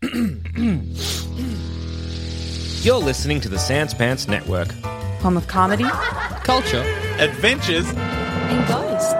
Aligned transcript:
You're 0.02 0.12
listening 2.96 3.38
to 3.42 3.50
the 3.50 3.58
Sans 3.58 3.92
Pants 3.92 4.28
Network. 4.28 4.72
Home 5.20 5.36
of 5.36 5.46
comedy 5.46 5.84
Culture. 6.42 6.80
Adventures. 7.18 7.86
and 7.90 8.66
ghosts. 8.66 9.12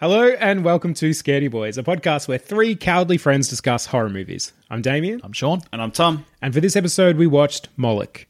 Hello 0.00 0.32
and 0.38 0.66
welcome 0.66 0.92
to 0.92 1.10
Scaredy 1.10 1.50
Boys, 1.50 1.78
a 1.78 1.82
podcast 1.82 2.28
where 2.28 2.36
three 2.36 2.76
cowardly 2.76 3.16
friends 3.16 3.48
discuss 3.48 3.86
horror 3.86 4.10
movies. 4.10 4.52
I'm 4.68 4.82
Damien, 4.82 5.22
I'm 5.24 5.32
Sean. 5.32 5.62
And 5.72 5.80
I'm 5.80 5.90
Tom. 5.90 6.26
and 6.42 6.52
for 6.52 6.60
this 6.60 6.76
episode 6.76 7.16
we 7.16 7.26
watched 7.26 7.70
Moloch. 7.78 8.26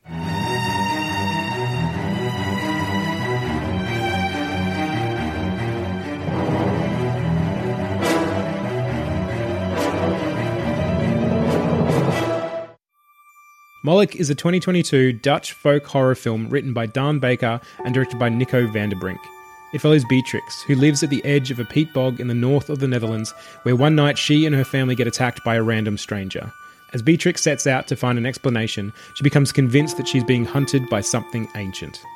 Moloch 13.85 14.17
is 14.17 14.31
a 14.31 14.35
2022 14.35 15.13
Dutch 15.13 15.53
folk 15.53 15.85
horror 15.85 16.15
film 16.15 16.49
written 16.49 16.73
by 16.73 16.87
Daan 16.87 17.21
Bakker 17.21 17.63
and 17.85 17.93
directed 17.93 18.19
by 18.19 18.31
Nico 18.31 18.67
van 18.67 18.89
den 18.89 18.99
Brink. 18.99 19.21
It 19.75 19.83
follows 19.83 20.07
Beatrix, 20.07 20.63
who 20.63 20.75
lives 20.75 21.03
at 21.03 21.11
the 21.11 21.23
edge 21.23 21.51
of 21.51 21.59
a 21.59 21.67
peat 21.67 21.93
bog 21.93 22.19
in 22.19 22.29
the 22.29 22.33
north 22.33 22.71
of 22.71 22.79
the 22.79 22.89
Netherlands, 22.89 23.35
where 23.65 23.77
one 23.77 23.95
night 23.95 24.17
she 24.17 24.47
and 24.47 24.55
her 24.55 24.65
family 24.65 24.95
get 24.95 25.07
attacked 25.07 25.45
by 25.45 25.57
a 25.57 25.63
random 25.63 25.99
stranger. 25.99 26.51
As 26.95 27.03
Beatrix 27.03 27.43
sets 27.43 27.67
out 27.67 27.87
to 27.89 27.97
find 27.97 28.17
an 28.17 28.25
explanation, 28.25 28.91
she 29.17 29.23
becomes 29.23 29.53
convinced 29.53 29.99
that 29.99 30.09
she's 30.09 30.25
being 30.25 30.47
hunted 30.47 30.89
by 30.89 31.03
something 31.03 31.47
ancient. 31.55 32.01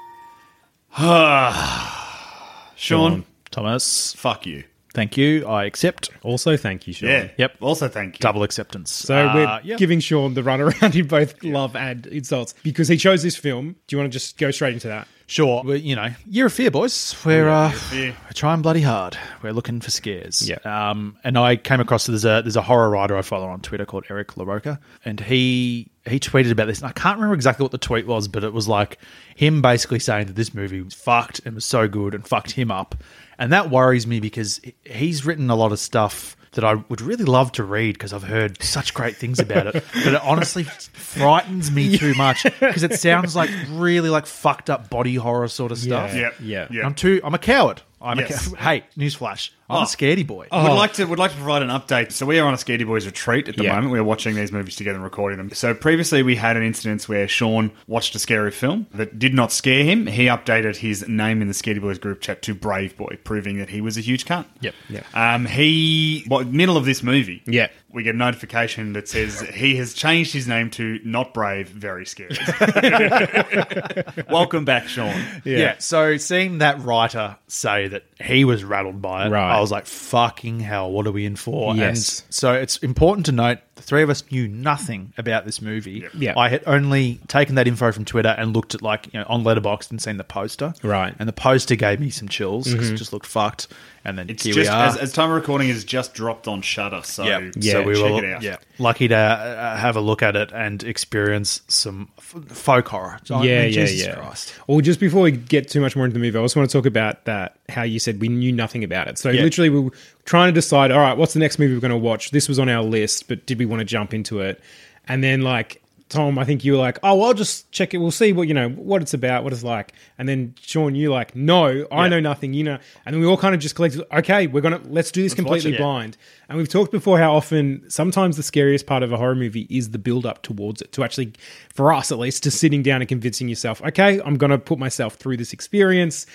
Ah, 0.96 2.72
Sean. 2.76 3.26
Thomas. 3.50 4.14
Fuck 4.14 4.46
you. 4.46 4.64
Thank 4.94 5.16
you. 5.16 5.46
I 5.46 5.64
accept. 5.64 6.10
Also, 6.22 6.56
thank 6.56 6.86
you, 6.86 6.92
Sean. 6.92 7.10
Yeah. 7.10 7.28
Yep. 7.36 7.56
Also, 7.60 7.88
thank 7.88 8.14
you. 8.14 8.20
Double 8.20 8.42
acceptance. 8.42 8.90
So 8.92 9.14
Uh, 9.16 9.34
we're 9.34 9.60
yeah. 9.64 9.76
giving 9.76 10.00
Sean 10.00 10.34
the 10.34 10.42
runaround 10.42 10.94
in 10.98 11.06
both 11.06 11.42
love 11.44 11.76
and 11.76 12.06
insults 12.06 12.54
because 12.62 12.88
he 12.88 12.96
chose 12.96 13.22
this 13.22 13.36
film. 13.36 13.76
Do 13.86 13.94
you 13.96 13.98
want 14.00 14.10
to 14.10 14.18
just 14.18 14.38
go 14.38 14.50
straight 14.50 14.72
into 14.74 14.88
that? 14.88 15.06
Sure. 15.26 15.62
We're, 15.62 15.76
you 15.76 15.94
know, 15.94 16.08
year 16.26 16.46
of 16.46 16.54
fear, 16.54 16.70
boys. 16.70 17.14
We're, 17.22 17.50
uh, 17.50 17.70
fear. 17.70 18.16
we're 18.24 18.32
trying 18.32 18.62
bloody 18.62 18.80
hard. 18.80 19.14
We're 19.42 19.52
looking 19.52 19.78
for 19.82 19.90
scares. 19.90 20.48
Yeah. 20.48 20.56
Um, 20.64 21.18
and 21.22 21.36
I 21.36 21.56
came 21.56 21.80
across 21.80 22.06
there's 22.06 22.24
a 22.24 22.40
there's 22.42 22.56
a 22.56 22.62
horror 22.62 22.88
writer 22.88 23.14
I 23.14 23.20
follow 23.20 23.46
on 23.46 23.60
Twitter 23.60 23.84
called 23.84 24.04
Eric 24.08 24.28
LaRocca, 24.36 24.78
and 25.04 25.20
he 25.20 25.90
he 26.08 26.18
tweeted 26.18 26.50
about 26.50 26.66
this. 26.66 26.78
And 26.80 26.88
I 26.88 26.92
can't 26.92 27.16
remember 27.18 27.34
exactly 27.34 27.62
what 27.62 27.72
the 27.72 27.78
tweet 27.78 28.06
was, 28.06 28.26
but 28.26 28.42
it 28.42 28.54
was 28.54 28.68
like 28.68 28.96
him 29.36 29.60
basically 29.60 29.98
saying 29.98 30.28
that 30.28 30.36
this 30.36 30.54
movie 30.54 30.80
was 30.80 30.94
fucked 30.94 31.42
and 31.44 31.54
was 31.56 31.66
so 31.66 31.86
good 31.88 32.14
and 32.14 32.26
fucked 32.26 32.52
him 32.52 32.70
up, 32.70 32.94
and 33.38 33.52
that 33.52 33.70
worries 33.70 34.06
me 34.06 34.20
because 34.20 34.60
he's 34.84 35.24
written 35.24 35.50
a 35.50 35.56
lot 35.56 35.72
of 35.72 35.78
stuff. 35.78 36.36
That 36.52 36.64
I 36.64 36.74
would 36.74 37.00
really 37.00 37.24
love 37.24 37.52
to 37.52 37.64
read 37.64 37.92
because 37.92 38.12
I've 38.12 38.22
heard 38.22 38.62
such 38.62 38.94
great 38.94 39.16
things 39.16 39.38
about 39.38 39.66
it, 39.68 39.84
but 39.94 40.14
it 40.14 40.22
honestly 40.22 40.64
frightens 40.64 41.70
me 41.70 41.96
too 41.98 42.14
much 42.14 42.44
because 42.44 42.82
it 42.82 42.94
sounds 42.94 43.34
like 43.36 43.50
really 43.70 44.08
like 44.10 44.26
fucked 44.26 44.70
up 44.70 44.90
body 44.90 45.14
horror 45.14 45.48
sort 45.48 45.72
of 45.72 45.78
stuff. 45.78 46.14
Yep. 46.14 46.34
Yeah. 46.40 46.66
Yeah. 46.70 46.84
I'm 46.86 46.94
too. 46.94 47.20
I'm 47.24 47.34
a 47.34 47.38
coward. 47.38 47.82
I'm 48.00 48.20
Yes. 48.20 48.46
a 48.46 48.50
cow- 48.54 48.62
hey. 48.62 48.84
Newsflash. 48.96 49.50
I'm 49.70 49.78
Oh. 49.78 49.82
a 49.82 49.84
scaredy 49.86 50.24
boy. 50.26 50.46
Would 50.52 50.62
like 50.72 50.92
to 50.94 51.04
would 51.04 51.18
like 51.18 51.32
to 51.32 51.36
provide 51.36 51.62
an 51.62 51.68
update. 51.68 52.12
So 52.12 52.24
we 52.26 52.38
are 52.38 52.46
on 52.46 52.54
a 52.54 52.56
Scaredy 52.56 52.86
Boys 52.86 53.04
retreat 53.04 53.48
at 53.48 53.56
the 53.56 53.64
Yeah. 53.64 53.74
moment. 53.74 53.90
We're 53.92 54.04
watching 54.04 54.34
these 54.36 54.50
movies 54.52 54.76
together 54.76 54.94
and 54.94 55.04
recording 55.04 55.36
them. 55.36 55.50
So 55.52 55.74
previously 55.74 56.22
we 56.22 56.36
had 56.36 56.56
an 56.56 56.62
incident 56.62 57.02
where 57.08 57.26
Sean 57.28 57.70
watched 57.88 58.14
a 58.14 58.18
scary 58.20 58.50
film 58.52 58.86
that 58.94 59.18
did 59.18 59.34
not 59.34 59.50
scare 59.52 59.82
him. 59.84 60.06
He 60.06 60.24
updated 60.26 60.76
his 60.76 61.06
name 61.08 61.42
in 61.42 61.48
the 61.48 61.54
Scaredy 61.54 61.80
Boys 61.82 61.98
group 61.98 62.20
chat 62.22 62.40
to 62.42 62.54
Brave 62.54 62.96
Boy, 62.96 63.18
proving 63.24 63.58
that 63.58 63.68
he 63.70 63.80
was 63.82 63.98
a 63.98 64.00
huge 64.00 64.24
cunt. 64.24 64.46
Yep. 64.60 64.74
Yeah. 64.88 65.00
Um, 65.12 65.44
he 65.44 66.24
well, 66.38 66.52
middle 66.52 66.76
of 66.76 66.84
this 66.84 67.02
movie. 67.02 67.42
Yeah. 67.46 67.68
We 67.90 68.02
get 68.02 68.14
a 68.14 68.18
notification 68.18 68.92
that 68.92 69.08
says 69.08 69.40
he 69.40 69.76
has 69.76 69.94
changed 69.94 70.32
his 70.32 70.46
name 70.46 70.70
to 70.72 71.00
not 71.04 71.32
brave, 71.32 71.68
very 71.68 72.04
scary. 72.04 72.36
Welcome 74.30 74.64
back, 74.64 74.88
Sean. 74.88 75.18
Yeah. 75.44 75.76
So 75.78 76.16
seeing 76.18 76.58
that 76.58 76.82
writer 76.82 77.36
say 77.46 77.88
that 77.88 78.04
he 78.20 78.44
was 78.44 78.62
rattled 78.62 79.00
by 79.00 79.26
it, 79.26 79.30
Right. 79.30 79.56
I 79.56 79.60
was 79.60 79.70
like, 79.70 79.86
"Fucking 79.86 80.60
hell! 80.60 80.90
What 80.90 81.06
are 81.06 81.12
we 81.12 81.24
in 81.24 81.36
for?" 81.36 81.74
Yes. 81.74 82.20
And 82.26 82.34
so 82.34 82.52
it's 82.52 82.76
important 82.78 83.26
to 83.26 83.32
note 83.32 83.58
the 83.76 83.82
three 83.82 84.02
of 84.02 84.10
us 84.10 84.22
knew 84.30 84.48
nothing 84.48 85.12
about 85.16 85.44
this 85.44 85.62
movie. 85.62 86.06
Yeah. 86.12 86.34
I 86.36 86.48
had 86.48 86.62
only 86.66 87.20
taken 87.28 87.54
that 87.54 87.66
info 87.66 87.92
from 87.92 88.04
Twitter 88.04 88.34
and 88.36 88.54
looked 88.54 88.74
at 88.74 88.82
like 88.82 89.06
you 89.12 89.20
know 89.20 89.26
on 89.28 89.44
Letterboxd 89.44 89.90
and 89.90 90.02
seen 90.02 90.16
the 90.18 90.24
poster. 90.24 90.74
Right. 90.82 91.14
And 91.18 91.28
the 91.28 91.32
poster 91.32 91.76
gave 91.76 92.00
me 92.00 92.10
some 92.10 92.28
chills 92.28 92.70
because 92.70 92.86
mm-hmm. 92.86 92.94
it 92.94 92.98
just 92.98 93.12
looked 93.12 93.26
fucked. 93.26 93.68
And 94.08 94.18
then 94.18 94.30
It's 94.30 94.42
here 94.44 94.54
just 94.54 94.70
we 94.70 94.74
are. 94.74 94.86
as, 94.86 94.96
as 94.96 95.12
time 95.12 95.30
of 95.30 95.36
recording 95.36 95.68
is 95.68 95.84
just 95.84 96.14
dropped 96.14 96.48
on 96.48 96.62
Shudder. 96.62 97.02
So 97.04 97.24
Yeah, 97.24 97.50
Yeah, 97.56 97.72
so 97.72 97.82
we 97.82 97.94
check 97.94 98.02
were 98.12 98.24
it 98.24 98.32
out. 98.34 98.42
yeah 98.42 98.56
lucky 98.78 99.08
to 99.08 99.14
uh, 99.16 99.76
have 99.76 99.96
a 99.96 100.00
look 100.00 100.22
at 100.22 100.36
it 100.36 100.50
and 100.52 100.82
experience 100.84 101.62
some 101.68 102.08
f- 102.16 102.36
folk 102.48 102.88
horror. 102.88 103.18
I 103.30 103.34
mean, 103.40 103.44
yeah, 103.44 103.62
yeah, 103.64 103.68
Jesus 103.70 104.06
yeah. 104.06 104.14
Christ. 104.14 104.54
Well, 104.66 104.80
just 104.80 105.00
before 105.00 105.22
we 105.22 105.32
get 105.32 105.68
too 105.68 105.80
much 105.80 105.94
more 105.96 106.04
into 106.06 106.14
the 106.14 106.20
movie, 106.20 106.38
I 106.38 106.40
also 106.40 106.60
want 106.60 106.70
to 106.70 106.78
talk 106.78 106.86
about 106.86 107.24
that. 107.24 107.56
How 107.68 107.82
you 107.82 107.98
said 107.98 108.20
we 108.20 108.28
knew 108.28 108.52
nothing 108.52 108.82
about 108.84 109.08
it. 109.08 109.18
So 109.18 109.30
Yeah. 109.30 109.42
literally, 109.42 109.68
we 109.68 109.80
were 109.80 109.92
trying 110.24 110.48
to 110.48 110.52
decide. 110.52 110.90
All 110.90 111.00
right, 111.00 111.16
what's 111.16 111.32
the 111.34 111.40
next 111.40 111.58
movie 111.58 111.74
we're 111.74 111.80
going 111.80 111.90
to 111.90 111.96
watch? 111.96 112.30
This 112.30 112.48
was 112.48 112.58
on 112.58 112.68
our 112.68 112.82
list, 112.82 113.28
but 113.28 113.44
did 113.46 113.58
we 113.58 113.66
want 113.66 113.80
to 113.80 113.84
jump 113.84 114.14
into 114.14 114.40
it? 114.40 114.60
And 115.06 115.22
then 115.22 115.42
like. 115.42 115.82
Tom, 116.08 116.38
I 116.38 116.44
think 116.44 116.64
you 116.64 116.72
were 116.72 116.78
like, 116.78 116.98
"Oh, 117.02 117.14
well, 117.14 117.28
I'll 117.28 117.34
just 117.34 117.70
check 117.70 117.92
it. 117.92 117.98
We'll 117.98 118.10
see 118.10 118.32
what 118.32 118.48
you 118.48 118.54
know, 118.54 118.70
what 118.70 119.02
it's 119.02 119.14
about, 119.14 119.44
what 119.44 119.52
it's 119.52 119.62
like." 119.62 119.92
And 120.16 120.28
then 120.28 120.54
Sean, 120.60 120.94
you 120.94 121.10
like, 121.10 121.36
"No, 121.36 121.86
I 121.92 122.08
know 122.08 122.20
nothing. 122.20 122.54
You 122.54 122.64
know." 122.64 122.78
And 123.04 123.14
then 123.14 123.20
we 123.20 123.26
all 123.26 123.36
kind 123.36 123.54
of 123.54 123.60
just 123.60 123.74
collected. 123.74 124.04
Okay, 124.12 124.46
we're 124.46 124.60
gonna 124.60 124.80
let's 124.86 125.10
do 125.10 125.22
this 125.22 125.34
completely 125.34 125.72
it, 125.72 125.74
yeah. 125.74 125.80
blind. 125.80 126.16
And 126.48 126.56
we've 126.56 126.68
talked 126.68 126.92
before 126.92 127.18
how 127.18 127.34
often 127.34 127.84
sometimes 127.90 128.36
the 128.36 128.42
scariest 128.42 128.86
part 128.86 129.02
of 129.02 129.12
a 129.12 129.16
horror 129.16 129.34
movie 129.34 129.66
is 129.68 129.90
the 129.90 129.98
build 129.98 130.24
up 130.24 130.42
towards 130.42 130.80
it. 130.80 130.92
To 130.92 131.04
actually, 131.04 131.32
for 131.74 131.92
us 131.92 132.10
at 132.10 132.18
least, 132.18 132.42
to 132.44 132.50
sitting 132.50 132.82
down 132.82 133.02
and 133.02 133.08
convincing 133.08 133.48
yourself, 133.48 133.82
okay, 133.82 134.20
I'm 134.24 134.38
going 134.38 134.50
to 134.50 134.58
put 134.58 134.78
myself 134.78 135.14
through 135.14 135.36
this 135.36 135.52
experience. 135.52 136.26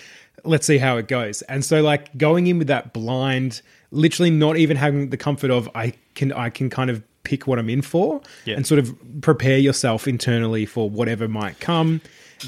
Let's 0.44 0.68
see 0.68 0.78
how 0.78 0.98
it 0.98 1.08
goes. 1.08 1.42
And 1.44 1.66
so, 1.66 1.82
like 1.82 2.16
going 2.18 2.48
in 2.48 2.60
with 2.60 2.68
that 2.68 2.94
blind, 2.94 3.62
literally 3.90 4.30
not 4.30 4.58
even 4.58 4.78
having 4.78 5.10
the 5.10 5.18
comfort 5.18 5.52
of 5.52 5.70
I 5.74 5.94
can 6.16 6.32
I 6.32 6.50
can 6.50 6.70
kind 6.70 6.90
of 6.90 7.04
pick 7.24 7.48
what 7.48 7.60
I'm 7.60 7.70
in 7.70 7.82
for, 7.82 8.22
Yeah. 8.46 8.56
and 8.56 8.68
sort 8.68 8.80
of 8.80 8.96
prepare 9.22 9.58
yourself 9.58 10.08
internally 10.08 10.66
for 10.66 10.90
whatever 10.90 11.28
might 11.28 11.60
come. 11.60 12.02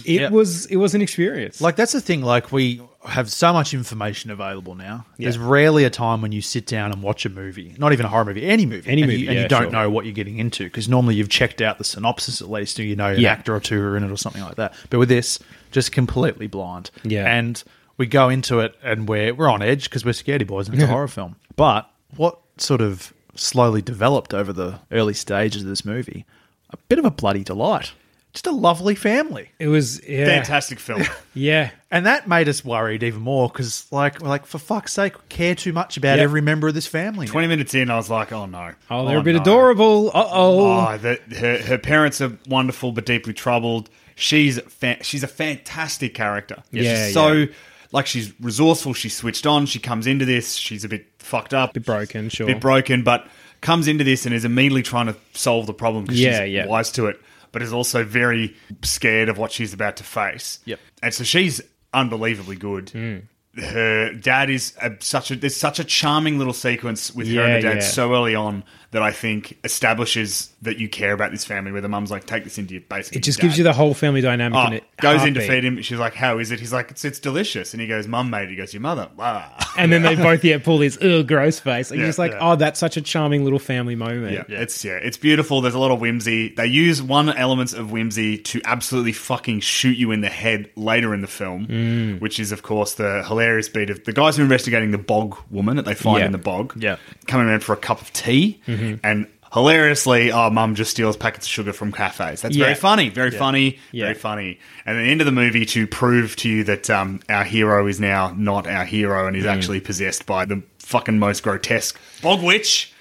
It 0.03 0.19
Yeah. 0.21 0.29
was 0.29 0.65
it 0.65 0.75
was 0.75 0.93
an 0.93 1.01
experience. 1.01 1.61
Like 1.61 1.75
that's 1.77 1.93
the 1.93 2.01
thing. 2.01 2.21
Like 2.21 2.51
we 2.51 2.81
have 3.05 3.31
so 3.31 3.53
much 3.53 3.73
information 3.73 4.31
available 4.31 4.75
now. 4.75 5.05
There's 5.17 5.37
rarely 5.37 5.83
a 5.85 5.89
time 5.89 6.21
when 6.21 6.31
you 6.33 6.41
sit 6.41 6.65
down 6.65 6.91
and 6.91 7.01
watch 7.03 7.25
a 7.25 7.29
movie, 7.29 7.73
not 7.77 7.93
even 7.93 8.05
a 8.05 8.09
horror 8.09 8.25
movie, 8.25 8.43
any 8.45 8.65
movie, 8.65 8.89
Any 8.89 9.03
and 9.03 9.11
movie, 9.11 9.21
you, 9.23 9.27
and 9.29 9.35
yeah, 9.37 9.43
you 9.43 9.47
don't 9.47 9.63
sure. 9.65 9.71
know 9.71 9.89
what 9.89 10.05
you're 10.05 10.13
getting 10.13 10.39
into 10.39 10.63
because 10.65 10.89
normally 10.89 11.15
you've 11.15 11.29
checked 11.29 11.61
out 11.61 11.77
the 11.77 11.83
synopsis 11.85 12.41
at 12.41 12.49
least, 12.49 12.77
or 12.79 12.83
you 12.83 12.95
know 12.95 13.11
an 13.13 13.19
Yeah. 13.21 13.31
actor 13.31 13.55
or 13.55 13.59
two 13.61 13.79
are 13.81 13.95
in 13.95 14.03
it 14.03 14.11
or 14.11 14.17
something 14.17 14.41
like 14.43 14.55
that. 14.55 14.73
But 14.89 14.99
with 14.99 15.07
this, 15.09 15.39
just 15.71 15.91
completely 15.93 16.47
blind. 16.47 16.89
Yeah. 17.03 17.31
and 17.33 17.63
we 17.97 18.05
go 18.07 18.27
into 18.27 18.59
it 18.59 18.75
and 18.83 19.07
we're 19.07 19.33
we're 19.33 19.47
on 19.49 19.61
edge 19.61 19.85
because 19.85 20.03
we're 20.03 20.11
scaredy 20.11 20.45
boys 20.45 20.67
and 20.67 20.75
it's 20.75 20.83
a 20.83 20.87
horror 20.87 21.07
film. 21.07 21.37
But 21.55 21.89
what 22.17 22.37
sort 22.57 22.81
of 22.81 23.13
slowly 23.35 23.81
developed 23.81 24.33
over 24.33 24.51
the 24.53 24.79
early 24.91 25.13
stages 25.13 25.61
of 25.63 25.67
this 25.67 25.85
movie, 25.85 26.25
a 26.71 26.77
bit 26.89 26.99
of 26.99 27.05
a 27.05 27.11
bloody 27.11 27.43
delight. 27.43 27.93
Just 28.33 28.47
a 28.47 28.51
lovely 28.51 28.95
family. 28.95 29.51
it 29.59 29.69
was 29.69 30.05
yeah, 30.05 30.25
Fantastic 30.25 30.77
film. 30.79 31.03
Yeah, 31.33 31.71
And 31.89 32.05
that 32.05 32.27
made 32.27 32.49
us 32.49 32.65
worried 32.65 33.01
even 33.03 33.21
more 33.21 33.47
because, 33.47 33.87
like, 33.91 34.19
we're 34.21 34.27
like 34.27 34.45
for 34.45 34.57
fuck's 34.57 34.91
sake, 34.91 35.15
we 35.17 35.23
care 35.29 35.55
too 35.55 35.71
much 35.71 35.95
about 35.95 36.17
Yeah. 36.17 36.23
every 36.25 36.41
member 36.41 36.67
of 36.67 36.73
this 36.73 36.85
family. 36.87 37.27
now. 37.27 37.31
20 37.31 37.47
minutes 37.47 37.73
in, 37.73 37.89
I 37.89 37.95
was 37.95 38.09
like, 38.09 38.33
oh 38.33 38.45
no. 38.45 38.71
Oh, 38.89 39.05
they're 39.07 39.19
a 39.19 39.23
bit 39.23 39.35
no. 39.35 39.41
adorable. 39.41 40.09
Uh 40.13 40.27
oh. 40.31 40.87
Oh, 40.89 40.97
the, 40.97 41.19
her, 41.37 41.57
her 41.59 41.77
parents 41.77 42.19
are 42.19 42.37
wonderful 42.49 42.91
but 42.91 43.05
deeply 43.05 43.33
troubled. 43.33 43.89
She's 44.15 44.59
fa- 44.61 45.01
she's 45.03 45.23
a 45.23 45.27
fantastic 45.27 46.13
character. 46.13 46.61
Yeah, 46.71 47.05
she's 47.05 47.13
so 47.13 47.31
yeah. 47.33 47.45
like 47.93 48.07
she's 48.07 48.33
resourceful. 48.41 48.93
She's 48.93 49.15
switched 49.15 49.45
on. 49.45 49.65
She 49.65 49.79
comes 49.79 50.07
into 50.07 50.23
this. 50.25 50.55
She's 50.55 50.83
a 50.85 50.89
bit 50.89 51.14
fucked 51.25 51.53
up, 51.53 51.73
Bit 51.73 51.85
broken, 51.85 52.29
sure. 52.29 52.47
bit 52.47 52.59
broken, 52.61 53.03
but 53.03 53.27
comes 53.61 53.87
into 53.87 54.03
this 54.03 54.25
and 54.25 54.33
is 54.35 54.45
immediately 54.45 54.83
trying 54.83 55.07
to 55.07 55.15
solve 55.33 55.65
the 55.67 55.73
problem 55.73 56.05
because 56.05 56.19
Yeah, 56.19 56.45
she's 56.45 56.53
yeah. 56.53 56.65
wise 56.67 56.91
to 56.93 57.07
it, 57.07 57.19
but 57.51 57.61
is 57.61 57.73
also 57.73 58.03
very 58.03 58.55
scared 58.83 59.27
of 59.29 59.37
what 59.37 59.51
she's 59.51 59.73
about 59.73 59.97
to 59.97 60.03
face. 60.03 60.59
Yep. 60.65 60.79
and 61.03 61.13
so 61.13 61.23
she's 61.23 61.61
unbelievably 61.93 62.57
good. 62.57 62.89
Hmm. 62.91 63.17
Her 63.57 64.13
dad 64.13 64.49
is 64.49 64.73
a, 64.81 64.91
such 64.99 65.31
a 65.31 65.35
there's 65.35 65.55
such 65.55 65.79
a 65.79 65.83
charming 65.83 66.37
little 66.37 66.53
sequence 66.53 67.13
with 67.15 67.27
her 67.33 67.41
and 67.41 67.53
her 67.53 67.61
dad 67.61 67.77
yeah. 67.77 67.83
so 67.83 68.13
early 68.13 68.35
on 68.35 68.63
that 68.91 69.01
I 69.01 69.11
think 69.11 69.57
establishes 69.65 70.53
that 70.61 70.77
you 70.77 70.87
care 70.87 71.11
about 71.11 71.31
this 71.31 71.43
family. 71.43 71.71
Where 71.73 71.81
the 71.81 71.89
mum's 71.89 72.11
like, 72.11 72.25
take 72.25 72.43
this 72.45 72.57
into 72.57 72.73
your 72.75 72.81
basically. 72.81 73.19
It 73.19 73.23
just 73.23 73.39
gives 73.39 73.57
you 73.57 73.63
the 73.65 73.73
whole 73.73 73.93
family 73.93 74.21
dynamic 74.21 74.57
Oh, 74.57 74.67
in 74.67 74.73
it. 74.73 74.83
goes 75.01 75.23
in 75.25 75.33
to 75.33 75.41
feed 75.45 75.63
him. 75.65 75.81
She's 75.81 75.99
like, 75.99 76.13
"How 76.13 76.37
is 76.39 76.51
it?" 76.51 76.59
He's 76.61 76.71
like, 76.71 76.91
"It's, 76.91 77.03
it's 77.03 77.19
delicious." 77.19 77.73
And 77.73 77.81
he 77.81 77.87
goes, 77.87 78.07
"Mum 78.07 78.29
made 78.29 78.43
it." 78.43 78.49
He 78.51 78.55
goes, 78.55 78.73
"Your 78.73 78.81
mother." 78.81 79.09
Ah. 79.19 79.73
And 79.77 79.91
then 79.91 80.01
they 80.03 80.15
both 80.15 80.43
yeah 80.45 80.57
pull 80.59 80.77
this 80.77 80.97
ugh 81.01 81.27
gross 81.27 81.59
face. 81.59 81.91
And 81.91 81.97
Yeah, 81.97 82.03
you're 82.03 82.09
just 82.09 82.19
like, 82.19 82.31
yeah. 82.31 82.39
oh, 82.41 82.55
that's 82.55 82.79
such 82.79 82.95
a 82.95 83.01
charming 83.01 83.43
little 83.43 83.59
family 83.59 83.95
moment. 83.95 84.31
Yeah, 84.49 84.61
it's 84.61 84.85
yeah, 84.85 84.93
it's 84.93 85.17
beautiful. 85.17 85.59
There's 85.61 85.75
a 85.75 85.79
lot 85.79 85.91
of 85.91 85.99
whimsy. 85.99 86.49
They 86.55 86.67
use 86.67 87.01
one 87.01 87.29
element 87.29 87.73
of 87.73 87.91
whimsy 87.91 88.37
to 88.37 88.61
absolutely 88.63 89.11
fucking 89.13 89.59
shoot 89.59 89.97
you 89.97 90.11
in 90.11 90.21
the 90.21 90.29
head 90.29 90.69
later 90.75 91.13
in 91.13 91.19
the 91.21 91.27
film, 91.27 91.67
Mm. 91.67 92.21
which 92.21 92.39
is 92.39 92.51
of 92.53 92.63
course 92.63 92.93
the 92.93 93.23
hilarious 93.27 93.44
beat 93.73 93.89
of 93.89 94.03
the 94.05 94.13
guys 94.13 94.35
who 94.35 94.41
are 94.41 94.45
investigating 94.45 94.91
the 94.91 94.97
bog 94.97 95.37
woman 95.49 95.75
that 95.77 95.85
they 95.85 95.93
find 95.95 96.19
Yeah. 96.19 96.25
in 96.27 96.31
the 96.31 96.37
bog. 96.37 96.73
Yeah. 96.77 96.95
coming 97.27 97.47
around 97.47 97.63
for 97.63 97.73
a 97.73 97.77
cup 97.77 98.01
of 98.01 98.11
tea 98.13 98.61
Mm-hmm. 98.67 98.95
and. 99.03 99.27
Hilariously, 99.53 100.33
oh, 100.33 100.49
mum 100.49 100.75
just 100.75 100.91
steals 100.91 101.15
packets 101.15 101.45
of 101.45 101.49
sugar 101.51 101.71
from 101.71 101.93
cafes. 101.93 102.41
That's 102.41 102.57
Yeah. 102.57 102.65
very 102.65 102.75
funny, 102.75 103.07
very 103.07 103.31
funny, 103.31 103.79
Yeah. 103.93 104.05
very 104.05 104.15
funny. 104.15 104.59
And 104.85 104.97
at 104.97 105.03
the 105.03 105.09
end 105.09 105.21
of 105.21 105.25
the 105.25 105.31
movie, 105.31 105.65
to 105.67 105.87
prove 105.87 106.35
to 106.37 106.49
you 106.49 106.65
that 106.65 106.89
um, 106.89 107.21
our 107.29 107.45
hero 107.45 107.87
is 107.87 107.97
now 107.97 108.33
not 108.37 108.67
our 108.67 108.83
hero 108.83 109.27
and 109.27 109.37
is 109.37 109.45
Mm. 109.45 109.53
actually 109.55 109.79
possessed 109.79 110.25
by 110.25 110.43
the 110.43 110.61
fucking 110.79 111.19
most 111.19 111.41
grotesque 111.41 111.97
bog 112.21 112.43
witch, 112.43 112.91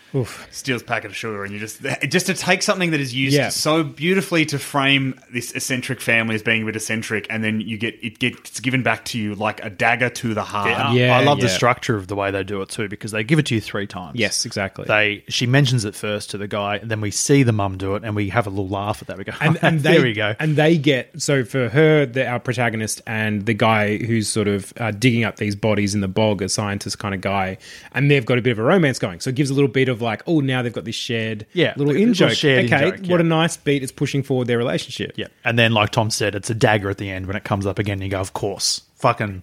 steals 0.51 0.83
packet 0.83 1.11
of 1.11 1.17
sugar, 1.17 1.45
and 1.45 1.53
you 1.53 1.59
just 1.59 1.81
just 2.09 2.27
to 2.27 2.35
take 2.35 2.63
something 2.63 2.91
that 2.93 3.01
is 3.01 3.15
used 3.15 3.35
Yeah. 3.37 3.49
so 3.49 3.83
beautifully 3.83 4.45
to 4.47 4.59
frame 4.59 5.19
this 5.33 5.53
eccentric 5.53 6.01
family 6.01 6.35
as 6.35 6.43
being 6.43 6.63
a 6.63 6.67
bit 6.67 6.77
eccentric, 6.77 7.27
and 7.31 7.43
then 7.43 7.61
you 7.61 7.77
get 7.77 7.99
it 8.03 8.19
gets 8.19 8.61
given 8.61 8.83
back 8.83 9.05
to 9.07 9.19
you 9.19 9.35
like 9.35 9.65
a 9.65 9.71
dagger 9.71 10.09
to 10.11 10.35
the 10.35 10.43
heart. 10.45 10.69
Yeah, 10.69 10.93
Yeah, 10.93 11.17
I 11.19 11.25
love 11.25 11.41
the 11.41 11.49
structure 11.49 11.97
of 11.97 12.07
the 12.07 12.15
way 12.15 12.31
they 12.31 12.45
do 12.45 12.63
it 12.63 12.69
too, 12.69 12.89
because 12.89 13.11
they 13.11 13.25
give 13.25 13.39
it 13.39 13.47
to 13.47 13.55
you 13.55 13.61
three 13.61 13.87
times. 13.87 14.19
Yes, 14.19 14.47
exactly. 14.47 14.85
They 14.87 15.25
she 15.29 15.47
mentions 15.47 15.85
it 15.85 15.95
first 15.95 16.31
to 16.31 16.39
the 16.39 16.49
guy, 16.49 16.77
and 16.77 16.91
then 16.91 17.01
we 17.01 17.11
see 17.11 17.43
the 17.43 17.53
mum 17.53 17.79
do 17.79 17.95
it, 17.97 18.05
and 18.05 18.15
we 18.15 18.29
have 18.29 18.47
a 18.47 18.51
little 18.51 18.69
laugh 18.69 19.03
at 19.03 19.09
that. 19.09 19.19
We 19.19 19.25
go, 19.25 19.33
and, 19.41 19.59
and 19.63 19.81
they, 19.83 19.95
there 19.95 20.03
we 20.03 20.13
go. 20.13 20.35
And 20.39 20.57
they 20.57 20.79
get 20.79 21.21
so 21.21 21.45
for 21.45 21.69
her, 21.69 22.07
the, 22.07 22.27
our 22.27 22.39
protagonist, 22.41 23.03
and 23.07 23.47
the 23.47 23.55
guy 23.55 23.97
who's 23.99 24.29
sort 24.29 24.49
of 24.49 24.73
uh, 24.79 24.91
digging 24.93 25.25
up 25.25 25.37
these 25.37 25.57
bodies 25.57 25.95
in 25.95 26.01
the 26.01 26.09
bog, 26.09 26.43
a 26.43 26.49
scientist 26.49 26.99
kind 26.99 27.15
of 27.15 27.21
guy, 27.21 27.59
and 27.93 28.11
they've 28.11 28.25
got 28.25 28.39
a 28.39 28.43
bit 28.43 28.53
of 28.53 28.59
a 28.59 28.63
romance 28.63 28.99
going. 28.99 29.21
So 29.21 29.31
it 29.31 29.37
gives 29.37 29.51
a 29.51 29.55
little 29.55 29.69
bit 29.69 29.89
of 29.89 30.04
like, 30.05 30.23
oh, 30.27 30.41
now 30.41 30.63
they've 30.63 30.73
got 30.73 30.85
this 30.85 30.95
shared, 30.95 31.47
Yeah, 31.53 31.75
little 31.77 31.95
in 31.97 32.15
joke. 32.15 32.33
Okay, 32.33 32.61
in-joke, 32.61 33.07
what 33.07 33.21
a 33.21 33.25
nice 33.25 33.57
beat. 33.57 33.83
It's 33.83 33.91
pushing 33.93 34.23
forward 34.23 34.47
their 34.47 34.59
relationship. 34.59 35.13
yeah, 35.17 35.27
and 35.45 35.59
then 35.59 35.73
like 35.73 35.91
Tom 35.91 36.11
said, 36.11 36.35
it's 36.35 36.51
a 36.51 36.55
dagger 36.55 36.91
at 36.91 36.99
the 36.99 37.11
end 37.11 37.27
when 37.27 37.35
it 37.37 37.45
comes 37.45 37.67
up 37.67 37.79
again. 37.79 38.01
You 38.01 38.09
go, 38.09 38.21
of 38.21 38.33
course, 38.33 38.83
fucking. 38.97 39.43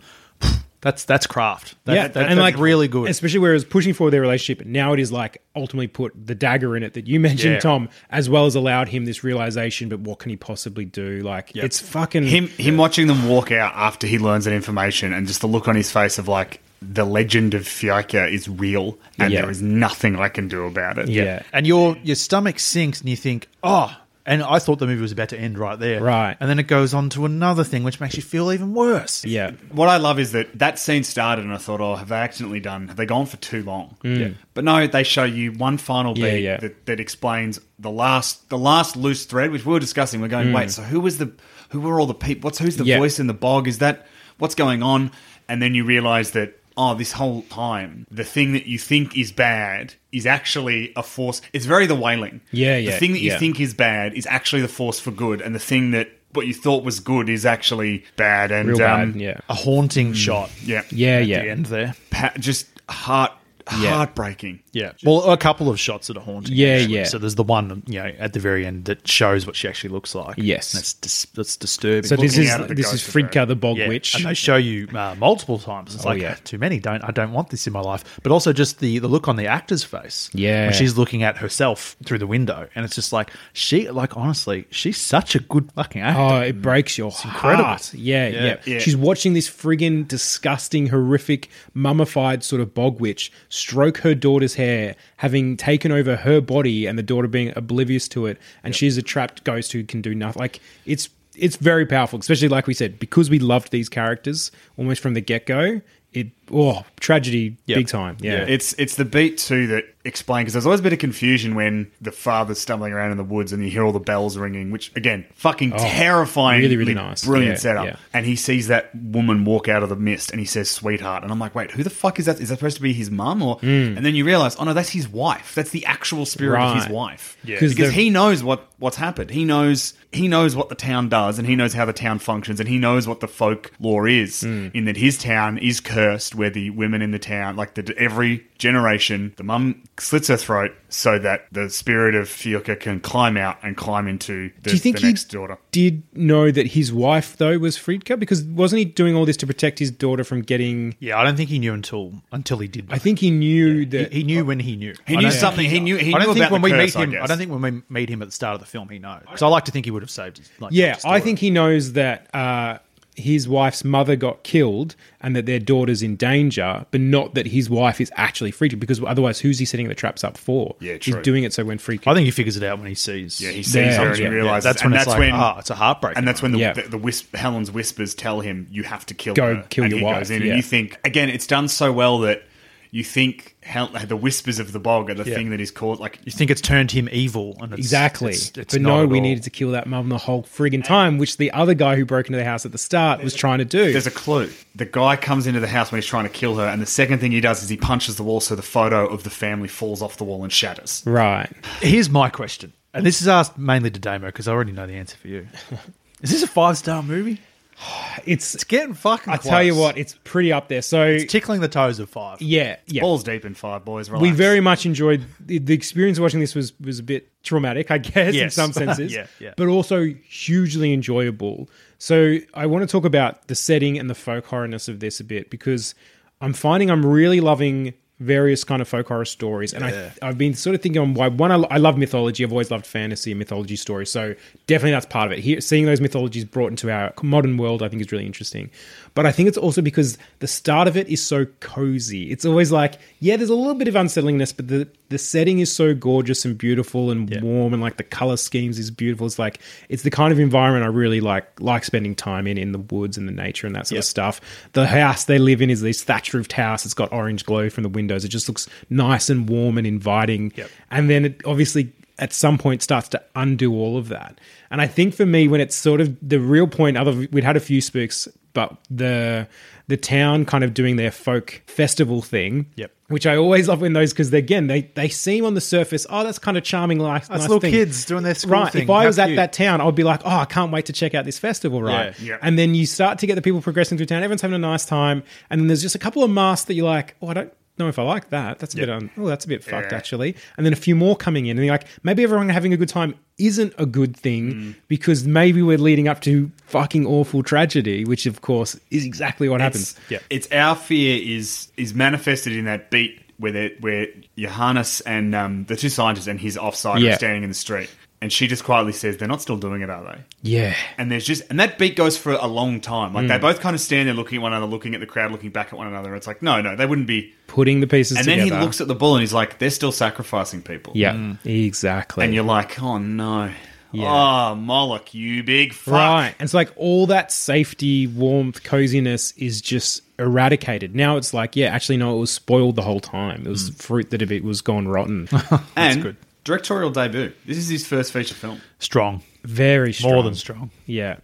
That's 0.82 1.04
that's 1.04 1.28
craft. 1.28 1.76
That, 1.86 1.94
yeah, 1.94 2.08
that- 2.08 2.36
that's 2.36 2.58
really 2.58 2.88
good. 2.88 3.08
Especially 3.08 3.38
where 3.38 3.52
it 3.52 3.54
was 3.54 3.66
pushing 3.66 3.94
forward 3.94 4.10
their 4.12 4.22
relationship. 4.22 4.66
Now 4.66 4.94
it 4.94 5.00
is 5.00 5.12
like 5.12 5.40
ultimately 5.56 5.86
put 5.86 6.12
the 6.26 6.34
dagger 6.34 6.76
in 6.76 6.82
it 6.82 6.96
that 6.96 7.06
you 7.06 7.20
mentioned, 7.20 7.54
Yeah. 7.54 7.60
Tom, 7.60 7.88
as 8.10 8.32
well 8.32 8.48
as 8.48 8.56
allowed 8.56 8.90
him 8.90 9.06
this 9.06 9.24
realization. 9.24 9.90
But 9.90 10.00
what 10.00 10.18
can 10.18 10.32
he 10.32 10.38
possibly 10.38 10.86
do? 10.86 11.20
Like 11.20 11.56
it's 11.56 11.80
fucking 11.80 12.24
him 12.24 12.48
him 12.48 12.78
watching 12.78 13.06
them 13.06 13.30
walk 13.30 13.52
out 13.52 13.74
after 13.76 14.08
he 14.08 14.18
learns 14.18 14.46
that 14.46 14.56
information 14.56 15.14
and 15.14 15.28
just 15.28 15.42
the 15.42 15.48
look 15.48 15.68
on 15.68 15.76
his 15.76 15.92
face 15.92 16.18
of 16.18 16.28
like 16.28 16.64
the 16.82 17.06
legend 17.06 17.54
of 17.54 17.68
Fiaca 17.68 18.28
is 18.28 18.48
real 18.50 18.98
and 19.20 19.32
Yeah. 19.32 19.42
there 19.42 19.52
is 19.52 19.62
nothing 19.62 20.16
I 20.16 20.30
can 20.30 20.48
do 20.48 20.66
about 20.66 20.98
it. 20.98 21.10
Yeah. 21.10 21.44
and 21.54 21.68
your 21.68 21.98
your 22.04 22.16
stomach 22.16 22.60
sinks, 22.60 23.02
and 23.02 23.10
you 23.10 23.16
think, 23.16 23.48
oh. 23.64 23.96
And 24.24 24.44
I 24.44 24.60
thought 24.60 24.78
the 24.78 24.86
movie 24.86 25.02
was 25.02 25.12
about 25.12 25.30
to 25.30 25.40
end 25.40 25.58
right 25.58 25.80
there, 25.80 26.00
Right. 26.00 26.38
And 26.40 26.48
then 26.48 26.60
it 26.60 26.68
goes 26.68 26.94
on 26.94 27.10
to 27.10 27.26
another 27.26 27.64
thing, 27.64 27.84
which 27.84 28.00
makes 28.00 28.16
you 28.16 28.22
feel 28.22 28.52
even 28.52 28.76
worse. 28.76 29.26
Yeah. 29.26 29.52
What 29.72 29.90
I 29.90 29.98
love 29.98 30.20
is 30.20 30.32
that 30.34 30.60
that 30.60 30.78
scene 30.78 31.04
started 31.04 31.44
and 31.44 31.52
I 31.52 31.58
thought, 31.58 31.82
oh, 31.82 31.96
have 31.96 32.10
they 32.10 32.18
accidentally 32.18 32.60
done? 32.60 32.88
Have 32.88 32.98
they 32.98 33.08
gone 33.08 33.26
for 33.26 33.38
too 33.38 33.64
long? 33.64 33.98
Mm. 34.04 34.20
Yeah. 34.20 34.28
But 34.54 34.64
no, 34.64 34.86
they 34.86 35.02
show 35.02 35.24
you 35.24 35.54
one 35.54 35.80
final 35.80 36.16
Yeah, 36.16 36.30
beat 36.36 36.44
yeah. 36.44 36.58
That, 36.58 36.86
that 36.86 37.00
explains 37.00 37.60
the 37.80 37.90
last 37.90 38.48
the 38.50 38.60
last 38.60 38.96
loose 38.96 39.26
thread, 39.26 39.50
which 39.52 39.66
we 39.66 39.74
were 39.74 39.80
discussing. 39.80 40.22
We're 40.22 40.28
going, 40.28 40.50
mm. 40.50 40.56
wait, 40.56 40.70
so 40.70 40.84
who 40.84 41.00
was 41.00 41.18
the 41.18 41.32
who 41.70 41.82
were 41.82 42.00
all 42.00 42.06
the 42.06 42.14
people? 42.14 42.48
What's 42.48 42.60
who's 42.60 42.78
the 42.78 42.86
Yeah. 42.86 43.00
voice 43.00 43.20
in 43.20 43.26
the 43.26 43.34
bog? 43.34 43.68
Is 43.68 43.80
that 43.80 44.06
what's 44.38 44.54
going 44.56 44.84
on? 44.84 45.10
And 45.50 45.64
then 45.64 45.74
you 45.74 45.84
realize 45.84 46.32
that. 46.32 46.60
Oh, 46.78 46.96
this 46.96 47.12
whole 47.14 47.42
time, 47.44 48.08
the 48.10 48.24
thing 48.24 48.54
that 48.54 48.66
you 48.66 48.78
think 48.80 49.18
is 49.18 49.32
bad 49.32 49.94
is 50.12 50.26
actually 50.26 50.94
a 50.96 51.04
force. 51.04 51.42
It's 51.54 51.66
very 51.66 51.86
the 51.86 51.96
Wailing. 51.96 52.42
Yeah, 52.52 52.78
yeah. 52.78 52.92
The 52.92 52.98
thing 52.98 53.12
that 53.12 53.20
you 53.20 53.32
yeah. 53.32 53.40
think 53.40 53.60
is 53.60 53.74
bad 53.74 54.14
is 54.14 54.26
actually 54.28 54.62
the 54.62 54.68
force 54.70 55.00
for 55.00 55.12
good, 55.12 55.42
and 55.42 55.54
the 55.54 55.60
thing 55.60 55.92
that 55.92 56.10
what 56.34 56.48
you 56.48 56.54
thought 56.54 56.84
was 56.86 57.02
good 57.02 57.28
is 57.28 57.46
actually 57.46 58.06
bad. 58.16 58.52
And 58.54 58.70
Real 58.70 58.82
um. 58.84 59.18
Yeah. 59.18 59.40
A 59.50 59.54
haunting 59.54 60.14
shot. 60.14 60.50
yeah, 60.64 60.84
Yeah. 60.90 61.18
at 61.18 61.28
Yeah. 61.28 61.42
the 61.44 61.50
end 61.50 61.66
there. 61.68 61.94
pa- 62.10 62.32
just 62.40 62.68
heart 62.90 63.34
Yeah. 63.80 63.90
heartbreaking. 63.90 64.62
Yeah. 64.74 64.94
Well, 65.04 65.30
a 65.32 65.38
couple 65.38 65.70
of 65.70 65.80
shots 65.80 66.08
that 66.08 66.18
are 66.18 66.22
haunting. 66.24 66.56
Yeah, 66.56 66.76
actually. 66.76 66.96
yeah. 66.96 67.04
So 67.04 67.18
there's 67.18 67.36
the 67.36 67.44
one, 67.44 67.84
you 67.88 68.00
know, 68.02 68.12
at 68.20 68.34
the 68.34 68.40
very 68.40 68.66
end 68.66 68.86
that 68.86 69.08
shows 69.08 69.46
what 69.46 69.56
she 69.56 69.68
actually 69.68 69.90
looks 69.90 70.16
like. 70.16 70.36
Yes. 70.38 70.72
That's 70.72 70.94
dis- 70.94 71.26
that's 71.34 71.58
disturbing. 71.58 72.04
So 72.08 72.16
this 72.16 72.38
Looking 72.38 72.44
is 72.48 72.50
at 72.56 72.68
the 72.70 72.76
this 72.76 72.86
is 72.88 72.92
ghost 73.04 73.08
of 73.10 73.14
her. 73.14 73.20
Fridka 73.22 73.48
the 73.48 73.56
bog 73.56 73.78
yeah. 73.78 73.88
witch. 73.90 74.16
and 74.16 74.26
they 74.26 74.34
show 74.34 74.56
you 74.56 74.88
uh, 74.96 75.16
multiple 75.20 75.60
times. 75.60 75.94
It's 75.96 76.06
Oh, 76.06 76.10
like 76.10 76.22
yeah. 76.22 76.36
too 76.44 76.58
many. 76.58 76.80
Don't 76.80 77.04
I 77.04 77.12
don't 77.12 77.34
want 77.34 77.50
this 77.50 77.68
in 77.68 77.74
my 77.74 77.82
life. 77.82 78.20
But 78.24 78.32
also 78.32 78.54
just 78.54 78.80
the 78.80 79.00
the 79.00 79.08
look 79.08 79.28
on 79.28 79.36
the 79.36 79.48
actor's 79.48 79.84
face. 79.84 80.30
Yeah. 80.34 80.66
when 80.68 80.74
she's 80.74 80.98
looking 80.98 81.24
at 81.24 81.38
herself 81.38 81.98
through 82.06 82.20
the 82.20 82.28
window, 82.28 82.68
and 82.76 82.86
it's 82.86 82.96
just 82.96 83.12
like 83.12 83.30
she, 83.54 83.90
like 83.90 84.16
honestly, 84.16 84.68
she's 84.70 84.98
such 84.98 85.36
a 85.36 85.40
good 85.40 85.72
fucking 85.74 86.02
actor. 86.02 86.22
Oh, 86.22 86.40
it 86.40 86.62
breaks 86.62 86.98
your 86.98 87.12
incredible. 87.26 87.64
heart. 87.66 87.94
Yeah, 87.94 88.28
yeah, 88.30 88.58
Yeah. 88.66 88.80
She's 88.80 88.96
watching 88.96 89.34
this 89.34 89.50
friggin' 89.50 90.08
disgusting, 90.08 90.88
horrific, 90.88 91.50
mummified 91.74 92.44
sort 92.44 92.62
of 92.62 92.74
bog 92.74 93.00
witch 93.02 93.32
stroke 93.50 93.98
her 93.98 94.16
daughter's 94.16 94.56
hair, 94.62 94.96
having 95.18 95.58
taken 95.58 95.92
over 95.92 96.16
her 96.18 96.40
body, 96.42 96.86
and 96.88 96.98
the 96.98 97.04
daughter 97.04 97.28
being 97.28 97.52
oblivious 97.56 98.08
to 98.10 98.26
it, 98.28 98.38
and 98.64 98.76
she's 98.76 98.98
a 98.98 99.02
trapped 99.02 99.44
ghost 99.44 99.72
who 99.74 99.84
can 99.84 100.02
do 100.02 100.14
nothing. 100.16 100.40
Like 100.40 100.60
it's 100.86 101.10
it's 101.36 101.56
very 101.56 101.86
powerful, 101.86 102.20
especially 102.20 102.50
like 102.50 102.68
we 102.68 102.74
said, 102.74 103.00
because 103.00 103.30
we 103.30 103.40
loved 103.40 103.72
these 103.72 103.90
characters 103.90 104.52
almost 104.78 105.02
from 105.02 105.14
the 105.14 105.22
get 105.22 105.46
go. 105.46 105.82
It 106.14 106.28
oh 106.52 106.84
tragedy 107.00 107.58
Yep. 107.68 107.76
big 107.78 107.88
time. 107.88 108.18
Yeah, 108.20 108.46
It's 108.56 108.74
it's 108.74 108.96
the 108.96 109.06
beat 109.06 109.38
too 109.38 109.68
that 109.68 109.86
explain 110.04 110.42
because 110.44 110.54
there's 110.54 110.66
always 110.66 110.80
a 110.80 110.84
bit 110.84 110.94
of 110.94 111.00
confusion 111.00 111.56
when 111.56 111.92
the 112.02 112.12
father's 112.12 112.60
stumbling 112.60 112.94
around 112.94 113.12
in 113.12 113.18
the 113.18 113.24
woods 113.24 113.54
and 113.54 113.64
you 113.64 113.70
hear 113.70 113.84
all 113.84 113.92
the 113.92 114.00
bells 114.00 114.38
ringing, 114.38 114.72
which 114.72 114.92
again, 114.96 115.26
fucking 115.36 115.72
terrifying, 115.72 116.60
Oh, 116.60 116.64
really, 116.64 116.78
really 116.78 116.94
nice. 116.94 117.24
brilliant 117.26 117.56
Yeah, 117.56 117.60
setup. 117.60 117.86
yeah. 117.86 117.96
And 118.14 118.26
he 118.26 118.36
sees 118.36 118.68
that 118.68 118.94
woman 118.96 119.46
walk 119.46 119.68
out 119.68 119.84
of 119.84 119.90
the 119.90 119.96
mist 119.96 120.32
and 120.32 120.40
he 120.40 120.46
says, 120.46 120.70
"Sweetheart," 120.70 121.24
and 121.24 121.32
I'm 121.32 121.40
like, 121.40 121.54
wait, 121.56 121.72
who 121.72 121.84
the 121.84 121.90
fuck 121.90 122.20
is 122.20 122.26
that? 122.26 122.40
Is 122.40 122.50
that 122.50 122.56
supposed 122.58 122.78
to 122.78 122.82
be 122.84 122.94
his 122.94 123.12
mum 123.12 123.42
or? 123.44 123.60
And 123.62 124.06
then 124.06 124.16
you 124.16 124.26
realize, 124.26 124.56
oh 124.58 124.64
no, 124.64 124.74
that's 124.74 124.90
his 124.90 125.08
wife. 125.08 125.54
That's 125.56 125.70
the 125.72 125.86
actual 125.86 126.26
spirit 126.26 126.60
of 126.62 126.76
his. 126.76 126.88
Wife. 126.90 127.38
Yeah. 127.44 127.58
'Cause 127.60 127.74
because 127.76 127.92
he 127.94 128.10
knows 128.10 128.44
what 128.44 128.68
what's 128.80 128.98
happened. 128.98 129.30
He 129.30 129.46
knows 129.46 129.94
he 130.12 130.28
knows 130.28 130.56
what 130.58 130.68
the 130.68 130.76
town 130.76 131.08
does 131.08 131.40
and 131.40 131.48
he 131.48 131.56
knows 131.56 131.74
how 131.74 131.86
the 131.86 131.94
town 131.94 132.20
functions 132.20 132.60
and 132.60 132.68
he 132.68 132.78
knows 132.78 133.08
what 133.08 133.22
the 133.22 133.28
folklore 133.30 134.08
is 134.10 134.42
Hmm. 134.42 134.68
in 134.74 134.84
that 134.86 134.98
his 134.98 135.18
town 135.18 135.58
is 135.58 135.80
cursed 135.80 136.36
where 136.36 136.50
the 136.50 136.70
women 136.72 137.02
in 137.02 137.12
the 137.12 137.20
town 137.20 137.56
like 137.56 137.76
the 137.76 137.94
every 137.98 138.44
generation 138.58 139.32
the 139.38 139.44
mum 139.44 139.82
slits 140.02 140.28
her 140.28 140.38
throat 140.38 140.72
so 140.90 141.20
that 141.20 141.46
the 141.52 141.70
spirit 141.70 142.16
of 142.16 142.28
Fiuka 142.28 142.80
can 142.80 143.00
climb 143.00 143.38
out 143.38 143.58
and 143.62 143.78
climb 143.78 144.08
into 144.08 144.50
the, 144.62 144.70
Do 144.70 144.72
you 144.72 144.80
think 144.80 144.98
the 144.98 145.04
he 145.04 145.08
next 145.10 145.26
daughter. 145.26 145.58
did 145.72 146.04
know 146.14 146.52
that 146.52 146.68
his 146.68 146.92
wife 146.92 147.38
though 147.38 147.58
was 147.58 147.78
Fridka? 147.78 148.20
Because 148.20 148.44
wasn't 148.44 148.80
he 148.80 148.86
doing 148.86 149.16
all 149.16 149.26
this 149.26 149.38
to 149.38 149.48
protect 149.48 149.80
his 149.80 149.92
daughter 149.92 150.24
from 150.24 150.42
getting? 150.42 150.96
Yeah, 151.00 151.20
I 151.20 151.24
don't 151.24 151.36
think 151.36 151.50
he 151.50 151.60
knew 151.60 151.74
until 151.74 152.14
until 152.32 152.58
he 152.58 152.68
did. 152.68 152.88
I 152.92 152.98
think 152.98 153.20
he 153.20 153.30
knew 153.30 153.80
he, 153.80 153.86
that 153.86 154.12
he 154.12 154.24
knew 154.24 154.44
when 154.44 154.60
he 154.60 154.76
knew. 154.76 154.96
He 155.06 155.16
knew 155.16 155.32
something. 155.32 155.70
He 155.70 155.80
knew. 155.80 155.98
He 155.98 156.14
I 156.14 156.20
don't 156.20 156.34
think 156.34 156.48
about 156.48 156.52
when 156.52 156.62
we 156.62 156.72
curse, 156.72 156.96
meet 156.96 157.10
him. 157.10 157.22
I, 157.22 157.24
I, 157.24 157.28
don't 157.28 157.38
think 157.38 157.52
when 157.52 157.62
we 157.62 157.82
meet 157.90 158.10
him 158.10 158.22
at 158.22 158.28
the 158.28 158.34
start 158.34 158.56
of 158.56 158.60
the 158.60 158.68
film, 158.68 158.90
he 158.90 159.00
knows. 159.00 159.22
Because 159.22 159.42
I 159.42 159.48
like 159.48 159.66
to 159.66 159.72
think 159.72 159.86
he 159.86 159.92
would 159.92 160.02
have 160.02 160.12
saved 160.12 160.40
his. 160.40 160.50
Like, 160.60 160.74
Yeah, 160.74 160.96
his 160.96 161.06
I 161.06 161.20
think 161.20 161.40
he 161.40 161.52
knows 161.52 161.94
that 161.94 162.34
uh, 162.34 162.80
his 163.16 163.48
wife's 163.48 163.84
mother 163.84 164.16
got 164.16 164.44
killed 164.44 164.96
and 165.20 165.36
that 165.36 165.46
their 165.46 165.60
daughter's 165.60 166.02
in 166.02 166.16
danger, 166.16 166.86
but 166.92 167.02
not 167.02 167.34
that 167.36 167.48
his 167.48 167.70
wife 167.70 168.00
is 168.00 168.12
actually 168.16 168.52
Friedka. 168.52 168.80
Because 168.80 169.04
otherwise, 169.04 169.40
who's 169.40 169.60
he 169.60 169.66
setting 169.66 169.88
the 169.90 169.96
traps 169.96 170.24
up 170.24 170.38
for? 170.38 170.76
Yeah, 170.80 170.98
he's 171.02 171.16
doing 171.18 171.44
it 171.44 171.54
so 171.54 171.66
when 171.66 171.78
Friedka. 171.78 172.08
I 172.08 172.14
think 172.14 172.26
he 172.26 172.32
figures 172.32 172.56
it 172.58 172.64
out 172.64 172.78
when 172.80 172.88
he 172.88 172.96
sees. 172.96 173.42
Yeah, 173.42 173.52
he 173.52 173.64
sees 173.64 173.76
Yeah, 173.76 173.98
her 173.98 174.08
and 174.10 174.16
he 174.18 174.24
yeah, 174.24 174.30
realizes 174.30 174.64
that's 174.64 174.84
when 174.84 174.94
and 174.94 174.96
it's 175.02 175.06
that's 175.06 175.20
like, 175.20 175.32
when 175.32 175.32
ah, 175.40 175.60
it's 175.60 175.70
a 175.70 175.76
heartbreak. 175.76 176.18
and 176.18 176.28
that's 176.28 176.42
when 176.42 176.54
the, 176.54 176.60
Yeah. 176.60 176.74
the, 176.74 176.84
the 176.84 176.98
wisp, 176.98 177.36
Helen's 177.36 177.70
whispers 177.70 178.16
tell 178.16 178.40
him 178.40 178.68
you 178.72 178.84
have 178.84 179.06
to 179.08 179.14
kill 179.14 179.34
Go 179.34 179.56
her. 179.56 179.66
kill 179.70 179.84
and 179.84 179.92
your 179.92 180.00
he 180.00 180.06
wife, 180.06 180.18
Goes 180.20 180.30
in 180.32 180.42
yeah. 180.42 180.48
and 180.50 180.58
you 180.58 180.64
think 180.64 180.98
again, 181.04 181.30
it's 181.30 181.48
done 181.48 181.68
so 181.68 181.92
well 181.92 182.20
that 182.20 182.44
you 182.94 183.04
think 183.06 183.56
Hel- 183.64 183.88
the 184.06 184.18
whispers 184.18 184.60
of 184.60 184.74
the 184.74 184.80
bog 184.80 185.10
are 185.10 185.14
the 185.14 185.24
Yeah. 185.30 185.36
thing 185.36 185.50
that 185.52 185.62
is 185.62 185.72
caused. 185.72 186.02
Like 186.02 186.20
you 186.26 186.32
think 186.32 186.52
it's 186.52 186.60
turned 186.60 186.92
him 186.92 187.08
evil, 187.12 187.56
and 187.62 187.72
it's, 187.72 187.80
Exactly. 187.80 188.32
It's, 188.34 188.52
it's 188.58 188.74
but 188.74 188.82
not 188.82 188.98
no, 189.02 189.06
we 189.08 189.18
all. 189.20 189.24
needed 189.24 189.44
to 189.46 189.50
kill 189.50 189.72
that 189.72 189.88
mum 189.88 190.10
the 190.10 190.18
whole 190.18 190.44
friggin' 190.44 190.84
time, 190.84 191.18
which 191.18 191.38
the 191.38 191.52
other 191.52 191.74
guy 191.74 191.96
who 191.96 192.04
broke 192.06 192.28
into 192.28 192.38
the 192.38 192.44
house 192.44 192.66
at 192.66 192.74
the 192.74 192.78
start 192.78 193.24
was 193.24 193.34
trying 193.34 193.60
to 193.60 193.66
do. 193.66 193.92
There's 193.94 194.08
a 194.08 194.12
clue. 194.12 194.50
The 194.76 194.86
guy 194.86 195.16
comes 195.16 195.48
into 195.48 195.62
the 195.62 195.68
house 195.68 195.92
when 195.92 196.02
he's 196.02 196.06
trying 196.10 196.26
to 196.26 196.30
kill 196.30 196.56
her, 196.58 196.66
and 196.68 196.82
the 196.82 196.86
second 196.86 197.20
thing 197.20 197.32
he 197.32 197.40
does 197.42 197.64
is 197.64 197.70
he 197.70 197.78
punches 197.78 198.18
the 198.18 198.24
wall 198.24 198.42
so 198.42 198.56
the 198.56 198.62
photo 198.62 199.08
of 199.08 199.24
the 199.24 199.30
family 199.30 199.70
falls 199.70 200.02
off 200.02 200.18
the 200.18 200.24
wall 200.26 200.44
and 200.44 200.52
shatters. 200.52 201.02
right. 201.06 201.50
Here's 201.82 202.10
my 202.10 202.30
question, 202.30 202.74
and 202.94 203.06
this 203.06 203.22
is 203.22 203.28
asked 203.30 203.58
mainly 203.58 203.90
to 203.92 204.00
Damo 204.00 204.26
because 204.28 204.48
I 204.50 204.52
already 204.52 204.74
know 204.74 204.86
the 204.86 204.96
answer 204.96 205.16
for 205.18 205.28
you. 205.30 205.48
Is 206.22 206.30
this 206.30 206.44
a 206.44 206.48
five 206.48 206.78
star 206.78 207.02
movie? 207.02 207.40
It's, 208.26 208.54
It's 208.54 208.64
getting 208.66 208.94
fucking 208.94 209.32
I 209.34 209.38
tell 209.38 209.64
you 209.64 209.74
what, 209.74 209.98
it's 209.98 210.16
pretty 210.26 210.52
up 210.52 210.68
there. 210.68 210.82
So 210.82 211.04
It's 211.06 211.32
tickling 211.32 211.62
the 211.62 211.68
toes 211.70 211.98
of 212.00 212.10
five. 212.10 212.42
yeah, 212.42 212.76
yeah. 212.86 213.02
Balls 213.02 213.24
deep 213.24 213.46
in 213.46 213.54
five, 213.56 213.84
boys. 213.86 214.10
Relax. 214.10 214.22
we 214.22 214.32
very 214.32 214.60
much 214.60 214.86
enjoyed 214.86 215.24
the, 215.40 215.58
the 215.60 215.74
experience 215.74 216.18
of 216.18 216.24
watching 216.24 216.40
this 216.42 216.54
was 216.54 216.78
was 216.80 217.00
a 217.00 217.04
bit 217.04 217.30
traumatic, 217.44 217.90
I 217.90 217.98
guess, 217.98 218.30
in 218.30 218.34
Yes. 218.36 218.54
some 218.54 218.74
senses. 218.82 219.12
Yeah, 219.14 219.28
yeah. 219.40 219.54
But 219.58 219.68
also 219.70 220.06
hugely 220.28 220.94
enjoyable. 220.94 221.70
So 221.98 222.38
I 222.54 222.66
want 222.68 222.84
to 222.84 222.92
talk 222.92 223.06
about 223.06 223.48
the 223.48 223.56
setting 223.56 223.98
and 223.98 224.10
the 224.10 224.16
folk 224.16 224.46
horrorness 224.48 224.88
of 224.90 225.00
this 225.00 225.20
a 225.20 225.24
bit 225.24 225.50
because 225.50 225.96
I'm 226.42 226.54
finding 226.54 226.92
I'm 226.92 227.06
really 227.06 227.40
loving 227.40 227.94
various 228.22 228.64
kind 228.64 228.82
of 228.82 228.88
folk 228.88 229.08
horror 229.08 229.26
stories 229.26 229.74
and 229.74 229.84
I, 229.84 230.12
I've 230.22 230.38
been 230.38 230.54
sort 230.54 230.76
of 230.76 230.82
thinking 230.82 231.02
on 231.02 231.16
why 231.16 231.28
one 231.28 231.52
I, 231.52 231.56
I 231.72 231.78
love 231.78 231.98
mythology 231.98 232.44
I've 232.44 232.52
always 232.52 232.70
loved 232.70 232.86
fantasy 232.86 233.32
and 233.32 233.40
mythology 233.40 233.76
stories 233.76 234.12
so 234.12 234.36
definitely 234.68 234.92
that's 234.92 235.08
part 235.08 235.26
of 235.26 235.38
it. 235.38 235.40
Here 235.40 235.60
seeing 235.60 235.86
those 235.86 236.00
mythologies 236.00 236.46
brought 236.46 236.70
into 236.70 236.92
our 236.92 237.14
modern 237.24 237.58
world 237.58 237.82
I 237.82 237.90
think 237.90 238.02
is 238.02 238.12
really 238.12 238.26
interesting. 238.26 238.70
But 239.14 239.26
I 239.26 239.32
think 239.32 239.50
it's 239.50 239.58
also 239.58 239.82
because 239.82 240.18
the 240.40 240.48
start 240.48 240.88
of 240.88 240.96
it 240.96 241.10
is 241.10 241.22
so 241.22 241.46
cozy. 241.60 242.32
It's 242.32 242.46
always 242.46 242.72
like 242.72 243.00
yeah 243.20 243.38
there's 243.38 243.50
a 243.50 243.56
little 243.56 243.76
bit 243.76 243.88
of 243.88 243.96
unsettlingness 243.96 244.56
but 244.56 244.68
the 244.68 244.88
the 245.10 245.18
setting 245.18 245.60
is 245.60 245.74
so 245.74 245.94
gorgeous 245.94 246.46
and 246.46 246.58
beautiful 246.58 247.12
and 247.12 247.42
warm 247.42 247.74
and 247.74 247.82
like 247.82 247.98
the 247.98 248.04
color 248.04 248.38
schemes 248.38 248.80
is 248.80 248.90
beautiful. 248.90 249.28
It's 249.28 249.38
like 249.38 249.60
it's 249.90 250.04
the 250.04 250.10
kind 250.10 250.32
of 250.32 250.40
environment 250.40 250.86
I 250.86 250.88
really 250.88 251.22
like 251.22 251.60
like 251.60 251.84
spending 251.84 252.16
time 252.16 252.48
in 252.48 252.58
in 252.58 252.72
the 252.72 252.80
woods 252.80 253.18
and 253.18 253.28
the 253.28 253.34
nature 253.34 253.68
and 253.68 253.76
that 253.76 253.88
sort 253.88 254.00
of 254.00 254.06
stuff. 254.06 254.42
The 254.74 254.88
house 254.88 255.26
they 255.26 255.38
live 255.38 255.62
in 255.62 255.70
is 255.70 255.82
this 255.82 256.04
thatch 256.04 256.34
roofed 256.34 256.54
house. 256.54 256.86
It's 256.86 256.94
got 256.94 257.12
orange 257.12 257.46
glow 257.46 257.70
from 257.70 257.84
the 257.84 257.90
windows 258.12 258.26
it 258.26 258.30
just 258.30 258.48
looks 258.48 258.68
nice 258.90 259.30
and 259.30 259.50
warm 259.50 259.78
and 259.78 259.88
inviting 259.88 260.52
and 260.90 261.10
then 261.10 261.26
it 261.26 261.42
obviously 261.46 261.92
at 262.20 262.34
some 262.34 262.58
point 262.58 262.82
starts 262.84 263.08
to 263.08 263.22
undo 263.36 263.74
all 263.74 263.98
of 263.98 264.10
that 264.10 264.38
and 264.70 264.82
I 264.82 264.88
think 264.88 265.14
for 265.16 265.26
me 265.26 265.48
when 265.48 265.62
it's 265.62 265.76
sort 265.76 266.02
of 266.02 266.16
the 266.22 266.40
real 266.40 266.68
point 266.68 266.98
other 266.98 267.28
we'd 267.32 267.44
had 267.44 267.56
a 267.58 267.60
few 267.62 267.82
spooks 267.82 268.28
but 268.54 268.78
the 268.90 269.48
the 269.88 269.98
town 269.98 270.46
kind 270.46 270.64
of 270.64 270.74
doing 270.74 270.96
their 270.98 271.12
folk 271.12 271.62
festival 271.66 272.22
thing 272.22 272.66
Yep. 272.76 272.92
which 273.08 273.26
I 273.26 273.36
always 273.38 273.68
love 273.68 273.82
when 273.82 273.94
those 273.94 274.14
because 274.14 274.32
again 274.34 274.68
they 274.68 274.84
they 274.96 275.10
seem 275.10 275.46
on 275.46 275.54
the 275.56 275.62
surface 275.62 276.06
oh 276.10 276.24
that's 276.24 276.38
kind 276.40 276.58
of 276.58 276.64
charming 276.64 277.00
like 277.00 277.24
That's 277.28 277.30
nice 277.30 277.42
little 277.50 277.60
thing. 277.60 277.72
kids 277.72 278.06
doing 278.06 278.24
their 278.24 278.36
school 278.36 278.52
right 278.52 278.72
thing. 278.72 278.84
if 278.84 278.90
I 278.90 279.02
How 279.02 279.08
was 279.08 279.18
at 279.20 279.36
that 279.38 279.52
town 279.54 279.82
I'd 279.82 279.96
be 279.96 280.04
like 280.04 280.22
oh 280.26 280.30
I 280.30 280.46
can't 280.46 280.72
wait 280.72 280.86
to 280.88 280.94
check 280.94 281.16
out 281.16 281.26
this 281.26 281.40
festival 281.40 281.82
right 281.82 282.14
Yeah. 282.20 282.28
Yeah. 282.34 282.38
and 282.42 282.58
then 282.60 282.76
you 282.76 282.86
start 282.86 283.18
to 283.20 283.28
get 283.28 283.36
the 283.36 283.42
people 283.42 283.62
progressing 283.62 283.98
through 283.98 284.06
town 284.08 284.22
everyone's 284.22 284.42
having 284.42 284.56
a 284.56 284.60
nice 284.60 284.86
time 284.86 285.24
and 285.50 285.60
then 285.60 285.68
there's 285.68 285.82
just 285.82 285.96
a 285.96 286.00
couple 286.00 286.24
of 286.24 286.30
masks 286.30 286.66
that 286.66 286.76
you're 286.76 286.86
like 286.86 287.16
oh 287.22 287.28
I 287.30 287.34
don't 287.34 287.54
know 287.82 287.90
if 287.90 288.00
I 288.00 288.04
like 288.04 288.30
that 288.30 288.60
that's 288.60 288.74
a 288.74 288.78
bit 288.78 288.90
un- 288.90 289.10
oh 289.18 289.28
that's 289.28 289.46
a 289.46 289.48
bit 289.48 289.64
fucked 289.64 289.92
Yeah. 289.92 289.98
actually 289.98 290.36
and 290.58 290.66
then 290.66 290.74
a 290.74 290.78
few 290.78 290.96
more 290.96 291.16
coming 291.16 291.46
in 291.48 291.58
and 291.58 291.66
you're 291.66 291.74
like 291.74 291.88
maybe 292.04 292.24
everyone 292.24 292.50
having 292.50 292.74
a 292.74 292.78
good 292.78 292.90
time 292.90 293.16
isn't 293.38 293.74
a 293.78 293.86
good 293.86 294.16
thing 294.16 294.54
Mm. 294.54 294.76
because 294.88 295.26
maybe 295.26 295.62
we're 295.62 295.78
leading 295.78 296.08
up 296.08 296.22
to 296.22 296.52
fucking 296.66 297.06
awful 297.06 297.42
tragedy 297.44 298.06
which 298.06 298.26
of 298.26 298.42
course 298.42 298.80
is 298.92 299.06
exactly 299.06 299.50
what 299.50 299.62
happens 299.62 299.96
Yeah, 300.10 300.20
it's 300.30 300.48
our 300.52 300.76
fear 300.76 301.20
is 301.22 301.72
is 301.78 301.94
manifested 301.94 302.54
in 302.54 302.66
that 302.66 302.92
beat 302.92 303.20
where 303.38 303.70
where 303.80 304.08
Johannes 304.38 305.02
and 305.02 305.34
um, 305.36 305.66
the 305.66 305.76
two 305.76 305.90
scientists 305.90 306.28
and 306.28 306.40
his 306.40 306.58
offside 306.58 307.02
Yeah. 307.02 307.12
are 307.14 307.16
standing 307.16 307.44
in 307.44 307.50
the 307.50 307.56
street, 307.56 307.90
and 308.22 308.32
she 308.32 308.48
just 308.48 308.64
quietly 308.64 308.94
says, 308.94 309.18
"They're 309.18 309.28
not 309.28 309.42
still 309.42 309.58
doing 309.58 309.82
it, 309.82 309.90
are 309.90 310.04
they?" 310.04 310.22
yeah 310.44 310.76
And 310.98 311.12
there's 311.12 311.26
just 311.26 311.44
and 311.50 311.60
that 311.60 311.78
beat 311.78 311.96
goes 311.96 312.18
for 312.18 312.34
a 312.34 312.48
long 312.48 312.80
time. 312.80 313.12
Mm. 313.12 313.16
Like 313.16 313.28
they 313.28 313.38
mm. 313.38 313.42
both 313.42 313.60
kind 313.60 313.74
of 313.74 313.82
stand 313.82 314.08
there 314.08 314.16
looking 314.16 314.38
at 314.38 314.42
one 314.42 314.54
another, 314.54 314.68
looking 314.68 314.94
at 314.94 315.00
the 315.00 315.08
crowd, 315.08 315.32
looking 315.32 315.50
back 315.50 315.68
at 315.68 315.74
one 315.74 315.88
another. 315.88 316.16
It's 316.16 316.28
like, 316.28 316.42
no, 316.42 316.62
no, 316.62 316.76
they 316.76 316.86
wouldn't 316.86 317.08
be. 317.08 317.34
putting 317.48 317.80
the 317.80 317.88
pieces 317.88 318.18
And 318.18 318.26
together 318.26 318.50
then 318.50 318.60
he 318.60 318.66
looks 318.66 318.80
at 318.80 318.88
the 318.88 318.96
bull 318.96 319.16
and 319.16 319.22
he's 319.22 319.34
like, 319.34 319.60
they're 319.60 319.70
still 319.70 319.92
sacrificing 319.92 320.62
people. 320.62 320.94
yeah 320.96 321.14
mm. 321.14 321.38
exactly 321.46 322.24
And 322.24 322.34
you're 322.34 322.44
like, 322.44 322.82
oh 322.82 322.98
no. 322.98 323.52
Yeah. 323.94 324.52
Oh, 324.52 324.56
Moloch, 324.56 325.14
you 325.14 325.44
big 325.44 325.74
fuck. 325.74 325.94
Right. 325.94 326.36
And 326.40 326.48
it's 326.48 326.54
like 326.54 326.72
all 326.78 327.08
that 327.08 327.30
safety, 327.30 328.08
warmth, 328.08 328.64
coziness 328.64 329.34
is 329.34 329.60
just 329.60 330.02
eradicated. 330.18 330.96
Now 330.96 331.18
it's 331.18 331.34
like, 331.34 331.58
yeah, 331.58 331.68
actually, 331.68 331.98
no, 331.98 332.16
it 332.16 332.20
was 332.20 332.32
spoiled 332.32 332.78
the 332.78 332.84
whole 332.84 333.02
time. 333.02 333.46
It 333.46 333.50
was 333.50 333.70
mm. 333.70 333.76
fruit 333.76 334.12
that 334.12 334.22
it 334.22 334.44
was 334.44 334.62
gone 334.62 334.88
rotten. 334.88 335.28
And 335.76 336.04
good. 336.04 336.18
Directorial 336.44 336.90
debut. 336.90 337.34
This 337.46 337.58
is 337.58 337.70
his 337.70 337.88
first 337.88 338.12
feature 338.12 338.34
film. 338.36 338.62
Strong. 338.80 339.24
Very 339.44 339.94
strong. 339.94 340.14
More 340.14 340.24
than 340.24 340.36
strong. 340.36 340.72
Yeah. 340.86 341.18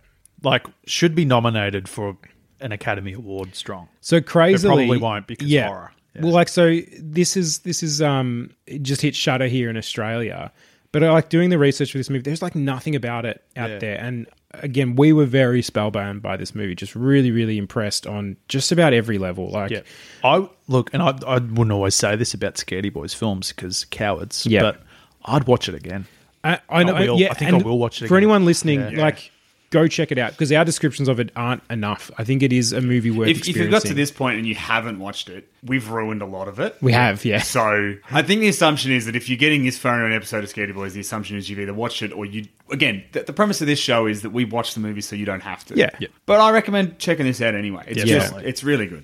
Like, 0.44 0.68
should 0.86 1.16
be 1.16 1.26
nominated 1.26 1.90
for 1.90 2.18
an 2.60 2.72
Academy 2.72 3.14
Award 3.14 3.56
strong. 3.56 3.88
So 4.02 4.22
crazily, 4.22 4.86
probably 4.86 4.98
won't 5.00 5.28
because 5.28 5.48
yeah. 5.48 5.68
horror. 5.68 5.92
Yes. 6.14 6.24
Well, 6.24 6.34
like 6.34 6.50
so, 6.50 6.80
this 7.00 7.38
is 7.38 7.60
this 7.60 7.84
is 7.84 8.02
um 8.02 8.52
it 8.66 8.82
just 8.82 9.02
hit 9.02 9.16
Shudder 9.16 9.48
here 9.48 9.70
in 9.70 9.78
Australia, 9.78 10.52
but 10.92 11.04
I 11.04 11.12
like 11.12 11.30
doing 11.30 11.50
the 11.52 11.60
research 11.60 11.92
for 11.92 12.00
this 12.00 12.10
movie. 12.10 12.24
There's 12.24 12.42
like 12.42 12.56
nothing 12.56 12.96
about 12.96 13.26
it 13.26 13.44
out 13.56 13.70
Yeah. 13.70 13.80
there, 13.80 13.98
and 14.00 14.26
again, 14.52 14.96
we 14.96 15.14
were 15.14 15.26
very 15.26 15.62
spellbound 15.62 16.22
by 16.24 16.38
this 16.38 16.56
movie. 16.56 16.74
Just 16.74 16.96
really, 16.96 17.32
really 17.32 17.58
impressed 17.58 18.08
on 18.08 18.38
just 18.48 18.72
about 18.72 18.94
every 18.94 19.18
level. 19.20 19.50
Like, 19.50 19.70
Yeah. 19.72 19.82
I 20.24 20.48
look, 20.68 20.92
and 20.94 21.04
I, 21.04 21.14
I 21.28 21.36
wouldn't 21.36 21.72
always 21.72 21.94
say 21.96 22.16
this 22.16 22.34
about 22.34 22.56
Scaredy 22.56 22.92
Boys 22.92 23.14
films 23.14 23.52
because 23.52 23.86
cowards. 23.86 24.46
Yeah. 24.46 24.62
But 24.62 24.84
I'd 25.28 25.46
watch 25.46 25.70
it 25.70 25.76
again. 25.76 26.08
I, 26.44 26.60
I 26.70 26.84
know. 26.84 26.96
I 26.96 27.02
will. 27.02 27.20
Yeah, 27.20 27.30
I 27.32 27.34
think 27.34 27.52
I 27.54 27.58
will 27.58 27.78
watch 27.80 28.02
it 28.02 28.08
For 28.08 28.16
again. 28.16 28.24
anyone 28.24 28.46
listening, 28.46 28.80
Yeah. 28.80 29.02
like, 29.02 29.32
go 29.70 29.86
check 29.86 30.14
it 30.14 30.18
out 30.18 30.32
because 30.32 30.50
our 30.54 30.64
descriptions 30.64 31.10
of 31.10 31.20
it 31.20 31.30
aren't 31.36 31.62
enough. 31.70 32.10
I 32.18 32.24
think 32.24 32.42
it 32.42 32.54
is 32.54 32.72
a 32.72 32.80
movie 32.80 33.12
worth 33.12 33.28
If, 33.28 33.50
if 33.50 33.58
you've 33.58 33.70
got 33.70 33.82
to 33.82 33.94
this 33.94 34.12
point 34.12 34.38
and 34.38 34.48
you 34.48 34.56
haven't 34.56 34.98
watched 35.00 35.28
it, 35.28 35.52
we've 35.62 35.90
ruined 35.90 36.22
a 36.22 36.26
lot 36.26 36.48
of 36.48 36.60
it. 36.62 36.78
we 36.82 36.94
have, 36.94 37.26
yeah. 37.26 37.42
So 37.42 37.96
I 38.10 38.22
think 38.22 38.40
the 38.40 38.48
assumption 38.48 38.94
is 38.94 39.06
that 39.08 39.16
if 39.18 39.28
you're 39.28 39.38
getting 39.38 39.66
this 39.66 39.78
far 39.78 39.96
into 39.96 40.06
an 40.06 40.14
episode 40.14 40.44
of 40.46 40.54
Scaredy 40.54 40.74
Boys, 40.74 40.94
the 40.94 41.02
assumption 41.02 41.36
is 41.36 41.50
you've 41.50 41.60
either 41.60 41.74
watched 41.74 42.02
it 42.02 42.14
or 42.14 42.26
you. 42.26 42.46
Again, 42.72 43.04
the, 43.12 43.24
the 43.24 43.34
premise 43.34 43.60
of 43.60 43.68
this 43.68 43.80
show 43.80 44.06
is 44.06 44.22
that 44.22 44.30
we 44.30 44.46
watch 44.46 44.74
the 44.74 44.80
movie 44.80 45.02
so 45.02 45.16
you 45.18 45.26
don't 45.26 45.42
have 45.44 45.66
to. 45.66 45.76
Yeah. 45.76 45.90
Yeah. 46.00 46.08
But 46.26 46.40
I 46.40 46.52
recommend 46.52 47.00
checking 47.00 47.26
this 47.26 47.42
out 47.42 47.56
anyway. 47.56 47.84
It's 47.88 47.98
Yeah, 48.00 48.06
just, 48.06 48.26
definitely. 48.28 48.50
it's 48.50 48.64
really 48.64 48.86
good. 48.88 49.04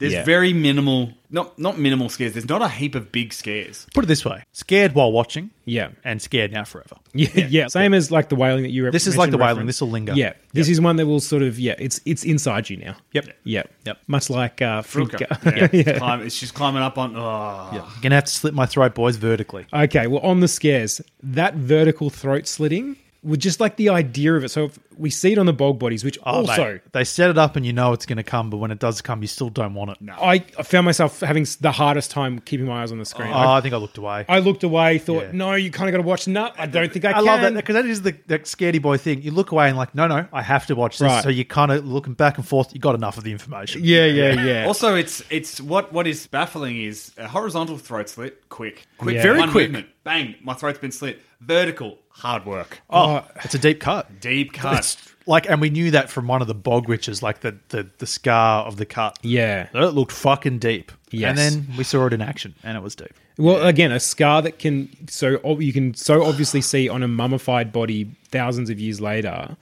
There's 0.00 0.12
Yeah. 0.14 0.24
very 0.24 0.52
minimal, 0.52 1.12
not 1.30 1.56
not 1.58 1.78
minimal 1.78 2.08
scares. 2.08 2.32
There's 2.32 2.48
not 2.48 2.62
a 2.62 2.68
heap 2.68 2.94
of 2.96 3.12
big 3.12 3.32
scares. 3.32 3.86
Put 3.94 4.02
it 4.04 4.06
this 4.08 4.24
way: 4.24 4.42
scared 4.52 4.94
while 4.94 5.12
watching, 5.12 5.50
Yeah. 5.66 5.90
and 6.04 6.20
scared 6.20 6.50
now 6.52 6.64
forever. 6.64 6.96
Yeah, 7.14 7.28
yeah. 7.48 7.66
Same 7.68 7.92
as 7.94 8.10
like 8.10 8.28
the 8.30 8.34
Wailing 8.36 8.62
that 8.62 8.70
you. 8.70 8.84
Represent. 8.84 8.92
This 9.04 9.06
is 9.06 9.16
like 9.18 9.30
the 9.30 9.36
mentioned 9.36 9.40
Wailing. 9.40 9.56
reference. 9.58 9.68
This 9.68 9.80
will 9.82 9.90
linger. 9.90 10.12
Yeah, 10.14 10.32
this 10.54 10.68
is 10.68 10.80
one 10.80 10.96
that 10.96 11.06
will 11.06 11.20
sort 11.20 11.42
of 11.42 11.58
yeah. 11.60 11.74
It's 11.78 12.00
it's 12.06 12.24
inside 12.24 12.70
you 12.70 12.78
now. 12.78 12.96
Yep. 13.12 13.28
Yeah. 13.44 13.62
Yep. 13.84 13.98
Much 14.08 14.30
like 14.30 14.62
uh, 14.62 14.82
Fruka. 14.82 15.18
Fruka. 15.28 15.70
Yeah. 15.86 15.98
Climb, 15.98 16.22
it's 16.22 16.40
just 16.40 16.54
climbing 16.54 16.82
up 16.82 16.96
on. 16.98 17.14
Oh. 17.16 17.70
Yeah. 17.74 17.82
I'm 17.82 18.00
Gonna 18.00 18.14
have 18.16 18.24
to 18.24 18.30
slit 18.32 18.54
my 18.54 18.66
throat, 18.66 18.94
boys, 18.94 19.16
vertically. 19.16 19.66
Okay, 19.72 20.06
well, 20.06 20.20
on 20.22 20.40
the 20.40 20.48
scares, 20.48 21.00
that 21.22 21.54
vertical 21.54 22.08
throat 22.10 22.44
slitting, 22.48 22.96
with 23.22 23.40
just 23.40 23.60
like 23.60 23.76
the 23.76 23.88
idea 23.90 24.34
of 24.34 24.44
it. 24.44 24.48
So 24.50 24.64
if 24.64 24.78
we 24.96 25.10
see 25.10 25.32
it 25.32 25.38
on 25.38 25.46
the 25.46 25.52
bog 25.52 25.78
bodies, 25.78 26.04
which 26.04 26.18
Oh, 26.24 26.46
also 26.46 26.72
mate, 26.74 26.80
they 26.92 27.04
set 27.04 27.28
it 27.30 27.36
up 27.38 27.56
and 27.56 27.64
you 27.66 27.72
know 27.72 27.92
it's 27.92 28.06
going 28.06 28.16
to 28.16 28.22
come, 28.22 28.48
but 28.50 28.56
when 28.58 28.70
it 28.70 28.78
does 28.78 29.00
come, 29.02 29.20
you 29.22 29.28
still 29.28 29.50
don't 29.50 29.74
want 29.74 29.90
it. 29.90 30.00
No. 30.00 30.14
I 30.20 30.38
found 30.40 30.84
myself 30.86 31.20
having 31.20 31.46
the 31.60 31.70
hardest 31.72 32.10
time 32.10 32.38
keeping 32.40 32.66
my 32.66 32.82
eyes 32.82 32.92
on 32.92 32.98
the 32.98 33.04
screen. 33.04 33.28
Oh, 33.28 33.32
I, 33.34 33.58
I 33.58 33.60
think 33.60 33.74
I 33.74 33.76
looked 33.78 33.98
away. 33.98 34.24
I 34.28 34.38
looked 34.38 34.62
away, 34.62 34.98
thought, 34.98 35.24
Yeah. 35.24 35.30
no, 35.32 35.54
you 35.54 35.70
kind 35.70 35.88
of 35.88 35.92
got 35.92 35.98
to 36.02 36.06
watch. 36.08 36.26
No, 36.28 36.50
I 36.56 36.66
don't 36.66 36.92
think 36.92 37.04
I, 37.04 37.10
I 37.10 37.12
can. 37.14 37.24
love 37.24 37.40
that 37.42 37.54
because 37.54 37.74
that 37.74 37.86
is 37.86 38.02
the 38.02 38.16
that 38.28 38.44
scaredy 38.44 38.80
boy 38.80 38.96
thing. 38.96 39.22
You 39.22 39.30
look 39.32 39.50
away 39.52 39.68
and 39.68 39.76
like, 39.76 39.94
no, 39.94 40.06
no, 40.06 40.26
I 40.32 40.42
have 40.42 40.66
to 40.66 40.74
watch 40.74 40.98
this. 40.98 41.06
Right. 41.06 41.22
So 41.22 41.28
you're 41.28 41.44
kind 41.44 41.72
of 41.72 41.86
looking 41.86 42.14
back 42.14 42.38
and 42.38 42.46
forth. 42.46 42.72
You 42.74 42.80
got 42.80 42.94
enough 42.94 43.18
of 43.18 43.24
the 43.24 43.32
information. 43.32 43.82
Yeah, 43.84 44.06
yeah, 44.06 44.44
yeah. 44.44 44.66
Also, 44.66 44.94
it's 44.94 45.22
it's 45.30 45.60
what 45.60 45.92
what 45.92 46.06
is 46.06 46.26
baffling 46.26 46.80
is 46.82 47.12
a 47.18 47.28
horizontal 47.28 47.76
throat 47.78 48.08
slit, 48.08 48.48
quick, 48.48 48.86
quick, 48.98 49.16
Yeah. 49.16 49.22
Very 49.22 49.38
one 49.38 49.50
quick. 49.50 49.66
movement, 49.70 49.86
bang, 50.04 50.36
my 50.42 50.54
throat's 50.54 50.78
been 50.78 50.92
slit. 50.92 51.20
Vertical, 51.40 51.98
hard 52.10 52.44
work, 52.44 52.80
oh, 52.90 53.16
oh, 53.16 53.26
it's 53.44 53.54
a 53.54 53.58
deep 53.58 53.80
cut. 53.80 54.20
deep 54.20 54.52
cut. 54.52 54.78
It's 54.80 55.14
like, 55.26 55.48
and 55.48 55.60
we 55.60 55.70
knew 55.70 55.90
that 55.92 56.10
from 56.10 56.26
one 56.26 56.42
of 56.42 56.48
the 56.48 56.54
bog 56.54 56.88
witches, 56.88 57.22
like 57.22 57.40
the 57.40 57.56
the, 57.70 57.88
the 57.98 58.06
scar 58.06 58.64
of 58.66 58.76
the 58.76 58.84
cut. 58.86 59.18
yeah. 59.22 59.68
That 59.72 59.82
it 59.82 59.90
looked 59.90 60.12
fucking 60.12 60.58
deep. 60.58 60.92
Yes. 61.10 61.30
And 61.30 61.38
then 61.38 61.76
we 61.78 61.84
saw 61.84 62.06
it 62.06 62.12
in 62.12 62.20
action, 62.20 62.54
and 62.62 62.76
it 62.76 62.82
was 62.82 62.94
deep. 62.94 63.14
Well, 63.38 63.66
again, 63.66 63.90
a 63.90 63.98
scar 64.00 64.42
that 64.42 64.58
can 64.58 64.90
so 65.08 65.40
ob- 65.44 65.62
you 65.62 65.72
can 65.72 65.94
so 65.94 66.24
obviously 66.24 66.60
see 66.60 66.88
on 66.90 67.02
a 67.02 67.08
mummified 67.08 67.72
body 67.72 68.10
thousands 68.28 68.68
of 68.68 68.78
years 68.78 69.00
later, 69.00 69.56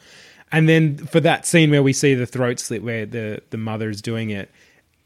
and 0.50 0.68
then 0.68 0.96
for 0.96 1.20
that 1.20 1.46
scene 1.46 1.70
where 1.70 1.82
we 1.82 1.92
see 1.92 2.14
the 2.14 2.26
throat 2.26 2.58
slit 2.58 2.82
where 2.82 3.06
the 3.06 3.40
the 3.50 3.56
mother 3.56 3.88
is 3.88 4.02
doing 4.02 4.30
it, 4.30 4.50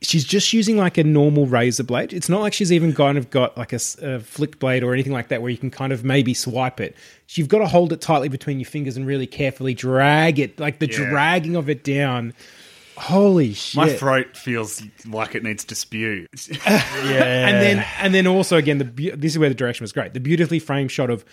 she's 0.02 0.24
just 0.24 0.52
using 0.52 0.76
like 0.76 0.98
a 0.98 1.04
normal 1.04 1.46
razor 1.46 1.84
blade. 1.84 2.12
It's 2.12 2.28
not 2.28 2.40
like 2.40 2.52
she's 2.52 2.72
even 2.72 2.92
kind 2.94 3.16
of 3.16 3.30
got 3.30 3.56
like 3.56 3.72
a 3.72 3.78
flick 4.20 4.58
blade 4.58 4.82
or 4.82 4.92
anything 4.92 5.12
like 5.12 5.28
that 5.28 5.40
where 5.40 5.50
you 5.50 5.56
can 5.58 5.70
kind 5.70 5.92
of 5.92 6.04
maybe 6.04 6.34
swipe 6.34 6.80
it. 6.80 6.96
You've 7.30 7.48
got 7.48 7.58
to 7.58 7.66
hold 7.66 7.92
it 7.92 8.00
tightly 8.00 8.28
between 8.28 8.58
your 8.60 8.66
fingers 8.68 8.96
and 8.96 9.06
really 9.06 9.26
carefully 9.26 9.74
drag 9.74 10.38
it, 10.38 10.58
like 10.60 10.78
the 10.80 10.88
Yeah. 10.90 11.08
dragging 11.08 11.56
of 11.56 11.70
it 11.70 11.84
down. 11.84 12.34
Holy 12.98 13.54
shit! 13.54 13.76
my 13.76 13.88
throat 13.88 14.36
feels 14.36 14.82
like 15.08 15.34
it 15.34 15.42
needs 15.42 15.64
to 15.64 15.74
spew. 15.74 16.26
yeah, 16.50 16.58
and 17.48 17.56
then 17.62 17.86
and 18.00 18.14
then 18.14 18.26
also 18.26 18.58
again 18.58 18.76
the 18.76 18.84
beau- 18.84 19.16
this 19.16 19.32
is 19.32 19.38
where 19.38 19.48
the 19.48 19.54
direction 19.54 19.82
was 19.82 19.92
great 19.92 20.12
the 20.12 20.20
beautifully 20.20 20.58
framed 20.58 20.90
shot 20.92 21.08
of 21.08 21.24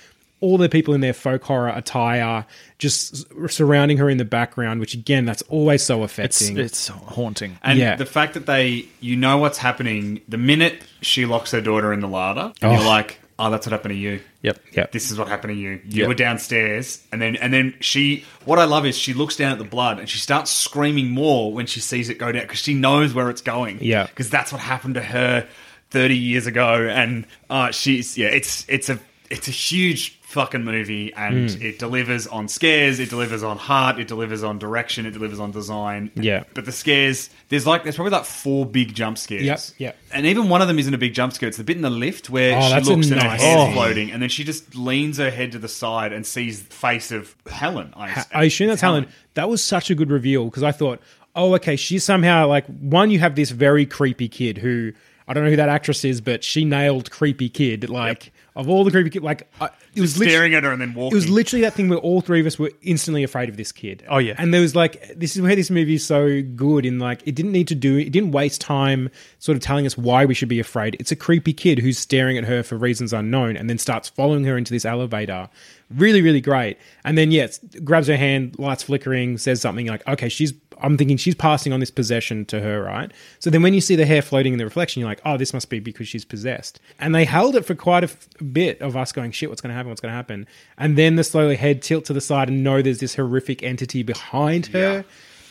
all 0.42 0.58
the 0.58 0.70
people 0.70 0.94
in 0.94 1.02
their 1.02 1.14
folk 1.14 1.44
horror 1.44 1.70
attire 1.70 2.46
just 2.78 3.26
surrounding 3.50 3.98
her 3.98 4.10
in 4.10 4.18
the 4.18 4.26
background 4.26 4.80
which 4.80 4.94
again 4.94 5.26
that's 5.26 5.42
always 5.44 5.84
so 5.84 6.04
It's 6.04 6.14
affecting 6.14 6.58
it's 6.58 6.88
haunting. 6.88 7.58
And 7.64 7.78
Yeah. 7.80 7.96
the 7.96 8.06
fact 8.06 8.34
that 8.36 8.46
they, 8.46 8.86
you 9.02 9.16
know 9.16 9.38
what's 9.38 9.58
happening 9.58 10.22
the 10.28 10.38
minute 10.38 10.82
she 11.02 11.26
locks 11.26 11.52
her 11.52 11.62
daughter 11.62 11.92
in 11.94 12.00
the 12.00 12.08
larder, 12.08 12.54
and 12.62 12.72
Oh. 12.72 12.74
you're 12.74 12.84
like, 12.88 13.20
oh, 13.38 13.50
that's 13.50 13.66
what 13.66 13.72
happened 13.72 13.94
to 13.94 13.98
you. 13.98 14.20
Yep. 14.42 14.60
Yep. 14.74 14.92
This 14.94 15.12
is 15.12 15.18
what 15.18 15.28
happened 15.28 15.52
to 15.54 15.60
you. 15.60 15.72
You 15.90 16.00
Yep. 16.02 16.08
were 16.08 16.14
downstairs, 16.14 17.00
and 17.12 17.22
then 17.22 17.36
and 17.36 17.52
then 17.54 17.74
she. 17.82 18.24
What 18.46 18.60
I 18.60 18.64
love 18.66 18.86
is 18.86 18.98
she 18.98 19.14
looks 19.14 19.36
down 19.36 19.52
at 19.52 19.58
the 19.58 19.64
blood 19.66 20.00
and 20.00 20.08
she 20.10 20.18
starts 20.20 20.50
screaming 20.52 21.10
more 21.12 21.52
when 21.54 21.66
she 21.66 21.80
sees 21.82 22.08
it 22.10 22.18
go 22.18 22.32
down 22.32 22.44
because 22.44 22.60
she 22.60 22.74
knows 22.74 23.14
where 23.14 23.30
it's 23.30 23.42
going. 23.42 23.80
Yeah. 23.82 24.06
because 24.08 24.30
that's 24.30 24.52
what 24.54 24.62
happened 24.62 24.94
to 24.96 25.02
her 25.02 25.46
thirty 25.92 26.18
years 26.18 26.48
ago, 26.48 26.88
and 26.90 27.26
uh, 27.50 27.72
she's 27.72 28.18
yeah. 28.18 28.28
It's 28.28 28.66
it's 28.70 28.90
a 28.90 29.00
it's 29.30 29.48
a 29.48 29.52
huge 29.52 30.19
fucking 30.30 30.64
movie, 30.64 31.12
and 31.16 31.50
Mm. 31.50 31.62
it 31.62 31.80
delivers 31.80 32.28
on 32.28 32.48
scares, 32.48 33.00
it 33.00 33.10
delivers 33.10 33.42
on 33.42 33.58
heart, 33.58 34.00
it 34.00 34.08
delivers 34.08 34.44
on 34.44 34.60
direction, 34.60 35.06
it 35.08 35.12
delivers 35.12 35.40
on 35.40 35.52
design. 35.52 36.12
Yeah. 36.16 36.44
but 36.54 36.66
the 36.66 36.72
scares 36.72 37.30
there's 37.50 37.66
like 37.66 37.82
there's 37.84 37.96
probably 37.96 38.12
like 38.12 38.26
four 38.26 38.66
big 38.66 38.94
jump 38.94 39.18
scares. 39.18 39.44
Yep, 39.44 39.60
yep. 39.80 39.98
And 40.14 40.26
even 40.28 40.48
one 40.48 40.62
of 40.62 40.68
them 40.68 40.78
isn't 40.78 40.94
a 40.94 40.98
big 41.00 41.14
jump 41.16 41.34
scare. 41.34 41.50
It's 41.50 41.58
the 41.58 41.64
bit 41.64 41.76
in 41.78 41.82
the 41.82 41.90
lift 41.90 42.30
where 42.30 42.56
Oh, 42.56 42.62
she 42.62 42.90
looks 42.96 43.10
and 43.10 43.22
her 43.22 43.28
hair's 43.30 43.42
scene. 43.42 43.74
floating, 43.74 44.12
and 44.12 44.22
then 44.22 44.30
she 44.30 44.44
just 44.44 44.76
leans 44.76 45.18
her 45.18 45.32
head 45.32 45.52
to 45.54 45.58
the 45.60 45.68
side 45.68 46.14
and 46.14 46.26
sees 46.26 46.62
the 46.64 46.74
face 46.76 47.12
of 47.12 47.36
Helen. 47.50 47.92
I, 47.98 48.10
Ha- 48.10 48.28
I 48.34 48.44
assume 48.44 48.68
that's 48.68 48.82
Helen. 48.82 49.08
That 49.34 49.50
was 49.50 49.64
such 49.64 49.90
a 49.90 49.96
good 49.96 50.12
reveal 50.12 50.46
because 50.46 50.62
I 50.64 50.72
thought, 50.72 51.02
oh, 51.36 51.56
okay, 51.56 51.76
she's 51.76 52.04
somehow 52.04 52.48
like 52.48 52.66
one. 52.68 53.10
You 53.10 53.18
have 53.20 53.36
this 53.36 53.50
very 53.50 53.86
creepy 53.88 54.28
kid 54.30 54.60
who 54.60 54.94
I 55.28 55.34
don't 55.34 55.44
know 55.44 55.50
who 55.50 55.56
that 55.58 55.70
actress 55.70 56.06
is, 56.06 56.22
but 56.22 56.44
she 56.44 56.66
nailed 56.66 57.10
creepy 57.12 57.50
kid. 57.50 57.90
Like 57.90 58.32
of 58.60 58.70
all 58.70 58.84
the 58.84 58.92
creepy 58.92 59.10
kid, 59.10 59.24
like 59.24 59.50
I, 59.62 59.70
it 59.96 60.02
was 60.02 60.18
lit- 60.18 60.30
staring 60.30 60.54
at 60.54 60.64
her 60.64 60.72
and 60.72 60.82
then 60.82 60.94
walking. 60.94 61.14
It 61.14 61.16
was 61.16 61.30
literally 61.30 61.62
that 61.62 61.74
thing 61.74 61.90
where 61.90 62.00
all 62.00 62.22
three 62.22 62.42
of 62.42 62.46
us 62.46 62.60
were 62.60 62.72
instantly 62.82 63.24
afraid 63.24 63.50
of 63.50 63.58
this 63.58 63.72
kid. 63.72 64.04
Oh, 64.10 64.18
yeah. 64.18 64.36
and 64.38 64.54
there 64.54 64.62
was 64.62 64.76
like 64.76 65.16
this 65.16 65.36
is 65.36 65.42
where 65.42 65.56
this 65.56 65.70
movie 65.70 65.96
is 65.96 66.06
so 66.06 66.42
good 66.42 66.86
in 66.86 67.00
like 67.00 67.22
it 67.26 67.36
didn't 67.36 67.54
need 67.54 67.68
to 67.70 67.76
do 67.76 67.98
it 67.98 68.12
didn't 68.12 68.32
waste 68.32 68.62
time 68.62 69.10
sort 69.40 69.56
of 69.56 69.64
telling 69.64 69.86
us 69.86 69.98
why 69.98 70.26
we 70.26 70.34
should 70.34 70.50
be 70.50 70.60
afraid. 70.60 70.98
It's 71.00 71.12
a 71.12 71.16
creepy 71.16 71.54
kid 71.54 71.80
who's 71.80 71.98
staring 71.98 72.38
at 72.38 72.44
her 72.44 72.62
for 72.64 72.78
reasons 72.78 73.14
unknown 73.14 73.56
and 73.56 73.70
then 73.70 73.78
starts 73.78 74.10
following 74.10 74.44
her 74.44 74.58
into 74.58 74.74
this 74.74 74.86
elevator. 74.86 75.50
Really, 75.90 76.22
really 76.22 76.42
great. 76.42 76.78
And 77.04 77.18
then 77.18 77.32
yes, 77.32 77.60
grabs 77.84 78.08
her 78.08 78.18
hand, 78.18 78.60
lights 78.60 78.84
flickering, 78.84 79.38
says 79.38 79.62
something 79.62 79.88
like, 79.88 80.08
"Okay, 80.08 80.30
she's." 80.30 80.54
I'm 80.82 80.98
thinking 80.98 81.18
she's 81.18 81.36
passing 81.36 81.74
on 81.74 81.80
this 81.80 81.92
possession 81.92 82.46
to 82.46 82.60
her, 82.62 82.84
right? 82.84 83.12
So 83.40 83.50
then 83.50 83.62
when 83.62 83.74
you 83.74 83.82
see 83.82 83.96
the 83.96 84.06
hair 84.06 84.22
floating 84.22 84.54
in 84.54 84.60
the 84.60 84.66
reflection, 84.66 85.00
you're 85.00 85.10
like, 85.10 85.22
oh, 85.26 85.38
this 85.38 85.54
must 85.54 85.70
be 85.70 85.80
because 85.80 86.08
she's 86.08 86.26
possessed. 86.26 86.80
And 87.00 87.14
they 87.14 87.26
held 87.26 87.56
it 87.56 87.66
for 87.66 87.76
quite 87.76 88.04
a 88.04 88.08
f- 88.08 88.28
bit 88.52 88.82
of 88.82 88.96
us 88.96 89.12
going, 89.12 89.32
shit, 89.32 89.50
what's 89.50 89.62
going 89.62 89.72
to 89.72 89.76
happen? 89.76 89.90
What's 89.90 90.02
going 90.02 90.12
to 90.12 90.16
happen? 90.16 90.48
And 90.78 90.98
then 90.98 91.16
the 91.16 91.24
slowly 91.24 91.56
head 91.56 91.82
tilt 91.82 92.06
to 92.06 92.14
the 92.14 92.22
side 92.22 92.50
and 92.50 92.64
know 92.64 92.82
there's 92.82 93.00
this 93.00 93.16
horrific 93.16 93.64
entity 93.64 94.04
behind 94.04 94.68
her. 94.68 94.80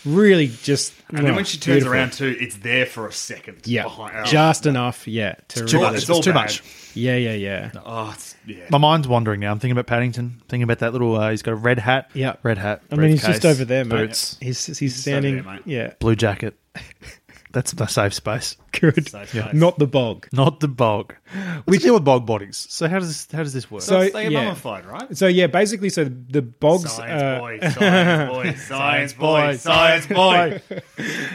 Really 0.04 0.46
just. 0.62 0.94
and 1.08 1.18
then 1.18 1.30
oh, 1.32 1.34
when 1.36 1.44
she 1.44 1.58
turns 1.58 1.76
beautiful. 1.84 1.92
around 1.92 2.12
too, 2.12 2.36
it's 2.40 2.56
there 2.58 2.86
for 2.86 3.06
a 3.08 3.12
second. 3.12 3.66
Yeah. 3.66 3.82
behind- 3.84 4.12
oh. 4.16 4.24
Just 4.24 4.66
enough. 4.66 5.08
Yeah. 5.08 5.34
To 5.48 5.66
Too 5.66 5.78
really- 5.78 5.90
much. 5.92 6.00
It's 6.02 6.10
all 6.10 6.20
too 6.22 6.32
bad. 6.32 6.42
much. 6.42 6.62
Yeah, 6.94 7.16
yeah, 7.16 7.32
yeah. 7.32 7.70
Oh, 7.84 8.10
it's, 8.14 8.34
yeah. 8.46 8.64
My 8.70 8.78
mind's 8.78 9.06
wandering 9.08 9.40
now. 9.40 9.50
I'm 9.52 9.58
thinking 9.58 9.72
about 9.72 9.86
Paddington. 9.86 10.40
Thinking 10.48 10.62
about 10.62 10.78
that 10.80 10.92
little. 10.92 11.16
Uh, 11.16 11.30
he's 11.30 11.42
got 11.42 11.52
a 11.52 11.56
red 11.56 11.78
hat. 11.78 12.10
Yeah. 12.14 12.36
red 12.42 12.58
hat. 12.58 12.82
I 12.90 12.96
mean, 12.96 13.10
he's 13.10 13.24
just 13.24 13.44
over 13.44 13.64
there, 13.64 13.84
mate. 13.84 13.90
Boots, 14.08 14.36
He's, 14.40 14.64
he's, 14.66 14.92
over 14.94 15.00
standing. 15.00 15.34
there, 15.36 15.44
mate. 15.44 15.62
Yeah. 15.64 15.92
blue 15.98 16.16
jacket. 16.16 16.56
That's 17.52 17.72
the 17.72 17.86
safe 17.86 18.14
space. 18.14 18.56
Good. 18.72 19.08
Safe 19.08 19.28
space. 19.30 19.54
Not 19.54 19.78
the 19.78 19.86
bog. 19.86 20.28
Not 20.32 20.60
the 20.60 20.68
bog. 20.68 21.14
We 21.66 21.78
deal 21.78 21.94
with 21.94 22.04
bog 22.04 22.26
bodies. 22.26 22.66
So 22.70 22.88
how 22.88 22.98
does 22.98 23.08
this, 23.08 23.28
how 23.32 23.42
does 23.42 23.52
this 23.52 23.70
work? 23.70 23.82
So, 23.82 24.06
So, 24.06 24.10
they 24.10 24.24
get 24.24 24.32
yeah. 24.32 24.44
mummified, 24.44 24.84
right? 24.86 25.16
So 25.16 25.26
yeah, 25.26 25.46
basically, 25.46 25.88
so 25.88 26.04
the 26.04 26.42
bogs, 26.42 26.92
Science 26.92 27.22
uh, 27.22 27.38
boy, 27.40 27.60
science 27.70 28.30
boy, 28.30 28.52
science 28.56 29.12
boy, 29.14 29.56
science 29.56 30.06
boy. 30.06 30.60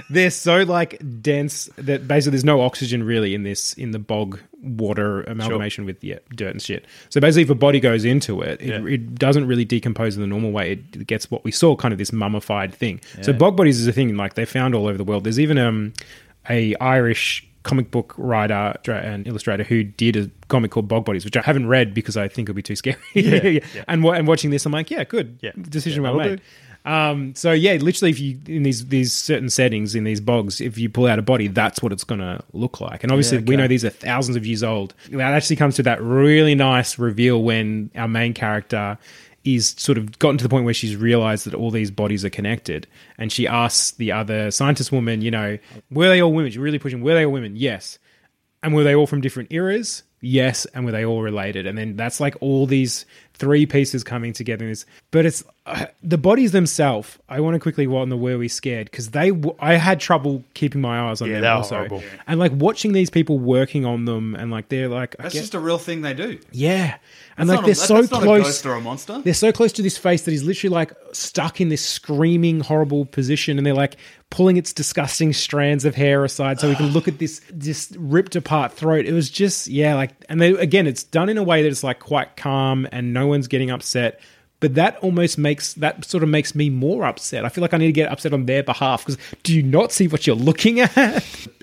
they're 0.09 0.29
so 0.31 0.63
like 0.63 1.01
dense 1.21 1.69
that 1.77 2.07
basically 2.07 2.31
there's 2.31 2.45
no 2.45 2.61
oxygen 2.61 3.03
really 3.03 3.33
in 3.33 3.43
this 3.43 3.73
in 3.73 3.91
the 3.91 3.99
bog 3.99 4.39
water 4.63 5.23
amalgamation 5.23 5.85
with 5.85 6.03
yeah, 6.03 6.19
dirt 6.35 6.51
and 6.51 6.61
shit. 6.61 6.85
So 7.09 7.19
basically, 7.21 7.43
if 7.43 7.49
a 7.49 7.55
body 7.55 7.79
goes 7.79 8.05
into 8.05 8.41
it, 8.41 8.61
it, 8.61 8.67
Yeah. 8.67 8.85
it 8.85 9.15
doesn't 9.15 9.45
really 9.45 9.65
decompose 9.65 10.15
in 10.15 10.21
the 10.21 10.27
normal 10.27 10.51
way. 10.51 10.71
It 10.73 11.05
gets 11.07 11.29
what 11.29 11.43
we 11.43 11.51
saw, 11.51 11.75
kind 11.75 11.91
of 11.91 11.97
this 11.97 12.11
mummified 12.13 12.73
thing. 12.73 13.01
So 13.21 13.33
bog 13.33 13.55
bodies 13.57 13.79
is 13.79 13.87
a 13.87 13.91
thing 13.93 14.15
like 14.15 14.35
they 14.35 14.45
found 14.45 14.73
all 14.75 14.87
over 14.87 14.97
the 14.97 15.03
world. 15.03 15.23
There's 15.25 15.39
even 15.39 15.57
um 15.57 15.93
a 16.49 16.75
Irish 16.77 17.47
comic 17.63 17.91
book 17.91 18.13
writer 18.17 18.73
and 18.91 19.25
illustrator 19.25 19.63
who 19.63 19.83
did 19.85 20.17
a 20.17 20.29
comic 20.49 20.69
called 20.71 20.87
Bog 20.89 21.05
Bodies, 21.05 21.23
which 21.23 21.37
I 21.37 21.41
haven't 21.41 21.67
read 21.67 21.93
because 21.93 22.17
I 22.17 22.27
think 22.27 22.49
it'll 22.49 22.57
be 22.57 22.61
too 22.61 22.75
scary. 22.75 22.97
Yeah, 23.13 23.59
And, 23.87 24.03
wa- 24.03 24.11
and 24.11 24.27
watching 24.27 24.49
this, 24.51 24.65
I'm 24.65 24.73
like, 24.73 24.91
yeah, 24.91 25.05
good 25.05 25.39
Yeah. 25.41 25.51
decision 25.57 26.03
Yeah, 26.03 26.11
well 26.11 26.27
made. 26.27 26.41
Um, 26.85 27.33
so 27.35 27.51
yeah, 27.51 27.73
literally, 27.73 28.11
if 28.11 28.19
you 28.19 28.37
in 28.47 28.63
these 28.63 28.87
these 28.87 29.13
certain 29.13 29.49
settings 29.49 29.95
in 29.95 30.03
these 30.03 30.19
bogs, 30.19 30.59
if 30.59 30.77
you 30.77 30.89
pull 30.89 31.07
out 31.07 31.19
a 31.19 31.21
body, 31.21 31.47
that's 31.47 31.81
what 31.81 31.91
it's 31.91 32.03
going 32.03 32.19
to 32.19 32.43
look 32.51 32.81
like. 32.81 33.03
And 33.03 33.11
obviously, 33.11 33.37
we 33.37 33.55
know 33.55 33.67
these 33.67 33.85
are 33.85 33.89
thousands 33.89 34.35
of 34.35 34.45
years 34.45 34.63
old. 34.63 34.93
That 35.09 35.33
actually 35.33 35.55
comes 35.55 35.75
to 35.75 35.83
that 35.83 36.01
really 36.01 36.55
nice 36.55 36.99
reveal 36.99 37.41
when 37.41 37.89
our 37.95 38.07
main 38.07 38.33
character 38.33 38.97
is 39.45 39.75
sort 39.77 39.97
of 39.97 40.17
gotten 40.19 40.37
to 40.37 40.43
the 40.43 40.49
point 40.49 40.65
where 40.65 40.73
she's 40.73 40.95
realized 40.95 41.45
that 41.45 41.53
all 41.53 41.69
these 41.71 41.91
bodies 41.91 42.23
are 42.23 42.29
connected, 42.29 42.87
and 43.17 43.31
she 43.31 43.47
asks 43.47 43.91
the 43.91 44.11
other 44.11 44.51
scientist 44.51 44.91
woman, 44.91 45.21
you 45.21 45.31
know, 45.31 45.57
were 45.91 46.07
they 46.09 46.21
all 46.21 46.33
women? 46.33 46.51
She's 46.51 46.57
really 46.57 46.79
pushing, 46.79 47.01
were 47.01 47.13
they 47.13 47.25
all 47.25 47.31
women? 47.31 47.55
Yes. 47.55 47.99
And 48.61 48.73
were 48.73 48.83
they 48.83 48.95
all 48.95 49.07
from 49.07 49.19
different 49.19 49.51
eras? 49.51 50.03
Yes. 50.21 50.65
And 50.67 50.85
were 50.85 50.93
they 50.93 51.03
all 51.03 51.21
related? 51.21 51.67
And 51.67 51.77
then 51.77 51.97
that's 51.97 52.21
like 52.21 52.37
all 52.39 52.65
these 52.65 53.05
three 53.33 53.65
pieces 53.65 54.05
coming 54.05 54.31
together 54.31 54.63
in 54.63 54.71
this. 54.71 54.85
But 55.11 55.25
it's 55.25 55.43
uh, 55.65 55.85
the 56.03 56.17
bodies 56.17 56.51
themselves. 56.51 57.17
I 57.29 57.39
want 57.39 57.55
to 57.55 57.59
quickly 57.59 57.87
what 57.87 58.01
on 58.01 58.09
the 58.09 58.17
were 58.17 58.37
we 58.37 58.47
scared 58.47 58.91
because 58.91 59.11
they. 59.11 59.29
w- 59.31 59.55
I 59.59 59.75
had 59.75 59.99
trouble 59.99 60.43
keeping 60.53 60.81
my 60.81 61.09
eyes 61.09 61.21
on 61.21 61.27
Yeah, 61.29 61.35
them 61.35 61.41
they 61.43 61.47
were 61.47 61.53
also, 61.53 61.75
horrible. 61.75 62.03
and 62.27 62.39
like 62.39 62.51
watching 62.55 62.93
these 62.93 63.09
people 63.09 63.39
working 63.39 63.85
on 63.85 64.05
them, 64.05 64.35
and 64.35 64.51
like 64.51 64.69
they're 64.69 64.89
like, 64.89 65.15
I 65.19 65.23
That's 65.23 65.33
get- 65.35 65.39
just 65.41 65.53
a 65.55 65.59
real 65.59 65.77
thing 65.77 66.01
they 66.01 66.13
do. 66.13 66.39
yeah, 66.51 66.97
and 67.37 67.49
That's 67.49 67.57
like 67.57 67.65
they're 67.65 67.73
that- 67.75 67.79
so 67.79 67.95
that's 67.95 68.11
not 68.11 68.23
a 68.23 68.25
close. 68.25 68.43
ghost 68.43 68.65
or 68.65 68.73
a 68.73 68.81
monster. 68.81 69.21
They're 69.23 69.33
so 69.33 69.51
close 69.51 69.71
to 69.73 69.81
this 69.81 69.97
face 69.97 70.23
that 70.23 70.31
he's 70.31 70.43
literally 70.43 70.73
like 70.73 70.93
stuck 71.13 71.61
in 71.61 71.69
this 71.69 71.83
screaming, 71.85 72.59
horrible 72.59 73.05
position, 73.05 73.57
and 73.57 73.65
they're 73.65 73.73
like 73.73 73.95
pulling 74.29 74.57
its 74.57 74.73
disgusting 74.73 75.31
strands 75.31 75.85
of 75.85 75.93
hair 75.95 76.25
aside 76.25 76.59
so 76.59 76.67
we 76.67 76.75
can 76.75 76.87
look 76.93 77.07
at 77.07 77.19
this 77.19 77.39
this 77.51 77.93
ripped 77.97 78.35
apart 78.35 78.73
throat. 78.73 79.05
It 79.05 79.13
was 79.13 79.29
just 79.29 79.67
yeah, 79.67 79.95
like, 79.95 80.11
and 80.27 80.41
they, 80.41 80.51
again, 80.51 80.87
it's 80.87 81.03
done 81.03 81.29
in 81.29 81.37
a 81.37 81.43
way 81.43 81.61
that 81.63 81.69
it's 81.69 81.83
like 81.83 81.99
quite 81.99 82.35
calm 82.35 82.87
and 82.91 83.13
no 83.13 83.27
one's 83.27 83.47
getting 83.47 83.71
upset. 83.71 84.19
But 84.63 84.75
that 84.75 84.95
almost 84.99 85.37
makes 85.37 85.73
that 85.73 86.05
sort 86.05 86.23
of 86.23 86.29
makes 86.29 86.55
me 86.55 86.69
more 86.69 87.03
upset. 87.03 87.43
I 87.43 87.49
feel 87.49 87.61
like 87.61 87.73
I 87.73 87.77
need 87.77 87.87
to 87.87 87.91
get 87.91 88.09
upset 88.09 88.33
on 88.33 88.45
their 88.45 88.63
behalf 88.63 89.05
because 89.05 89.17
do 89.43 89.53
you 89.53 89.61
not 89.61 89.91
see 89.91 90.07
what 90.07 90.25
you're 90.25 90.37
looking 90.37 90.79
at? 90.79 90.93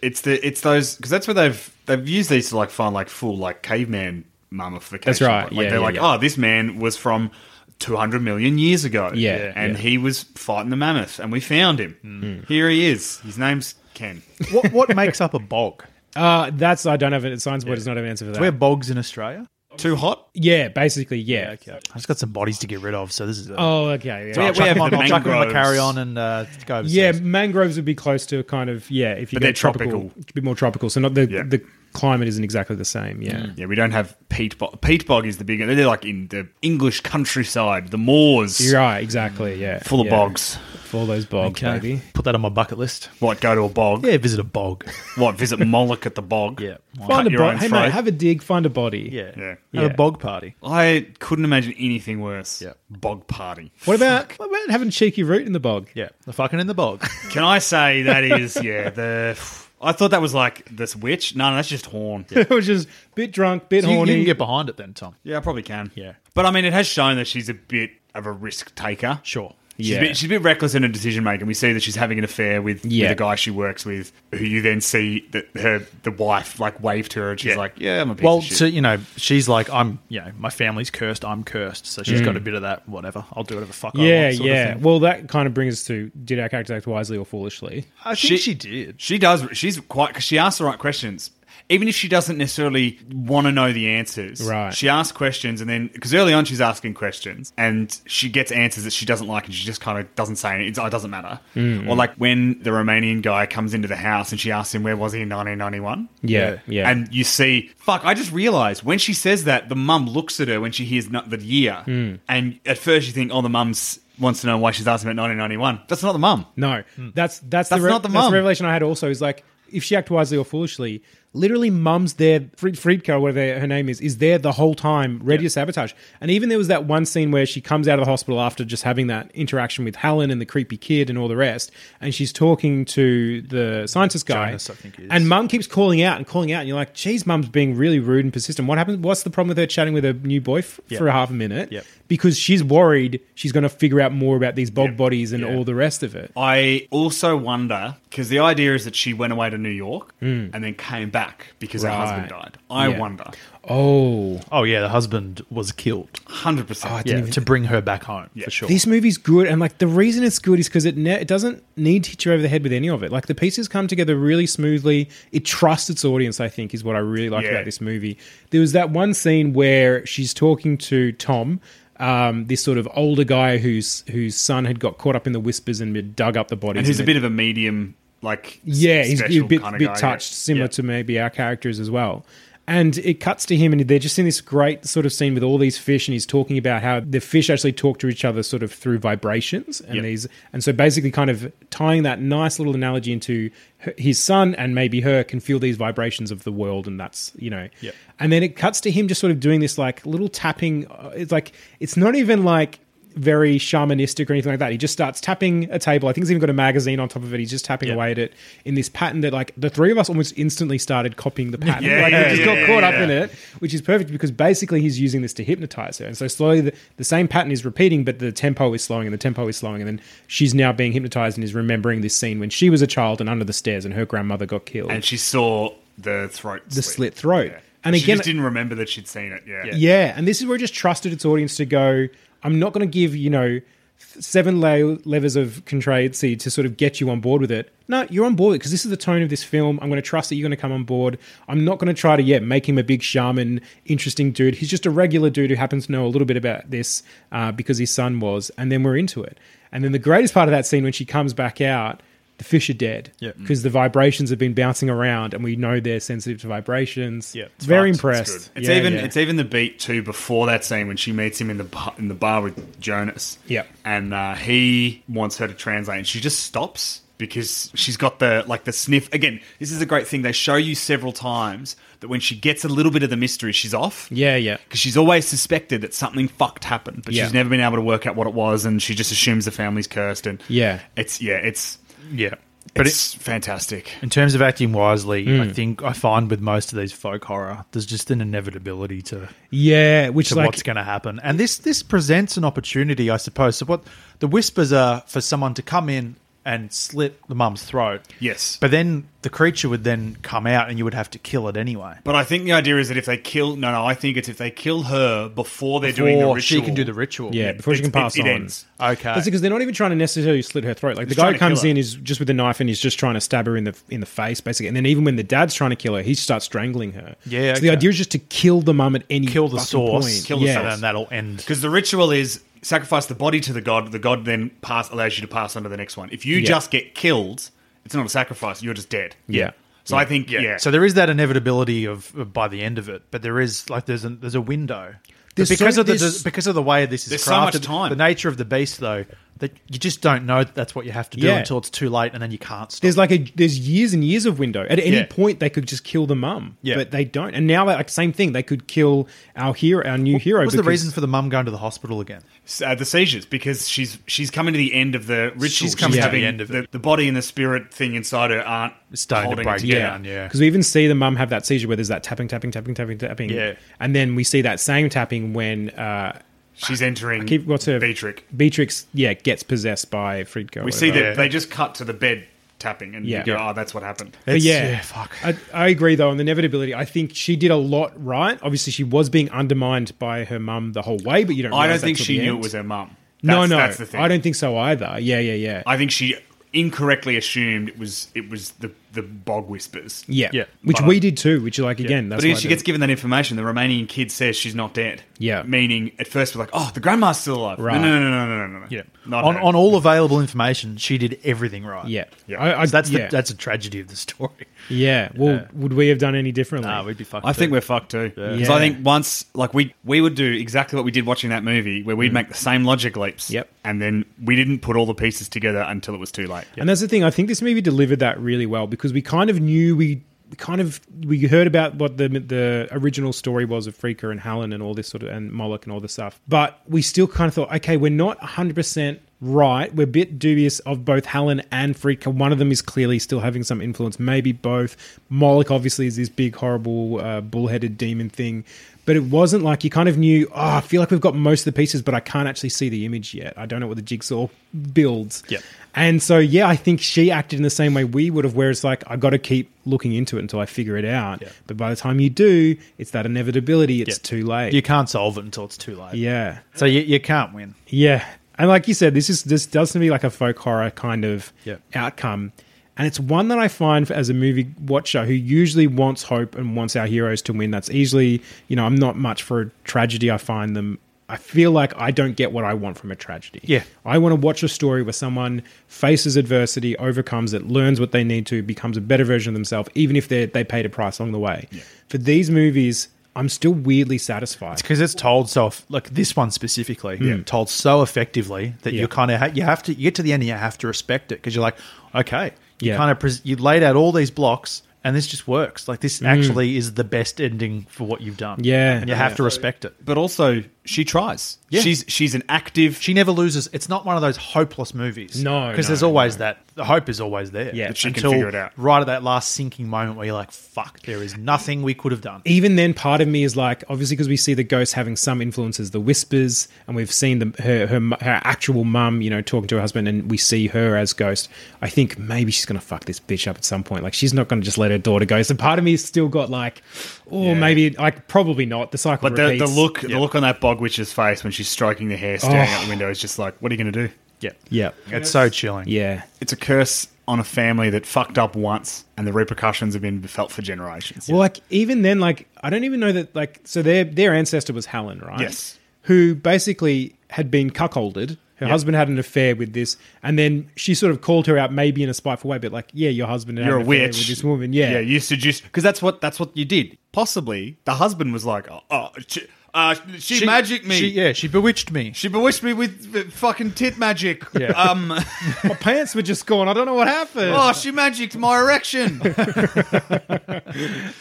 It's 0.03 0.21
the 0.21 0.47
it's 0.47 0.61
those 0.61 0.97
because 0.97 1.11
that's 1.11 1.27
where 1.27 1.33
they've 1.35 1.77
they've 1.87 2.07
used 2.07 2.29
these 2.29 2.51
to 2.51 2.59
like 2.59 2.69
find 2.69 2.93
like 2.93 3.09
full 3.09 3.39
like 3.39 3.63
caveman 3.63 4.27
mummification. 4.51 5.07
That's 5.07 5.23
right, 5.23 5.45
Like 5.51 5.65
yeah, 5.65 5.71
they're 5.71 5.79
yeah, 5.79 5.85
like, 5.85 5.95
yeah. 5.95 6.15
oh, 6.15 6.19
this 6.19 6.37
man 6.37 6.79
was 6.79 6.97
from. 6.99 7.31
200 7.79 8.21
million 8.21 8.59
years 8.59 8.85
ago. 8.85 9.11
Yeah, 9.15 9.55
And 9.57 9.73
yeah. 9.73 9.79
he 9.79 9.97
was 9.97 10.25
fighting 10.35 10.69
the 10.69 10.77
mammoth, 10.77 11.19
and 11.19 11.33
we 11.33 11.41
found 11.41 11.81
him. 11.81 11.97
Hmm. 12.03 12.41
Here 12.47 12.69
he 12.69 12.85
is. 12.85 13.21
His 13.21 13.39
name's 13.39 13.75
Ken. 13.95 14.21
what 14.51 14.71
what 14.71 14.95
makes 14.95 15.19
up 15.23 15.33
a 15.33 15.39
bog? 15.39 15.85
Uh, 16.15 16.51
that's 16.53 16.85
I 16.85 16.99
don't 16.99 17.13
have 17.13 17.25
it. 17.25 17.41
Science 17.41 17.65
board 17.65 17.77
does 17.77 17.87
not 17.87 17.97
have 17.97 18.05
an 18.05 18.11
answer 18.11 18.27
for 18.27 18.33
that. 18.33 18.37
Do 18.37 18.41
we 18.43 18.47
have 18.49 18.59
bogs 18.59 18.91
in 18.91 18.99
Australia? 18.99 19.47
Too 19.77 19.97
hot? 19.97 20.29
yeah, 20.35 20.69
basically, 20.69 21.19
yeah. 21.19 21.55
I 21.67 21.79
just 21.95 22.09
got 22.09 22.19
some 22.19 22.33
bodies 22.33 22.59
to 22.59 22.67
get 22.67 22.81
rid 22.81 22.93
of, 22.95 23.13
so 23.13 23.27
this 23.27 23.39
is. 23.39 23.51
A, 23.51 23.55
Oh, 23.57 23.85
okay. 23.91 24.29
Yeah. 24.29 24.33
so 24.35 24.43
I'll 24.43 24.53
we 24.53 24.59
have 24.59 24.75
them 24.77 24.83
on, 24.83 24.91
the 24.91 24.97
chuck 25.07 25.23
them 25.25 25.33
on 25.33 25.41
the 25.41 25.47
mangroves. 25.47 25.53
carry 25.53 25.79
on 25.79 25.99
and 25.99 26.19
uh, 26.19 26.45
go 26.67 26.79
overseas. 26.79 26.95
Yeah, 26.97 27.13
mangroves 27.13 27.77
would 27.77 27.85
be 27.85 27.95
close 27.95 28.27
to 28.27 28.43
kind 28.45 28.69
of 28.69 28.91
yeah. 28.91 29.13
If 29.13 29.33
you 29.33 29.37
But 29.37 29.43
get 29.43 29.47
they're 29.47 29.53
tropical, 29.53 29.91
tropical. 30.01 30.23
a 30.29 30.33
bit 30.35 30.45
more 30.45 30.55
tropical. 30.55 30.91
So 30.91 31.01
not 31.01 31.15
the 31.15 31.31
Yeah. 31.31 31.43
the 31.45 31.63
climate 31.93 32.29
isn't 32.29 32.45
exactly 32.45 32.77
the 32.77 32.85
same. 32.85 33.23
Yeah, 33.23 33.47
Yeah, 33.57 33.67
we 33.67 33.75
don't 33.75 33.91
have 33.93 34.17
peat 34.29 34.59
bog. 34.59 34.81
Peat 34.81 35.07
bog 35.07 35.27
is 35.27 35.39
the 35.39 35.45
big. 35.45 35.59
They're 35.61 35.87
like 35.87 36.05
in 36.05 36.29
the 36.29 36.49
English 36.63 37.01
countryside, 37.01 37.89
the 37.89 37.99
moors, 37.99 38.61
you're 38.61 38.79
right. 38.81 39.01
Exactly. 39.03 39.61
Yeah, 39.61 39.79
full 39.81 40.01
of 40.01 40.07
Yeah. 40.07 40.11
bogs. 40.17 40.59
Full 40.91 41.03
of 41.03 41.09
those 41.09 41.25
bogs, 41.25 41.63
Okay. 41.63 41.79
baby. 41.79 42.03
Put 42.15 42.25
that 42.25 42.35
on 42.35 42.41
my 42.41 42.49
bucket 42.49 42.77
list. 42.79 43.11
What? 43.21 43.41
Go 43.41 43.55
to 43.55 43.63
a 43.63 43.69
bog? 43.69 44.05
Yeah, 44.05 44.17
visit 44.19 44.41
a 44.41 44.45
bog. 44.45 44.85
What? 45.17 45.37
Visit 45.37 45.65
Moloch 45.65 46.05
at 46.05 46.17
the 46.17 46.23
bog? 46.23 46.61
Yeah. 46.61 46.79
Cut 46.99 47.07
Find 47.09 47.29
a 47.29 47.31
your 47.31 47.43
own 47.45 47.59
Hey 47.59 47.69
throat? 47.69 47.83
mate, 47.83 47.93
have 47.93 48.07
a 48.09 48.11
dig. 48.11 48.43
Find 48.43 48.67
a 48.67 48.71
body. 48.71 49.09
Yeah. 49.13 49.31
Yeah. 49.37 49.47
Have 49.49 49.59
Yeah. 49.73 49.81
a 49.83 49.95
bog 49.95 50.19
party. 50.19 50.57
I 50.65 51.07
couldn't 51.21 51.45
imagine 51.45 51.75
anything 51.79 52.21
worse. 52.21 52.61
Yeah. 52.61 52.73
Bog 52.91 53.27
party. 53.29 53.71
What 53.85 53.95
about 53.97 54.37
what 54.39 54.49
about 54.51 54.71
having 54.71 54.91
cheeky 54.91 55.23
root 55.23 55.47
in 55.47 55.53
the 55.53 55.61
bog? 55.61 55.89
Yeah. 55.95 56.09
The 56.25 56.33
fucking 56.33 56.59
in 56.59 56.67
the 56.67 56.75
bog. 56.75 57.01
Can 57.31 57.45
I 57.45 57.61
say 57.61 58.03
that 58.03 58.25
is 58.25 58.57
yeah 58.63 58.91
the. 58.91 59.39
I 59.83 59.93
thought 59.93 60.11
that 60.11 60.21
was 60.21 60.35
like 60.35 60.69
this 60.71 60.95
witch. 60.97 61.35
No, 61.37 61.51
no, 61.51 61.57
that's 61.57 61.69
just 61.69 61.87
horn. 61.87 62.27
Yeah, 62.31 62.41
it 62.41 62.51
was 62.51 62.67
just 62.67 62.89
a 62.89 62.91
bit 63.15 63.33
drunk, 63.33 63.69
bit 63.71 63.85
you, 63.85 63.91
you 63.91 63.97
horny. 63.97 64.15
can 64.17 64.25
get 64.25 64.39
behind 64.39 64.69
it 64.69 64.77
then, 64.77 64.93
Tom. 64.93 65.15
Yeah, 65.23 65.39
I 65.39 65.41
probably 65.41 65.63
can. 65.63 65.91
Yeah. 65.95 66.15
but 66.35 66.45
I 66.45 66.51
mean, 66.51 66.65
it 66.67 66.73
has 66.75 66.87
shown 66.87 67.17
that 67.17 67.27
she's 67.27 67.49
a 67.49 67.55
bit 67.55 67.93
of 68.15 68.27
a 68.27 68.33
risk 68.33 68.75
taker. 68.75 69.21
Sure. 69.23 69.55
She's, 69.83 69.91
Yeah. 69.91 69.97
a 69.99 70.01
bit, 70.01 70.17
she's 70.17 70.27
a 70.27 70.29
bit 70.29 70.43
reckless 70.43 70.75
in 70.75 70.83
her 70.83 70.89
decision 70.89 71.25
making. 71.25 71.47
We 71.47 71.55
see 71.55 71.73
that 71.73 71.83
she's 71.83 71.97
having 71.97 72.19
an 72.19 72.25
affair 72.25 72.61
with, 72.63 72.85
Yeah. 72.85 73.07
with 73.09 73.13
a 73.13 73.15
guy 73.21 73.35
she 73.35 73.51
works 73.51 73.85
with, 73.85 74.13
who 74.33 74.45
you 74.45 74.63
then 74.63 74.81
see 74.81 75.27
that 75.33 75.47
her 75.61 75.83
the 76.03 76.11
wife 76.11 76.61
like 76.61 76.83
waved 76.83 77.13
to 77.13 77.21
her, 77.21 77.31
and 77.33 77.41
she's 77.41 77.51
Yeah. 77.53 77.59
like, 77.59 77.75
"Yeah, 77.77 78.01
I'm 78.01 78.11
a 78.11 78.15
piece 78.15 78.25
Well, 78.25 78.39
of 78.39 78.45
shit." 78.45 78.57
so 78.57 78.65
you 78.67 78.81
know, 78.81 78.99
she's 79.17 79.49
like, 79.49 79.69
I'm, 79.71 79.99
you 80.09 80.21
know, 80.21 80.33
my 80.39 80.51
family's 80.51 80.91
cursed. 80.91 81.25
I'm 81.25 81.45
cursed. 81.45 81.87
So 81.87 82.03
she's 82.03 82.21
got 82.21 82.37
a 82.37 82.41
bit 82.41 82.55
of 82.55 82.63
that. 82.63 82.89
Whatever. 82.89 83.25
I'll 83.35 83.45
do 83.45 83.55
whatever 83.57 83.67
the 83.73 83.77
fuck 83.77 83.93
I 83.95 83.99
Mm. 83.99 84.09
yeah, 84.09 84.23
want. 84.25 84.37
sort 84.37 84.49
of 84.51 84.55
yeah. 84.57 84.75
thing. 84.75 84.83
Well, 84.83 85.01
that 85.01 85.29
kind 85.29 85.47
of 85.47 85.55
brings 85.55 85.75
us 85.75 85.85
to 85.87 86.11
did 86.25 86.39
our 86.39 86.49
character 86.49 86.75
act 86.75 86.87
wisely 86.87 87.17
or 87.19 87.25
foolishly? 87.25 87.87
I 88.05 88.15
think 88.15 88.41
she, 88.41 88.55
did. 88.55 88.95
She 88.99 89.19
does. 89.19 89.45
She's 89.53 89.79
quite 89.81 90.09
because 90.09 90.25
she 90.25 90.39
asks 90.39 90.59
the 90.59 90.65
right 90.65 90.79
questions. 90.79 91.31
Even 91.71 91.89
if 91.89 91.95
she 91.95 92.09
doesn't 92.09 92.37
necessarily 92.37 92.99
want 93.11 93.47
to 93.47 93.53
know 93.53 93.73
the 93.73 93.89
answers, 93.89 94.43
Right. 94.47 94.75
She 94.75 94.89
asks 94.89 95.13
questions, 95.17 95.61
and 95.61 95.71
then 95.71 95.89
because 95.93 96.13
early 96.13 96.33
on 96.35 96.45
she's 96.45 96.61
asking 96.61 96.95
questions, 96.95 97.53
and 97.57 97.99
she 98.07 98.29
gets 98.29 98.53
answers 98.53 98.85
that 98.85 98.93
she 98.93 99.07
doesn't 99.07 99.27
like, 99.29 99.47
and 99.47 99.55
she 99.55 99.65
just 99.65 99.81
kind 99.81 99.99
of 99.99 100.15
doesn't 100.17 100.37
say 100.37 100.55
anything. 100.55 100.85
It 100.85 100.91
doesn't 100.91 101.11
matter. 101.11 101.41
Mm. 101.57 101.89
Or 101.89 101.95
like 101.97 102.15
when 102.17 102.61
the 102.63 102.71
Romanian 102.71 103.23
guy 103.23 103.47
comes 103.47 103.73
into 103.73 103.89
the 103.89 103.97
house 103.97 104.33
and 104.33 104.41
she 104.41 104.51
asks 104.51 104.75
him 104.75 104.83
where 104.83 104.97
was 104.97 105.13
he 105.13 105.21
in 105.23 105.29
1991. 105.29 106.09
Yeah, 106.23 106.59
yeah. 106.67 106.91
And 106.91 107.13
you 107.15 107.25
see, 107.25 107.71
fuck, 107.79 108.05
I 108.05 108.15
just 108.15 108.33
realized 108.33 108.83
when 108.83 108.99
she 108.99 109.15
says 109.15 109.45
that, 109.45 109.69
the 109.69 109.77
mum 109.77 110.07
looks 110.07 110.41
at 110.41 110.49
her 110.49 110.61
when 110.61 110.73
she 110.73 110.85
hears 110.85 111.09
no- 111.09 111.23
the 111.27 111.39
year. 111.41 111.83
Hmm. 111.85 112.15
And 112.29 112.59
at 112.67 112.79
first 112.79 113.07
you 113.07 113.13
think, 113.13 113.31
oh, 113.33 113.43
the 113.43 113.49
mum's 113.49 114.01
wants 114.19 114.43
to 114.43 114.47
know 114.49 114.59
why 114.59 114.71
she's 114.71 114.87
asking 114.87 115.11
about 115.11 115.23
1991. 115.23 115.83
That's 115.89 116.03
not 116.03 116.13
the 116.13 116.19
mum. 116.19 116.47
No, 116.57 116.83
that's 117.15 117.39
that's, 117.39 117.69
That's 117.71 117.83
the 117.83 117.89
not 117.89 118.03
the 118.03 118.09
that's 118.09 118.15
mum. 118.15 118.33
revelation 118.35 118.67
I 118.67 118.73
had. 118.73 118.83
Also, 118.83 119.09
is 119.09 119.21
like 119.23 119.45
if 119.73 119.85
she 119.85 119.97
act 119.97 120.11
wisely 120.11 120.37
or 120.37 120.45
foolishly, 120.45 121.03
literally, 121.33 121.71
mum's 121.71 122.15
there. 122.15 122.41
Friedka, 122.41 123.21
whatever 123.21 123.61
her 123.61 123.67
name 123.67 123.89
is, 123.89 124.01
is 124.01 124.19
there 124.19 124.39
the 124.39 124.53
whole 124.53 124.75
time, 124.75 125.21
ready 125.23 125.45
to 125.45 125.51
sabotage. 125.51 125.93
And 126.21 126.31
even 126.31 126.49
there 126.49 126.59
was 126.59 126.69
that 126.69 126.85
one 126.85 127.05
scene 127.05 127.31
where 127.31 127.47
she 127.47 127.61
comes 127.61 127.89
out 127.89 127.99
of 127.99 128.05
the 128.05 128.11
hospital 128.11 128.41
after 128.41 128.65
just 128.65 128.83
having 128.83 129.07
that 129.09 129.31
interaction 129.33 129.85
with 129.85 129.97
Helen 129.97 130.31
and 130.31 130.41
the 130.41 130.47
creepy 130.47 130.77
kid 130.77 131.09
and 131.09 131.19
all 131.19 131.29
the 131.29 131.37
rest, 131.37 131.71
and 132.01 132.15
she's 132.15 132.33
talking 132.33 132.85
to 132.87 133.43
the 133.43 133.87
scientist 133.87 134.27
guy. 134.27 134.47
Jonas, 134.47 134.71
I 134.71 134.75
think 134.75 134.99
it 134.99 135.05
is. 135.05 135.11
And 135.11 135.29
mum 135.29 135.49
keeps 135.49 135.67
calling 135.67 136.03
out 136.03 136.17
and 136.17 136.27
calling 136.27 136.53
out, 136.53 136.61
and 136.61 136.69
you're 136.69 136.77
like, 136.77 136.95
"Geez, 136.95 137.27
mum's 137.27 137.49
being 137.49 137.77
really 137.77 137.99
rude 137.99 138.25
and 138.25 138.33
persistent. 138.33 138.67
What 138.69 138.79
happened? 138.79 139.05
What's 139.05 139.23
the 139.23 139.31
problem 139.31 139.49
with 139.49 139.59
her 139.59 139.67
chatting 139.67 139.95
with 139.95 140.05
her 140.05 140.13
new 140.13 140.41
boy 140.41 140.59
f- 140.59 140.81
Yep. 140.89 140.99
for 140.99 141.09
a 141.09 141.13
half 141.13 141.31
a 141.31 141.35
minute? 141.35 141.71
Yep. 141.73 141.85
Because 142.09 142.39
she's 142.39 142.65
worried 142.65 143.21
she's 143.35 143.53
going 143.53 143.63
to 143.63 143.69
figure 143.69 144.01
out 144.01 144.13
more 144.13 144.37
about 144.37 144.57
these 144.57 144.71
bog 144.71 144.97
bodies 144.97 145.33
and 145.33 145.45
all 145.45 145.65
the 145.65 145.75
rest 145.75 146.03
of 146.03 146.15
it. 146.15 146.33
I 146.37 146.89
also 146.91 147.37
wonder 147.37 147.97
because 148.09 148.29
the 148.29 148.41
idea 148.41 148.75
is 148.75 148.85
that 148.85 148.97
she 148.97 149.15
went 149.15 149.33
away 149.33 149.49
to 149.49 149.57
New 149.57 149.71
York 149.71 150.13
hmm. 150.21 150.49
and 150.53 150.65
then 150.65 150.75
came 150.75 151.11
back 151.11 151.20
because 151.59 151.83
her. 151.83 151.89
Right. 151.89 151.97
husband 151.97 152.29
died. 152.29 152.59
I 152.71 152.89
Yeah. 152.89 152.99
wonder, 152.99 153.25
Oh, 153.69 154.41
Oh 154.51 154.63
yeah, 154.63 154.81
the 154.81 154.89
husband 154.89 155.43
was 155.51 155.71
killed. 155.73 156.09
hundred 156.27 156.67
percent. 156.67 156.93
I 156.93 156.97
Yeah, 156.99 157.17
didn't 157.17 157.33
to 157.33 157.41
bring 157.41 157.65
her 157.65 157.81
back 157.81 158.05
home 158.05 158.29
for 158.43 158.51
sure. 158.51 158.69
this 158.69 158.87
movie's 158.87 159.19
good, 159.19 159.47
and 159.47 159.61
like 159.61 159.79
the 159.79 159.87
reason 159.87 160.25
it's 160.25 160.39
good 160.39 160.59
is 160.59 160.69
because 160.69 160.85
it 160.87 160.97
ne- 160.97 161.21
it 161.21 161.29
doesn't 161.29 161.63
need 161.77 162.05
to 162.05 162.11
hit 162.11 162.25
you 162.25 162.33
over 162.33 162.41
the 162.43 162.49
head 162.49 162.63
with 162.63 162.73
any 162.73 162.89
of 162.89 163.03
it. 163.03 163.13
Like 163.13 163.27
the 163.27 163.35
pieces 163.35 163.69
come 163.69 163.87
together 163.87 164.17
really 164.17 164.47
smoothly. 164.47 165.09
It 165.33 165.45
trusts 165.45 165.91
its 165.91 166.05
audience. 166.05 166.41
I 166.41 166.49
think 166.49 166.73
is 166.75 166.83
what 166.83 166.97
I 166.97 167.01
really 167.01 167.29
like 167.29 167.45
Yeah. 167.45 167.51
about 167.53 167.65
this 167.67 167.81
movie. 167.81 168.17
There 168.51 168.61
was 168.61 168.73
that 168.73 168.91
one 168.91 169.13
scene 169.15 169.53
where 169.53 170.05
she's 170.07 170.33
talking 170.35 170.77
to 170.79 171.13
Tom. 171.13 171.61
Um, 171.99 172.47
this 172.47 172.63
sort 172.63 172.79
of 172.79 172.89
older 172.95 173.25
guy 173.25 173.59
whose 173.59 174.05
whose 174.11 174.35
son 174.35 174.65
had 174.65 174.81
got 174.81 174.97
caught 174.97 175.17
up 175.17 175.27
in 175.27 175.35
the 175.35 175.41
whispers 175.41 175.83
and 175.83 175.95
had 175.95 176.17
dug 176.17 176.35
up 176.39 176.49
the 176.49 176.57
bodies. 176.57 176.79
and 176.79 176.87
who's 176.87 176.99
a 176.99 177.03
it- 177.03 177.07
bit 177.07 177.17
of 177.17 177.25
a 177.25 177.31
medium, 177.31 177.95
like 178.23 178.61
yeah, 178.65 179.03
he's 179.05 179.21
a 179.23 179.41
bit, 179.45 179.63
kind 179.63 179.75
of 179.75 179.79
bit 179.79 179.89
guy, 179.89 179.95
touched, 179.95 180.31
yeah. 180.33 180.37
similar 180.37 180.65
Yeah. 180.65 180.69
to 180.69 180.83
maybe 180.83 181.19
our 181.21 181.31
characters 181.31 181.81
as 181.81 181.91
well. 181.91 182.25
And 182.69 182.99
it 182.99 183.15
cuts 183.19 183.47
to 183.47 183.57
him, 183.57 183.73
and 183.73 183.81
they're 183.89 183.99
just 183.99 184.17
in 184.17 184.27
this 184.27 184.41
great 184.41 184.87
sort 184.87 185.05
of 185.05 185.13
scene 185.13 185.35
with 185.35 185.43
all 185.43 185.59
these 185.59 185.77
fish, 185.77 186.07
and 186.07 186.13
he's 186.13 186.27
talking 186.27 186.57
about 186.57 186.83
how 186.83 187.01
the 187.01 187.19
fish 187.19 187.51
actually 187.51 187.73
talk 187.73 187.99
to 187.99 188.09
each 188.09 188.25
other 188.25 188.45
sort 188.45 188.63
of 188.63 188.71
through 188.73 188.99
vibrations, 188.99 189.81
and 189.81 189.97
Yep. 189.97 190.05
these, 190.05 190.29
and 190.53 190.63
so 190.63 190.73
basically, 190.73 191.11
kind 191.11 191.31
of 191.31 191.51
tying 191.71 192.05
that 192.05 192.21
nice 192.21 192.61
little 192.61 192.77
analogy 192.77 193.13
into 193.13 193.51
her, 193.79 193.93
his 193.99 194.21
son 194.21 194.55
and 194.55 194.73
maybe 194.73 195.01
her 195.01 195.25
can 195.25 195.41
feel 195.41 195.59
these 195.59 195.77
vibrations 195.77 196.31
of 196.31 196.45
the 196.45 196.53
world, 196.53 196.87
and 196.87 197.01
that's 197.01 197.33
you 197.37 197.51
know, 197.51 197.69
Yep. 197.81 197.95
and 198.21 198.33
then 198.33 198.45
it 198.45 198.55
cuts 198.55 198.81
to 198.83 198.91
him 198.93 199.09
just 199.09 199.21
sort 199.21 199.33
of 199.33 199.41
doing 199.41 199.59
this 199.59 199.77
like 199.77 200.07
little 200.07 200.29
tapping. 200.29 200.87
uh, 200.87 201.11
It's 201.17 201.33
like 201.33 201.51
it's 201.81 201.97
not 201.97 202.15
even 202.15 202.45
like 202.45 202.79
very 203.17 203.59
shamanistic 203.59 204.31
or 204.31 204.33
anything 204.33 204.53
like 204.53 204.59
that. 204.61 204.71
He 204.73 204.79
just 204.79 204.93
starts 204.93 205.21
tapping 205.21 205.69
a 205.71 205.79
table. 205.79 206.09
I 206.09 206.13
think 206.13 206.25
he's 206.25 206.31
even 206.31 206.41
got 206.41 206.51
a 206.51 206.53
magazine 206.55 207.01
on 207.01 207.09
top 207.09 207.23
of 207.23 207.35
it. 207.35 207.41
He's 207.41 207.51
just 207.51 207.65
tapping 207.65 207.89
Yeah. 207.89 207.95
away 207.97 208.13
at 208.13 208.19
it 208.19 208.33
in 208.65 208.75
this 208.75 208.89
pattern 208.89 209.21
that 209.23 209.33
like 209.33 209.53
the 209.57 209.69
three 209.69 209.91
of 209.91 209.99
us 209.99 210.09
almost 210.09 210.33
instantly 210.39 210.79
started 210.79 211.17
copying 211.17 211.51
the 211.51 211.59
pattern. 211.59 211.85
Yeah, 211.85 212.03
like 212.03 212.13
yeah, 212.13 212.23
we 212.23 212.29
just 212.31 212.41
yeah, 212.41 212.45
got 212.47 212.59
yeah, 212.59 212.67
caught 212.67 212.85
up 212.85 212.93
yeah. 212.95 213.03
in 213.05 213.11
it, 213.11 213.31
which 213.59 213.75
is 213.75 213.83
perfect 213.83 214.13
because 214.13 214.31
basically 214.31 214.81
he's 214.81 215.01
using 215.01 215.23
this 215.23 215.33
to 215.35 215.45
hypnotize 215.45 215.99
her. 215.99 216.07
And 216.07 216.17
so 216.17 216.29
slowly 216.29 216.61
the, 216.61 216.73
the 216.99 217.05
same 217.05 217.27
pattern 217.29 217.51
is 217.53 217.65
repeating, 217.65 218.05
but 218.05 218.19
the 218.21 218.33
tempo 218.33 218.73
is 218.75 218.83
slowing 218.85 219.07
and 219.07 219.13
the 219.15 219.19
tempo 219.19 219.47
is 219.49 219.57
slowing. 219.57 219.81
And 219.83 219.89
then 219.89 220.01
she's 220.27 220.55
now 220.55 220.73
being 220.73 220.93
hypnotized 220.93 221.37
and 221.37 221.45
is 221.45 221.55
remembering 221.55 222.01
this 222.03 222.15
scene 222.15 222.39
when 222.41 222.51
she 222.51 222.71
was 222.71 222.81
a 222.83 222.87
child 222.87 223.21
and 223.21 223.29
under 223.29 223.45
the 223.45 223.53
stairs 223.53 223.85
and 223.85 223.95
her 223.95 224.05
grandmother 224.07 224.47
got 224.47 224.67
killed. 224.67 224.91
and 224.91 225.05
she 225.05 225.17
saw 225.17 225.75
the 225.99 226.29
throat, 226.33 226.63
The 226.69 226.83
slit 226.83 227.15
throat. 227.15 227.51
Yeah. 227.53 227.61
And 227.83 227.97
she 227.97 228.03
again- 228.05 228.17
just 228.19 228.27
didn't 228.27 228.43
remember 228.43 228.75
that 228.77 228.89
she'd 228.91 229.09
seen 229.09 229.33
it. 229.33 229.43
Yeah, 229.47 229.65
Yeah, 229.75 230.15
and 230.17 230.29
this 230.29 230.41
is 230.41 230.47
where 230.47 230.57
it 230.57 230.61
just 230.61 230.75
trusted 230.75 231.13
its 231.13 231.25
audience 231.25 231.57
to 231.57 231.65
go. 231.67 232.09
I'm 232.43 232.59
not 232.59 232.73
going 232.73 232.87
to 232.87 232.93
give 232.93 233.15
you 233.15 233.31
know 233.31 233.61
seven 233.99 234.61
la- 234.61 234.97
levers 235.05 235.37
of 235.37 235.65
contrariety 235.67 236.35
to 236.35 236.51
sort 236.51 236.67
of 236.67 236.77
get 236.77 237.01
you 237.01 237.11
on 237.11 237.21
board 237.21 237.41
with 237.41 237.51
it. 237.51 237.73
No, 237.87 238.07
you're 238.11 238.25
on 238.25 238.35
board 238.35 238.55
because 238.55 238.71
this 238.71 238.85
is 238.85 238.91
the 238.91 238.97
tone 238.97 239.23
of 239.23 239.29
this 239.29 239.45
film. 239.45 239.79
I'm 239.83 239.89
going 239.89 240.01
to 240.01 240.07
trust 240.07 240.29
that 240.29 240.37
you're 240.37 240.49
going 240.49 240.57
to 240.57 240.61
come 240.61 240.73
on 240.73 240.85
board. 240.85 241.19
I'm 241.49 241.65
not 241.65 241.79
going 241.79 241.95
to 241.95 241.99
try 241.99 242.17
to 242.17 242.23
yeah 242.23 242.39
make 242.39 242.69
him 242.69 242.79
a 242.79 242.85
big 242.85 243.03
shaman, 243.03 243.61
interesting 243.85 244.33
dude. 244.33 244.55
He's 244.55 244.71
just 244.71 244.87
a 244.87 244.91
regular 244.91 245.31
dude 245.31 245.51
who 245.51 245.57
happens 245.57 245.87
to 245.87 245.93
know 245.93 246.07
a 246.07 246.09
little 246.09 246.27
bit 246.27 246.37
about 246.37 246.71
this 246.71 247.03
uh, 247.33 247.53
because 247.53 247.79
his 247.79 247.91
son 247.91 248.21
was, 248.21 248.51
and 248.57 248.71
then 248.71 248.83
we're 248.83 248.97
into 248.97 249.23
it. 249.23 249.39
And 249.73 249.85
then 249.85 249.93
the 249.93 249.99
greatest 249.99 250.35
part 250.35 250.49
of 250.49 250.53
that 250.53 250.67
scene 250.67 250.85
when 250.85 250.93
she 250.93 251.05
comes 251.05 251.35
back 251.35 251.61
out. 251.61 252.03
The 252.41 252.45
fish 252.45 252.71
are 252.71 252.75
dead. 252.75 253.13
Yeah. 253.19 253.33
Because 253.39 253.63
the 253.63 253.69
vibrations 253.69 254.31
have 254.31 254.39
been 254.39 254.55
bouncing 254.55 254.89
around 254.89 255.35
and 255.35 255.45
we 255.45 255.57
know 255.57 255.79
they're 255.79 256.01
sensitive 256.01 256.41
to 256.41 256.47
vibrations. 256.49 257.35
Yeah, 257.35 257.45
it's 257.57 257.67
Very 257.67 257.91
fucked. 257.93 257.99
impressed. 257.99 258.37
It's. 258.37 258.51
It's 258.57 258.69
Yeah, 258.69 258.77
even 258.79 258.93
yeah. 258.95 259.05
it's 259.05 259.17
even 259.19 259.37
the 259.37 259.45
beat 259.45 259.79
too 259.79 260.03
before 260.03 260.47
that 260.47 260.65
scene 260.65 260.89
when 260.89 260.97
she 260.97 261.13
meets 261.13 261.39
him 261.39 261.51
in 261.51 261.59
the 261.59 261.65
bar, 261.65 261.95
in 261.99 262.09
the 262.09 262.15
bar 262.15 262.41
with 262.41 262.81
Jonas. 262.81 263.39
Yep. 263.47 263.69
and 263.85 264.15
uh, 264.15 264.35
he 264.37 265.03
wants 265.09 265.37
her 265.37 265.47
to 265.47 265.53
translate, 265.55 265.99
and 265.99 266.07
she 266.07 266.19
just 266.21 266.41
stops 266.41 267.03
because 267.19 267.71
she's 267.75 267.99
got 267.99 268.19
the 268.19 268.43
like 268.47 268.65
the 268.65 268.73
sniff. 268.73 269.13
Again, 269.13 269.41
this 269.59 269.71
is 269.71 269.83
a 269.83 269.87
great 269.87 270.07
thing. 270.07 270.23
They 270.23 270.33
show 270.33 270.55
you 270.57 270.75
several 270.75 271.13
times 271.13 271.77
that 272.01 272.09
when 272.09 272.21
she 272.21 272.35
gets 272.35 272.65
a 272.65 272.69
little 272.69 272.91
bit 272.91 273.03
of 273.03 273.11
the 273.11 273.17
mystery, 273.19 273.53
she's 273.53 273.75
off. 273.75 274.09
Yeah, 274.11 274.37
yeah. 274.37 274.57
Because 274.65 274.81
she's 274.81 274.97
always 274.97 275.27
suspected 275.29 275.83
that 275.83 275.93
something 275.93 276.29
fucked 276.29 276.65
happened, 276.65 277.03
but 277.05 277.13
Yeah. 277.13 277.25
she's 277.25 277.35
never 277.35 277.51
been 277.51 277.61
able 277.61 277.77
to 277.77 277.83
work 277.83 278.07
out 278.07 278.17
what 278.17 278.27
it 278.27 278.33
was, 278.33 278.65
and 278.65 278.81
she 278.83 278.95
just 278.95 279.13
assumes 279.13 279.45
the 279.45 279.51
family's 279.51 279.87
cursed. 279.87 280.27
And 280.27 280.43
Yeah. 280.49 280.81
it's 280.97 281.21
yeah, 281.21 281.35
it's 281.35 281.77
Yeah. 282.13 282.35
but 282.75 282.87
it's 282.87 283.15
fantastic. 283.15 283.93
in 284.03 284.11
terms 284.11 284.35
of 284.35 284.43
acting 284.43 284.73
wisely, 284.73 285.25
Hmm. 285.25 285.41
I 285.41 285.49
think 285.49 285.83
I 285.83 285.93
find 285.93 286.31
with 286.31 286.41
most 286.41 286.73
of 286.73 286.79
these 286.79 286.93
folk 286.93 287.25
horror, 287.25 287.65
there's 287.73 287.87
just 287.87 288.11
an 288.11 288.21
inevitability 288.21 289.03
to 289.03 289.29
Yeah, 289.51 290.11
which 290.11 290.29
to 290.29 290.35
like 290.37 290.47
what's 290.47 290.63
going 290.63 290.77
to 290.77 290.85
happen. 290.85 291.21
And 291.23 291.39
this 291.41 291.59
this 291.59 291.83
presents 291.83 292.37
an 292.37 292.45
opportunity, 292.45 293.11
I 293.11 293.17
suppose. 293.17 293.57
So 293.57 293.67
what 293.67 293.83
the 294.21 294.27
whispers 294.29 294.73
are 294.73 295.03
for 295.07 295.21
someone 295.21 295.55
to 295.55 295.63
come 295.63 295.89
in 295.89 296.17
and 296.51 296.73
slit 296.73 297.21
the 297.29 297.35
mum's 297.37 297.63
throat. 297.63 298.01
Yes. 298.19 298.59
But 298.61 298.73
then 298.73 299.07
the 299.23 299.31
creature 299.31 299.69
would 299.69 299.85
then 299.85 300.17
come 300.23 300.47
out 300.49 300.69
and 300.69 300.79
you 300.79 300.85
would 300.85 300.95
have 300.95 301.09
to 301.11 301.19
kill 301.19 301.47
it 301.47 301.57
anyway. 301.57 301.95
But 302.03 302.15
I 302.17 302.25
think 302.25 302.45
the 302.45 302.53
idea 302.53 302.77
is 302.79 302.89
that 302.89 302.97
if 302.97 303.05
they 303.07 303.19
kill, 303.19 303.55
no, 303.55 303.71
no, 303.71 303.85
I 303.87 303.95
think 303.95 304.17
it's 304.17 304.29
if 304.29 304.39
they 304.39 304.51
kill 304.51 304.83
her 304.85 305.29
before 305.29 305.79
they're 305.81 305.93
doing 305.93 306.17
the 306.17 306.23
Before 306.23 306.37
ritual. 306.37 306.59
she 306.61 306.65
can 306.65 306.75
do 306.75 306.83
the 306.83 306.95
ritual. 306.95 307.33
Yeah, 307.35 307.53
before 307.53 307.75
she 307.75 307.81
it's- 307.81 307.93
can 307.93 308.03
pass 308.03 308.17
it, 308.17 308.23
on. 308.23 308.29
Ends. 308.29 308.65
Okay. 308.81 309.03
That's 309.03 309.27
because 309.27 309.43
they're 309.43 309.51
not 309.51 309.63
even 309.63 309.75
trying 309.75 309.91
to 309.91 309.97
necessarily 309.97 310.43
slit 310.43 310.65
her 310.65 310.75
throat. 310.75 310.97
Like 310.97 311.09
the 311.09 311.15
guy 311.15 311.23
trying 311.23 311.33
who 311.35 311.39
to 311.39 311.39
kill 311.39 311.49
comes 311.51 311.63
her. 311.63 311.69
in 311.69 311.77
is 311.77 311.95
just 311.95 312.19
with 312.19 312.31
a 312.31 312.35
knife 312.35 312.59
and 312.61 312.69
he's 312.69 312.81
just 312.81 312.99
trying 312.99 313.15
to 313.15 313.21
stab 313.21 313.47
her 313.47 313.57
in 313.57 313.65
the 313.65 313.77
in 313.91 314.01
the 314.01 314.07
face, 314.07 314.41
basically. 314.41 314.67
And 314.69 314.77
then 314.77 314.87
even 314.87 315.05
when 315.05 315.15
the 315.17 315.23
dad's 315.23 315.55
trying 315.55 315.71
to 315.71 315.77
kill 315.77 315.95
her, 315.95 316.03
he 316.03 316.15
starts 316.15 316.47
strangling 316.47 316.93
her. 316.93 317.15
Yeah, 317.27 317.55
So 317.55 317.61
the 317.61 317.69
okay. 317.69 317.77
idea 317.77 317.91
is 317.91 317.99
just 317.99 318.11
to 318.13 318.19
kill 318.19 318.63
the 318.63 318.75
mum 318.75 318.97
at 318.97 319.05
any 319.11 319.27
kill 319.29 319.49
the 319.49 319.59
fucking 319.59 319.67
source. 319.67 320.13
point. 320.15 320.27
Kill 320.27 320.39
the 320.41 320.47
yeah. 320.47 320.55
source. 320.63 320.75
And 320.75 320.83
that'll 320.83 321.09
end. 321.13 321.37
Because 321.37 321.61
the 321.61 321.71
ritual 321.71 322.11
is 322.11 322.41
sacrifice 322.63 323.07
the 323.07 323.15
body 323.15 323.41
to 323.41 323.53
the 323.53 323.61
god. 323.61 323.91
The 323.93 323.99
god 323.99 324.25
then 324.25 324.51
pass 324.63 324.91
allows 324.91 325.17
you 325.19 325.23
to 325.23 325.29
pass 325.33 325.57
on 325.57 325.63
to 325.65 325.69
the 325.69 325.77
next 325.77 325.97
one. 325.97 326.09
If 326.13 326.27
you 326.27 326.39
Yeah. 326.39 326.49
just 326.49 326.71
get 326.71 326.95
killed, 326.95 327.51
it's 327.85 327.95
not 327.95 328.05
a 328.07 328.09
sacrifice. 328.09 328.63
You're 328.63 328.75
just 328.75 328.91
dead. 328.91 329.17
Yeah. 329.27 329.51
So 329.85 329.97
I 329.97 330.05
think 330.05 330.31
yeah. 330.31 330.57
So 330.59 330.71
there 330.71 330.85
is 330.85 330.95
that 330.95 331.11
inevitability 331.11 331.85
of, 331.87 332.15
of 332.17 332.33
by 332.33 332.49
the 332.49 332.63
end 332.63 332.79
of 332.79 332.89
it, 332.89 333.03
but 333.11 333.23
there 333.23 333.41
is 333.41 333.69
like 333.71 333.87
there's 333.87 334.05
a 334.05 334.11
there's 334.11 334.35
a 334.35 334.41
window. 334.41 334.95
There's 335.37 335.49
because 335.49 335.77
so- 335.77 335.81
of 335.81 335.87
the 335.87 335.95
there's- 335.95 336.23
because 336.23 336.47
of 336.47 336.55
the 336.55 336.63
way 336.63 336.87
this 336.87 337.05
is 337.05 337.11
There's 337.11 337.23
crafted, 337.25 337.27
so 337.27 337.59
much 337.59 337.61
time. 337.63 337.91
the 337.91 337.97
nature 337.97 338.29
of 338.29 338.37
the 338.37 338.45
beast 338.45 338.79
though, 338.81 339.05
that 339.41 339.53
you 339.71 339.79
just 339.79 340.01
don't 340.01 340.25
know 340.25 340.45
that 340.45 340.55
that's 340.55 340.75
what 340.75 340.87
you 340.87 340.93
have 340.93 341.11
to 341.11 341.19
do 341.19 341.27
Yeah. 341.27 341.39
until 341.39 341.59
it's 341.59 341.69
too 341.71 341.89
late, 341.91 342.13
and 342.15 342.23
then 342.23 342.31
you 342.31 342.39
can't 342.39 342.71
stop. 342.71 342.83
There's 342.83 342.97
like 342.97 343.11
a 343.11 343.19
there's 343.35 343.59
years 343.59 343.93
and 343.93 344.05
years 344.05 344.25
of 344.27 344.39
window. 344.39 344.65
At 344.71 344.79
any 344.79 344.97
Yeah. 344.97 345.07
point 345.11 345.41
they 345.41 345.51
could 345.51 345.67
just 345.67 345.85
kill 345.85 346.07
the 346.07 346.17
mum, 346.17 346.57
Yeah. 346.63 346.77
but 346.77 346.91
they 346.93 347.05
don't. 347.05 347.35
And 347.35 347.47
now 347.47 347.67
like 347.67 347.89
same 347.89 348.13
thing, 348.13 348.33
they 348.33 348.43
could 348.43 348.67
kill 348.69 349.09
our 349.37 349.53
hero, 349.55 349.85
our 349.87 349.99
new 349.99 350.19
hero. 350.19 350.43
What's 350.43 350.53
the 350.55 350.59
because- 350.63 350.69
reason 350.69 350.91
for 350.93 351.01
the 351.01 351.09
mum 351.09 351.29
going 351.29 351.45
to 351.47 351.51
the 351.51 351.59
hospital 351.59 352.01
again? 352.01 352.23
uh, 352.65 352.75
the 352.75 352.85
seizures 352.85 353.27
because 353.27 353.69
she's 353.69 353.99
she's 354.07 354.31
coming 354.31 354.53
to 354.55 354.59
the 354.59 354.75
end 354.75 354.95
of 354.95 355.07
the 355.07 355.33
ritual. 355.37 355.49
She's 355.49 355.75
coming 355.75 355.97
to 355.97 356.03
having 356.03 356.23
the 356.23 356.27
end 356.27 356.41
of 356.41 356.51
it. 356.51 356.71
the 356.73 356.79
body 356.81 357.07
and 357.09 357.17
the 357.17 357.23
spirit 357.23 357.73
thing 357.73 357.95
inside 357.95 358.31
her 358.31 358.41
aren't 358.41 358.75
It's 358.93 359.03
starting 359.03 359.25
to 359.31 359.37
holding 359.37 359.45
break 359.45 359.59
it 359.59 359.61
together. 359.61 359.81
down. 359.81 360.05
Yeah, 360.05 360.25
Because 360.25 360.41
we 360.41 360.47
even 360.49 360.63
see 360.63 360.87
the 360.89 360.95
mum 360.95 361.17
have 361.17 361.31
that 361.31 361.47
seizure 361.47 361.69
where 361.69 361.77
there's 361.77 361.89
that 361.89 362.03
tapping, 362.03 362.27
tapping, 362.29 362.51
tapping, 362.51 362.75
tapping, 362.75 362.99
tapping. 362.99 363.31
Yeah. 363.31 363.53
And 363.79 363.95
then 363.95 364.17
we 364.17 364.25
see 364.25 364.43
that 364.43 364.59
same 364.61 364.89
tapping 364.89 365.33
when 365.33 365.71
uh, 365.71 366.19
She's 366.67 366.83
entering. 366.83 367.27
keep 367.27 367.47
what's 367.47 367.65
her 367.67 367.79
Beatrix. 367.79 368.23
Beatrix, 368.37 368.87
yeah, 368.95 369.15
gets 369.15 369.43
possessed 369.43 369.91
by 369.91 370.25
Friedko. 370.25 370.65
We 370.65 370.73
see 370.73 370.91
whatever. 370.91 371.09
that 371.11 371.17
they 371.17 371.29
just 371.29 371.51
cut 371.51 371.75
to 371.77 371.85
the 371.85 371.93
bed 371.95 372.27
tapping, 372.59 372.95
and 372.95 373.07
Yeah. 373.07 373.21
you 373.21 373.25
go, 373.25 373.37
"Oh, 373.41 373.53
that's 373.55 373.73
what 373.73 373.83
happened." 373.83 374.17
But 374.27 374.37
It's- 374.37 374.45
yeah, 374.45 374.69
yeah, 374.73 374.81
fuck. 374.83 375.17
I, 375.25 375.35
I 375.55 375.69
agree 375.69 375.95
though 375.95 376.11
on 376.11 376.19
the 376.19 376.23
inevitability. 376.23 376.75
I 376.75 376.85
think 376.85 377.13
she 377.15 377.35
did 377.37 377.51
a 377.51 377.57
lot 377.57 377.93
right. 377.97 378.39
Obviously, 378.43 378.73
she 378.73 378.85
was 378.85 379.09
being 379.09 379.31
undermined 379.31 379.99
by 379.99 380.25
her 380.25 380.39
mum 380.39 380.73
the 380.73 380.83
whole 380.83 380.99
way, 380.99 381.25
but 381.25 381.37
you 381.37 381.43
don't. 381.43 381.55
I 381.55 381.67
don't 381.67 381.79
think 381.79 381.97
she 381.99 382.19
knew 382.19 382.33
end. 382.35 382.39
it 382.39 382.43
was 382.43 382.53
her 382.53 382.63
mum. 382.63 382.97
No, 383.23 383.47
no, 383.47 383.57
that's 383.57 383.77
the 383.79 383.87
thing. 383.87 384.01
I 384.01 384.09
don't 384.09 384.23
think 384.23 384.35
so 384.35 384.57
either. 384.59 384.97
Yeah, 385.01 385.19
yeah, 385.21 385.35
yeah. 385.35 385.63
I 385.67 385.77
think 385.77 385.91
she 385.91 386.17
incorrectly 386.53 387.17
assumed 387.17 387.69
it 387.69 387.79
was 387.79 388.09
it 388.15 388.29
was 388.29 388.51
the 388.53 388.71
the 388.93 389.03
bog 389.03 389.49
whispers. 389.49 390.05
yeah, 390.09 390.31
Yeah. 390.33 390.45
which 390.65 390.79
But- 390.79 390.87
we 390.87 391.01
did 391.01 391.17
too. 391.17 391.41
Which 391.43 391.59
like 391.59 391.81
again, 391.81 392.09
that's 392.09 392.23
but 392.23 392.29
why 392.29 392.33
if 392.33 392.39
she 392.41 392.49
gets 392.49 392.63
given 392.63 392.81
that 392.81 392.91
information, 392.91 393.37
the 393.37 393.43
Romanian 393.43 393.89
kid 393.89 394.11
says 394.11 394.37
she's 394.37 394.55
not 394.55 394.75
dead. 394.75 395.03
Yeah. 395.19 395.43
meaning 395.43 395.93
at 395.99 396.09
first 396.09 396.35
we're 396.35 396.41
like, 396.41 396.51
"Oh, 396.55 396.71
the 396.73 396.81
grandma's 396.81 397.19
still 397.21 397.37
alive." 397.37 397.59
Right. 397.59 397.79
No, 397.81 397.87
no, 397.89 398.01
no, 398.01 398.11
no, 398.11 398.27
no, 398.27 398.37
no, 398.39 398.47
no, 398.47 398.59
no. 398.61 398.67
yeah. 398.71 398.83
Not 399.07 399.25
on 399.25 399.35
her. 399.35 399.41
on 399.43 399.55
all 399.55 399.77
available 399.77 400.19
information, 400.21 400.77
she 400.79 400.97
did 400.99 401.19
everything 401.25 401.65
right. 401.65 401.87
yeah, 401.87 402.05
Yeah. 402.27 402.41
I, 402.41 402.63
I, 402.63 402.65
So 402.65 402.71
that's 402.73 402.91
yeah. 402.91 403.07
the 403.07 403.11
that's 403.17 403.31
a 403.31 403.37
tragedy 403.37 403.81
of 403.81 403.89
the 403.89 403.97
story. 403.97 404.31
yeah. 404.69 405.09
Well, 405.17 405.35
Yeah. 405.35 405.45
would 405.53 405.73
we 405.75 405.89
have 405.89 405.99
done 405.99 406.15
any 406.15 406.33
differently? 406.33 406.71
Nah, 406.71 406.85
we'd 406.85 406.97
be 406.97 407.05
fucked. 407.05 407.27
I 407.27 407.33
think 407.35 407.53
we're 407.53 407.61
fucked 407.61 407.91
too. 407.91 408.09
Because 408.15 408.41
Yeah. 408.41 408.55
I 408.55 408.59
think 408.61 408.79
once, 408.85 409.27
like 409.35 409.53
we 409.53 409.75
we 409.85 410.01
would 410.01 410.15
do 410.15 410.31
exactly 410.33 410.77
what 410.77 410.85
we 410.87 410.91
did 410.91 411.05
watching 411.07 411.31
that 411.31 411.45
movie, 411.45 411.83
where 411.83 411.97
we'd 411.97 412.13
make 412.15 412.29
the 412.29 412.35
same 412.35 412.65
logic 412.65 412.97
leaps. 412.97 413.29
Mm. 413.29 413.35
Yep. 413.35 413.49
And 413.65 413.83
then 413.83 414.05
we 414.25 414.37
didn't 414.37 414.61
put 414.61 414.75
all 414.77 414.87
the 414.87 414.95
pieces 414.95 415.29
together 415.29 415.65
until 415.69 415.95
it 415.95 415.99
was 415.99 416.11
too 416.11 416.27
late. 416.27 416.47
And 416.57 416.67
that's 416.69 416.81
the 416.81 416.89
thing. 416.89 417.05
I 417.05 417.11
think 417.11 417.29
this 417.29 417.43
movie 417.43 417.61
delivered 417.61 417.99
that 417.99 418.19
really 418.19 418.47
well 418.47 418.67
because 418.81 418.95
we 418.95 419.03
kind 419.03 419.29
of 419.29 419.41
knew 419.41 419.77
we 419.77 420.03
kind 420.39 420.61
of 420.61 420.81
we 421.05 421.27
heard 421.27 421.47
about 421.47 421.75
what 421.75 421.99
the 421.99 422.09
the 422.09 422.69
original 422.73 423.13
story 423.13 423.45
was 423.45 423.67
of 423.67 423.77
Freaker 423.77 424.11
and 424.11 424.21
Helen 424.21 424.55
and 424.55 424.63
all 424.63 424.73
this 424.73 424.89
sort 424.89 425.03
of 425.03 425.11
and 425.11 425.31
Moloch 425.31 425.67
and 425.67 425.73
all 425.73 425.81
this 425.81 425.93
stuff. 425.93 426.19
But 426.27 426.61
we 426.67 426.81
still 426.81 427.07
kind 427.07 427.29
of 427.29 427.35
thought, 427.35 427.55
okay, 427.57 427.77
we're 427.77 427.91
not 427.91 428.19
hundred 428.21 428.55
percent 428.55 429.01
right. 429.21 429.75
We're 429.75 429.85
a 429.85 429.87
bit 429.87 430.19
dubious 430.19 430.61
of 430.61 430.85
both 430.85 431.05
Helen 431.05 431.43
and 431.51 431.77
Freaker. 431.77 432.07
One 432.13 432.33
of 432.33 432.39
them 432.39 432.51
is 432.51 432.63
clearly 432.63 432.99
still 432.99 433.21
having 433.21 433.43
some 433.43 433.61
influence. 433.61 434.01
Maybe 434.01 434.33
both. 434.33 434.99
Moloch 435.11 435.51
obviously 435.51 435.87
is 435.87 435.97
this 435.97 436.09
big 436.09 436.35
horrible 436.35 437.01
uh, 437.01 437.21
bullheaded 437.21 437.77
demon 437.77 438.09
thing. 438.09 438.45
But 438.87 438.97
it 438.97 439.05
wasn't 439.05 439.45
like 439.45 439.63
you 439.63 439.71
kind 439.71 439.89
of 439.89 439.99
knew, 439.99 440.27
oh, 440.35 440.57
I 440.57 440.61
feel 440.63 440.81
like 440.81 440.91
we've 440.91 441.01
got 441.01 441.15
most 441.15 441.43
of 441.43 441.45
the 441.45 441.57
pieces, 441.57 441.83
but 441.83 441.95
I 441.95 442.01
can't 442.01 442.27
actually 442.27 442.49
see 442.49 442.71
the 442.71 442.87
image 442.87 443.15
yet. 443.15 443.35
I 443.37 443.47
don't 443.47 443.61
know 443.61 443.67
what 443.67 443.77
the 443.77 443.83
jigsaw 443.83 444.29
builds. 444.73 445.23
Yep. 445.29 445.43
And 445.75 446.03
so, 446.03 446.19
yeah, 446.19 446.49
I 446.49 446.57
think 446.57 446.81
she 446.81 447.11
acted 447.11 447.39
in 447.39 447.43
the 447.43 447.51
same 447.51 447.75
way 447.75 447.85
we 447.85 448.11
would 448.11 448.25
have, 448.25 448.35
where 448.35 448.51
it's 448.51 448.65
like, 448.65 448.83
I 448.89 448.97
got 448.97 449.11
to 449.11 449.19
keep 449.19 449.51
looking 449.65 449.93
into 449.93 450.17
it 450.17 450.21
until 450.21 450.41
I 450.41 450.47
figure 450.47 450.77
it 450.77 450.85
out. 450.85 451.23
Yeah. 451.23 451.29
But 451.47 451.57
by 451.57 451.71
the 451.71 451.77
time 451.77 452.01
you 452.01 452.11
do, 452.11 452.57
it's 452.79 452.91
that 452.91 453.07
inevitability, 453.07 453.83
it's 453.83 453.99
Yeah. 453.99 454.03
too 454.03 454.25
late. 454.27 454.53
you 454.53 454.63
can't 454.63 454.89
solve 454.89 455.17
it 455.19 455.25
until 455.25 455.45
it's 455.45 455.57
too 455.57 455.77
late. 455.77 455.95
yeah. 455.95 456.39
So 456.55 456.65
you, 456.65 456.81
you 456.81 456.99
can't 457.01 457.33
win. 457.33 457.55
Yeah. 457.69 458.05
And 458.39 458.49
like 458.49 458.67
you 458.69 458.75
said, 458.75 458.95
this 458.95 459.09
is 459.11 459.23
this 459.25 459.47
does 459.47 459.71
to 459.73 459.79
me 459.79 459.91
like 459.91 460.03
a 460.03 460.11
folk 460.11 460.39
horror 460.39 460.71
kind 460.71 461.05
of 461.05 461.33
Yeah. 461.45 461.57
outcome. 461.75 462.33
And 462.77 462.87
it's 462.87 462.99
one 462.99 463.29
that 463.29 463.39
I 463.39 463.49
find 463.49 463.89
as 463.91 464.09
a 464.09 464.15
movie 464.15 464.49
watcher 464.67 465.05
who 465.05 465.13
usually 465.13 465.67
wants 465.67 466.03
hope 466.05 466.35
and 466.35 466.57
wants 466.57 466.75
our 466.77 466.87
heroes 466.87 467.21
to 467.23 467.35
win. 467.35 467.51
That's 467.51 467.69
easily, 467.71 468.23
you 468.49 468.57
know, 468.57 468.65
I'm 468.65 468.77
not 468.77 468.97
much 468.97 469.23
for 469.23 469.41
a 469.43 469.51
tragedy. 469.65 470.11
I 470.11 470.17
find 470.17 470.57
them 470.57 470.79
I 471.11 471.17
feel 471.17 471.51
like 471.51 471.73
I 471.77 471.91
don't 471.91 472.17
get 472.17 472.33
what 472.33 472.45
I 472.45 472.55
want 472.55 472.79
from 472.79 472.91
a 472.93 472.97
tragedy. 472.97 473.41
Yeah. 473.43 473.63
I 473.85 473.99
want 473.99 474.13
to 474.13 474.17
watch 474.27 474.43
a 474.43 474.49
story 474.49 474.83
where 474.83 474.93
someone 474.93 475.43
faces 475.67 476.17
adversity, 476.17 476.77
overcomes 476.79 477.33
it, 477.33 477.49
learns 477.49 477.81
what 477.81 477.93
they 477.93 478.05
need 478.05 478.27
to, 478.27 478.43
becomes 478.43 478.77
a 478.77 478.81
better 478.81 479.05
version 479.05 479.31
of 479.31 479.35
themselves, 479.35 479.69
even 479.75 479.97
if 479.97 480.09
they 480.09 480.27
they 480.27 480.45
paid 480.45 480.67
a 480.67 480.69
price 480.69 480.99
along 480.99 481.13
the 481.13 481.19
way. 481.19 481.49
For 481.89 481.99
these 481.99 482.31
movies, 482.31 482.89
I'm 483.17 483.29
still 483.29 483.53
weirdly 483.53 483.99
satisfied. 483.99 484.59
because 484.59 484.81
it's 484.81 484.95
told 484.95 485.29
so 485.29 485.51
like 485.69 485.91
this 485.91 486.15
one 486.15 486.31
specifically 486.31 487.23
told 487.25 487.49
so 487.51 487.83
effectively 487.83 488.55
that. 488.63 488.73
Yeah. 488.73 488.83
you 488.83 488.89
kind 488.89 489.11
of 489.11 489.19
ha- 489.19 489.33
you 489.35 489.43
have 489.43 489.63
to 489.65 489.73
you 489.75 489.83
get 489.85 489.97
to 489.97 490.03
the 490.03 490.13
end 490.13 490.23
and 490.23 490.29
you 490.29 490.35
have 490.35 490.57
to 490.59 490.67
respect 490.69 491.11
it 491.13 491.17
because 491.17 491.35
you're 491.35 491.43
like 491.43 491.57
okay 491.95 492.33
you 492.61 492.71
Yeah. 492.71 492.77
kind 492.77 492.91
of 492.91 493.01
pres- 493.01 493.21
you 493.25 493.35
laid 493.37 493.63
out 493.65 493.75
all 493.75 493.91
these 493.91 494.11
blocks 494.13 494.63
and 494.85 494.95
this 494.97 495.07
just 495.09 495.27
works 495.29 495.67
like 495.67 495.81
this 495.81 495.99
Hmm. 495.99 496.07
actually 496.07 496.57
is 496.57 496.75
the 496.75 496.85
best 496.85 497.21
ending 497.21 497.67
for 497.69 497.85
what 497.85 498.01
you've 498.01 498.17
done 498.17 498.39
Yeah. 498.45 498.79
and 498.79 498.89
you 498.89 498.95
have 498.95 499.13
Yeah. 499.13 499.17
to 499.17 499.23
respect 499.25 499.65
it 499.65 499.75
But 499.85 499.99
also, 499.99 500.43
she 500.65 500.85
tries. 500.85 501.39
Yeah. 501.49 501.63
She's 501.63 501.85
she's 501.89 502.15
an 502.15 502.23
active. 502.29 502.77
she 502.81 502.95
never 502.95 503.11
loses 503.11 503.49
it's 503.53 503.69
not 503.69 503.85
one 503.85 503.97
of 503.97 504.03
those 504.03 504.17
hopeless 504.17 504.73
movies 504.73 505.21
No, 505.23 505.51
because 505.51 505.67
no, 505.67 505.69
there's 505.69 505.83
always 505.83 506.19
that 506.19 506.39
the 506.55 506.65
hope 506.65 506.89
is 506.89 507.01
always 507.01 507.33
there 507.33 507.53
Yeah. 507.55 507.69
That 507.69 507.77
she 507.77 507.91
can 507.93 508.09
figure 508.09 508.29
it 508.29 508.35
out. 508.37 508.53
right 508.57 508.81
at 508.81 508.87
that 508.87 509.03
last 509.03 509.33
sinking 509.33 509.67
moment 509.69 509.97
where 509.97 510.07
you're 510.07 510.15
like 510.15 510.31
fuck 510.31 510.79
there 510.83 511.03
is 511.03 511.17
nothing 511.17 511.63
we 511.63 511.75
could 511.75 511.91
have 511.91 512.03
done 512.03 512.23
even 512.25 512.55
then, 512.57 512.75
part 512.75 513.01
of 513.01 513.09
me 513.09 513.25
is 513.25 513.37
like, 513.37 513.65
obviously, 513.69 513.97
because 513.97 514.09
we 514.09 514.17
see 514.17 514.35
the 514.35 514.45
ghost 514.45 514.75
having 514.75 514.95
some 514.95 515.21
influences, 515.23 515.71
the 515.71 515.81
whispers, 515.81 516.49
and 516.67 516.77
we've 516.77 516.93
seen 516.93 517.19
the, 517.19 517.43
her, 517.43 517.67
her 517.67 517.81
her 518.03 518.21
actual 518.25 518.65
mum, 518.65 519.01
you 519.01 519.09
know, 519.11 519.23
talking 519.23 519.49
to 519.49 519.55
her 519.57 519.61
husband, 519.61 519.89
and 519.89 520.11
we 520.11 520.17
see 520.19 520.47
her 520.49 520.77
as 520.77 520.93
ghost. 520.93 521.29
I 521.63 521.69
think 521.69 521.99
maybe 521.99 522.31
she's 522.31 522.45
gonna 522.45 522.61
fuck 522.61 522.85
this 522.85 523.01
bitch 523.01 523.27
up 523.27 523.37
at 523.37 523.45
some 523.45 523.65
point. 523.65 523.83
Like, 523.83 523.95
she's 523.95 524.13
not 524.13 524.29
gonna 524.29 524.43
just 524.43 524.59
let 524.59 524.71
her 524.71 524.79
daughter 524.79 525.05
go. 525.07 525.23
So 525.23 525.35
part 525.35 525.59
of 525.59 525.65
me 525.65 525.71
has 525.73 525.85
still 525.85 526.09
got 526.09 526.29
like, 526.31 526.63
oh, 527.11 527.35
maybe 527.35 527.71
like 527.71 528.07
probably 528.07 528.45
not. 528.47 528.71
The 528.71 528.79
cycle, 528.79 529.09
But 529.09 529.17
the, 529.17 529.23
the 529.23 529.29
repeats. 529.33 529.57
look 529.57 529.81
the 529.81 529.99
look 529.99 530.15
on 530.15 530.23
that 530.23 530.41
bog 530.41 530.50
witch's 530.59 530.93
face 530.93 531.23
when 531.23 531.33
she's 531.33 531.49
stroking 531.49 531.89
the 531.89 531.97
hair, 531.97 532.19
staring 532.19 532.49
Oh. 532.49 532.53
out 532.53 532.61
the 532.63 532.67
oh. 532.67 532.71
window 532.71 532.91
is 532.91 532.99
just 532.99 533.19
like, 533.19 533.37
what 533.41 533.53
are 533.53 533.55
you 533.55 533.63
going 533.63 533.73
to 533.73 533.89
do? 533.89 533.95
yeah 534.21 534.33
yeah, 534.51 534.71
it's 534.89 535.11
so 535.11 535.31
chilling 535.31 535.67
yeah, 535.67 536.03
It's 536.21 536.33
a 536.33 536.37
curse 536.37 536.89
on 537.11 537.19
a 537.19 537.25
family 537.25 537.71
that 537.71 537.85
fucked 537.85 538.19
up 538.19 538.37
once, 538.37 538.85
and 538.97 539.05
the 539.05 539.13
repercussions 539.13 539.75
have 539.75 539.83
been 539.83 540.01
felt 540.03 540.31
for 540.31 540.43
generations. 540.43 541.09
Well, 541.09 541.19
like 541.19 541.41
even 541.51 541.83
then, 541.83 541.99
like 541.99 542.29
I 542.41 542.51
don't 542.51 542.63
even 542.63 542.79
know 542.79 542.93
that. 542.93 543.15
Like, 543.17 543.41
so 543.45 543.63
their 543.63 543.83
their 543.83 544.15
ancestor 544.15 544.53
was 544.53 544.67
Helen, 544.67 545.01
right? 545.01 545.21
Yes. 545.21 545.59
Who 545.83 546.15
basically 546.15 546.95
had 547.09 547.31
been 547.31 547.51
cuckolded. 547.51 548.17
her 548.37 548.47
husband 548.47 548.77
had 548.77 548.89
an 548.89 548.99
affair 548.99 549.35
with 549.35 549.55
this, 549.55 549.77
and 550.05 550.19
then 550.19 550.51
she 550.55 550.73
sort 550.73 550.93
of 550.93 551.01
called 551.01 551.27
her 551.27 551.37
out, 551.37 551.53
maybe 551.53 551.83
in 551.83 551.89
a 551.89 551.95
spiteful 551.95 552.31
way, 552.31 552.39
but 552.39 552.53
like, 552.53 552.69
yeah, 552.73 552.91
your 552.91 553.09
husband 553.09 553.39
had 553.39 553.47
You're 553.47 553.57
a 553.57 553.61
an 553.61 553.67
affair 553.67 553.87
witch 553.87 553.99
with 553.99 554.07
this 554.07 554.23
woman, 554.23 554.53
yeah, 554.53 554.73
yeah. 554.73 554.79
You 554.79 555.01
seduced 555.01 555.43
because 555.43 555.65
that's 555.65 555.83
what 555.83 556.01
that's 556.01 556.21
what 556.21 556.37
you 556.37 556.45
did. 556.45 556.79
Possibly 556.93 557.57
the 557.65 557.75
husband 557.75 558.13
was 558.13 558.25
like, 558.25 558.49
oh, 558.51 558.61
oh 558.71 558.91
she, 559.09 559.27
uh, 559.53 559.75
she, 559.99 560.25
magicked 560.25 560.65
me. 560.67 560.75
She, 560.77 560.89
yeah, 560.89 561.13
she 561.13 561.27
bewitched 561.29 561.71
me. 561.73 561.93
She 561.93 562.09
bewitched 562.09 562.43
me 562.43 562.53
with 562.53 563.13
fucking 563.13 563.53
tit 563.53 563.79
magic. 563.79 564.25
Yeah. 564.39 564.53
Um, 564.71 564.89
my 565.45 565.55
pants 565.55 565.95
were 565.95 566.03
just 566.03 566.27
gone. 566.27 566.47
I 566.49 566.53
don't 566.53 566.67
know 566.67 566.75
what 566.75 566.87
happened. 566.87 567.33
oh, 567.35 567.53
she 567.53 567.71
magicked 567.71 568.17
my 568.17 568.39
erection. 568.39 569.01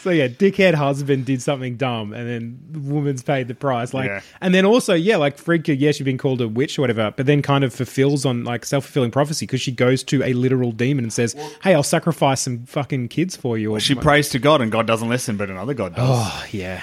So 0.00 0.10
yeah, 0.10 0.28
dickhead 0.28 0.74
husband 0.74 1.26
did 1.26 1.42
something 1.42 1.76
dumb, 1.76 2.12
and 2.12 2.26
then 2.28 2.58
the 2.70 2.78
woman's 2.78 3.22
paid 3.22 3.48
the 3.48 3.54
price. 3.54 3.92
Like, 3.92 4.08
Yeah. 4.08 4.20
and 4.40 4.54
then 4.54 4.64
also, 4.64 4.94
yeah, 4.94 5.16
like 5.16 5.36
Friedka, 5.36 5.76
yeah, 5.78 5.92
she's 5.92 6.04
been 6.04 6.18
called 6.18 6.40
a 6.40 6.48
witch 6.48 6.78
or 6.78 6.82
whatever, 6.82 7.12
but 7.16 7.26
then 7.26 7.42
kind 7.42 7.64
of 7.64 7.74
fulfills 7.74 8.24
on 8.24 8.44
like 8.44 8.64
self 8.64 8.84
fulfilling 8.84 9.10
prophecy 9.10 9.46
because 9.46 9.60
she 9.60 9.72
goes 9.72 10.02
to 10.04 10.22
a 10.22 10.32
literal 10.32 10.72
demon 10.72 11.04
and 11.04 11.12
says, 11.12 11.34
"Hey, 11.62 11.74
I'll 11.74 11.82
sacrifice 11.82 12.40
some 12.40 12.64
fucking 12.66 13.08
kids 13.08 13.36
for 13.36 13.58
you." 13.58 13.72
Or 13.72 13.80
she 13.80 13.94
prays 13.94 14.28
to 14.30 14.38
God, 14.38 14.60
and 14.60 14.70
God 14.72 14.86
doesn't 14.86 15.08
listen, 15.08 15.36
but 15.36 15.50
another 15.50 15.74
God 15.74 15.94
does. 15.96 16.06
Oh 16.08 16.44
yeah, 16.50 16.82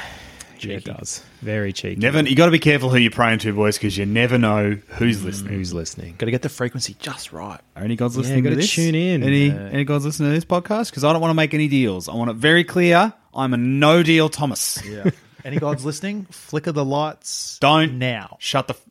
yeah, 0.65 0.77
it 0.77 0.85
does. 0.85 1.23
Very 1.41 1.73
cheeky. 1.73 1.99
Never, 1.99 2.21
you 2.21 2.35
got 2.35 2.45
to 2.45 2.51
be 2.51 2.59
careful 2.59 2.89
who 2.89 2.97
you're 2.97 3.11
praying 3.11 3.39
to, 3.39 3.53
boys, 3.53 3.77
because 3.77 3.97
you 3.97 4.05
never 4.05 4.37
know 4.37 4.77
who's 4.97 5.23
listening. 5.23 5.53
Who's 5.53 5.73
listening? 5.73 6.15
Got 6.17 6.25
to 6.25 6.31
get 6.31 6.41
the 6.41 6.49
frequency 6.49 6.95
just 6.99 7.31
right. 7.31 7.59
Are 7.75 7.83
any 7.83 7.95
gods 7.95 8.17
listening 8.17 8.43
gotta 8.43 8.55
this? 8.55 8.71
tune 8.71 8.95
in. 8.95 9.23
Any 9.23 9.51
any 9.51 9.83
gods 9.83 10.05
listening 10.05 10.29
to 10.29 10.35
this 10.35 10.45
podcast? 10.45 10.89
Because 10.89 11.03
I 11.03 11.11
don't 11.13 11.21
want 11.21 11.31
to 11.31 11.35
make 11.35 11.53
any 11.53 11.67
deals. 11.67 12.09
I 12.09 12.13
want 12.15 12.29
it 12.31 12.35
very 12.35 12.63
clear. 12.63 13.13
I'm 13.33 13.53
a 13.53 13.57
no 13.57 14.03
deal 14.03 14.29
Thomas. 14.29 14.83
Yeah. 14.85 15.09
Any 15.45 15.57
gods 15.59 15.85
listening? 15.85 16.25
Flicker 16.31 16.71
the 16.71 16.83
lights. 16.83 17.57
Don't 17.59 17.99
now. 17.99 18.37
Shut 18.39 18.67
the. 18.67 18.73
F- 18.73 18.81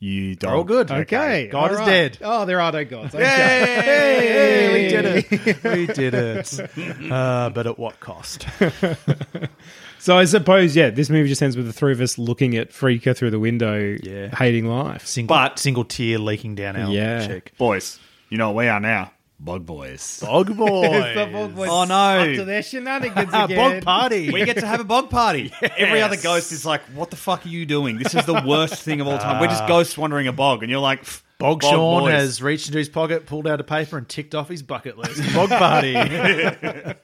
you 0.00 0.34
don't. 0.34 0.50
We're 0.50 0.56
all 0.58 0.64
good. 0.64 0.90
Okay, 0.90 1.46
God 1.46 1.68
all 1.68 1.72
is 1.74 1.78
right. 1.78 1.86
dead. 1.86 2.18
Oh, 2.20 2.44
there 2.44 2.60
are 2.60 2.72
no 2.72 2.84
gods. 2.84 3.14
Okay. 3.14 3.24
Hey, 3.24 4.72
we 4.72 4.88
did 4.88 5.04
it. 5.06 5.64
We 5.64 5.86
did 5.86 6.14
it. 6.14 7.10
Uh, 7.10 7.50
but 7.50 7.66
at 7.66 7.78
what 7.78 8.00
cost? 8.00 8.46
So 10.04 10.18
I 10.18 10.26
suppose, 10.26 10.76
yeah, 10.76 10.90
this 10.90 11.08
movie 11.08 11.30
just 11.30 11.42
ends 11.42 11.56
with 11.56 11.64
the 11.64 11.72
three 11.72 11.90
of 11.90 11.98
us 12.02 12.18
looking 12.18 12.58
at 12.58 12.68
Freaker 12.72 13.16
through 13.16 13.30
the 13.30 13.38
window, 13.38 13.96
Yeah. 14.02 14.36
hating 14.36 14.66
life. 14.66 15.06
Single, 15.06 15.34
But- 15.34 15.58
single 15.58 15.82
tear 15.82 16.18
leaking 16.18 16.56
down 16.56 16.76
our 16.76 16.90
Yeah. 16.92 17.26
cheek. 17.26 17.52
Boys, 17.56 17.98
you 18.28 18.36
know 18.36 18.50
what 18.50 18.64
we 18.64 18.68
are 18.68 18.80
now? 18.80 19.12
Bug 19.40 19.64
boys. 19.64 20.20
Bog 20.22 20.54
boys. 20.58 21.68
Oh 21.70 21.84
no. 21.84 21.94
Up 22.20 22.34
to 22.36 22.44
their 22.44 22.62
shenanigans 22.62 23.30
Ah, 23.32 23.46
again. 23.46 23.56
bog 23.56 23.82
party. 23.82 24.30
We 24.30 24.44
get 24.44 24.58
to 24.58 24.66
have 24.66 24.80
a 24.80 24.84
bog 24.84 25.08
party. 25.08 25.50
Every 25.78 26.02
other 26.02 26.16
ghost 26.16 26.52
is 26.52 26.66
like, 26.66 26.82
"What 26.94 27.08
the 27.08 27.16
fuck 27.16 27.46
are 27.46 27.48
you 27.48 27.64
doing? 27.64 27.96
This 27.96 28.14
is 28.14 28.26
the 28.26 28.42
worst 28.46 28.82
thing 28.82 29.00
of 29.00 29.06
all 29.06 29.16
time. 29.16 29.40
We're 29.40 29.46
just 29.48 29.66
ghosts 29.66 29.96
wandering 29.96 30.26
a 30.28 30.32
bog," 30.34 30.62
and 30.62 30.70
you're 30.70 30.80
like, 30.80 31.02
"Pff, 31.04 31.22
Bog 31.38 31.62
Sean 31.62 32.10
has 32.10 32.40
reached 32.40 32.68
into 32.68 32.78
his 32.78 32.88
pocket, 32.88 33.26
pulled 33.26 33.46
out 33.46 33.60
a 33.60 33.64
paper, 33.64 33.98
and 33.98 34.08
ticked 34.08 34.34
off 34.34 34.48
his 34.48 34.62
bucket 34.62 34.96
list. 34.96 35.20
Bog 35.34 35.50
party. 35.50 35.94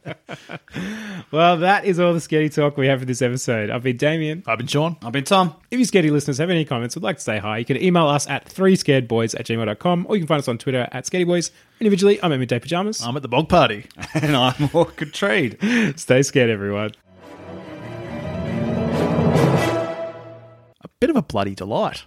Well, 1.33 1.59
that 1.59 1.85
is 1.85 2.01
all 2.01 2.13
the 2.13 2.19
Sketty 2.19 2.53
talk 2.53 2.77
we 2.77 2.89
have 2.89 2.99
for 3.01 3.05
this 3.05 3.23
episode. 3.23 3.71
I've 3.71 3.85
been 3.85 3.97
Damien. 3.97 4.43
I've 4.49 4.59
been 4.59 4.67
Sean. 4.67 4.97
I've 5.01 5.13
been 5.13 5.23
Tom. 5.23 5.55
If 5.71 5.79
you 5.79 5.85
Sketty 5.85 6.11
listeners 6.11 6.39
have 6.39 6.51
any 6.51 6.65
comments 6.65 6.97
or 6.97 7.01
would 7.01 7.05
like 7.05 7.19
to 7.19 7.23
say 7.23 7.39
hi, 7.39 7.59
you 7.59 7.65
can 7.65 7.77
email 7.81 8.09
us 8.09 8.29
at 8.29 8.47
3scaredboys 8.47 9.39
at 9.39 9.47
gmail.com 9.47 10.07
or 10.09 10.17
you 10.17 10.23
can 10.23 10.27
find 10.27 10.41
us 10.41 10.49
on 10.49 10.59
Twitter 10.59 10.89
at 10.91 11.05
SkettyBoys. 11.05 11.53
Individually, 11.79 12.21
I'm 12.21 12.33
at 12.33 12.41
Midday 12.41 12.59
Pajamas. 12.59 13.01
I'm 13.01 13.15
at 13.17 13.23
the 13.23 13.29
bog 13.29 13.49
party. 13.49 13.87
And 14.15 14.35
I'm 14.35 14.71
Orchid 14.73 15.15
Trade. 15.15 15.57
Stay 15.97 16.23
scared, 16.23 16.51
everyone. 16.51 16.91
A 20.81 20.89
bit 20.99 21.11
of 21.11 21.17
a 21.17 21.23
bloody 21.23 21.55
delight. 21.55 22.07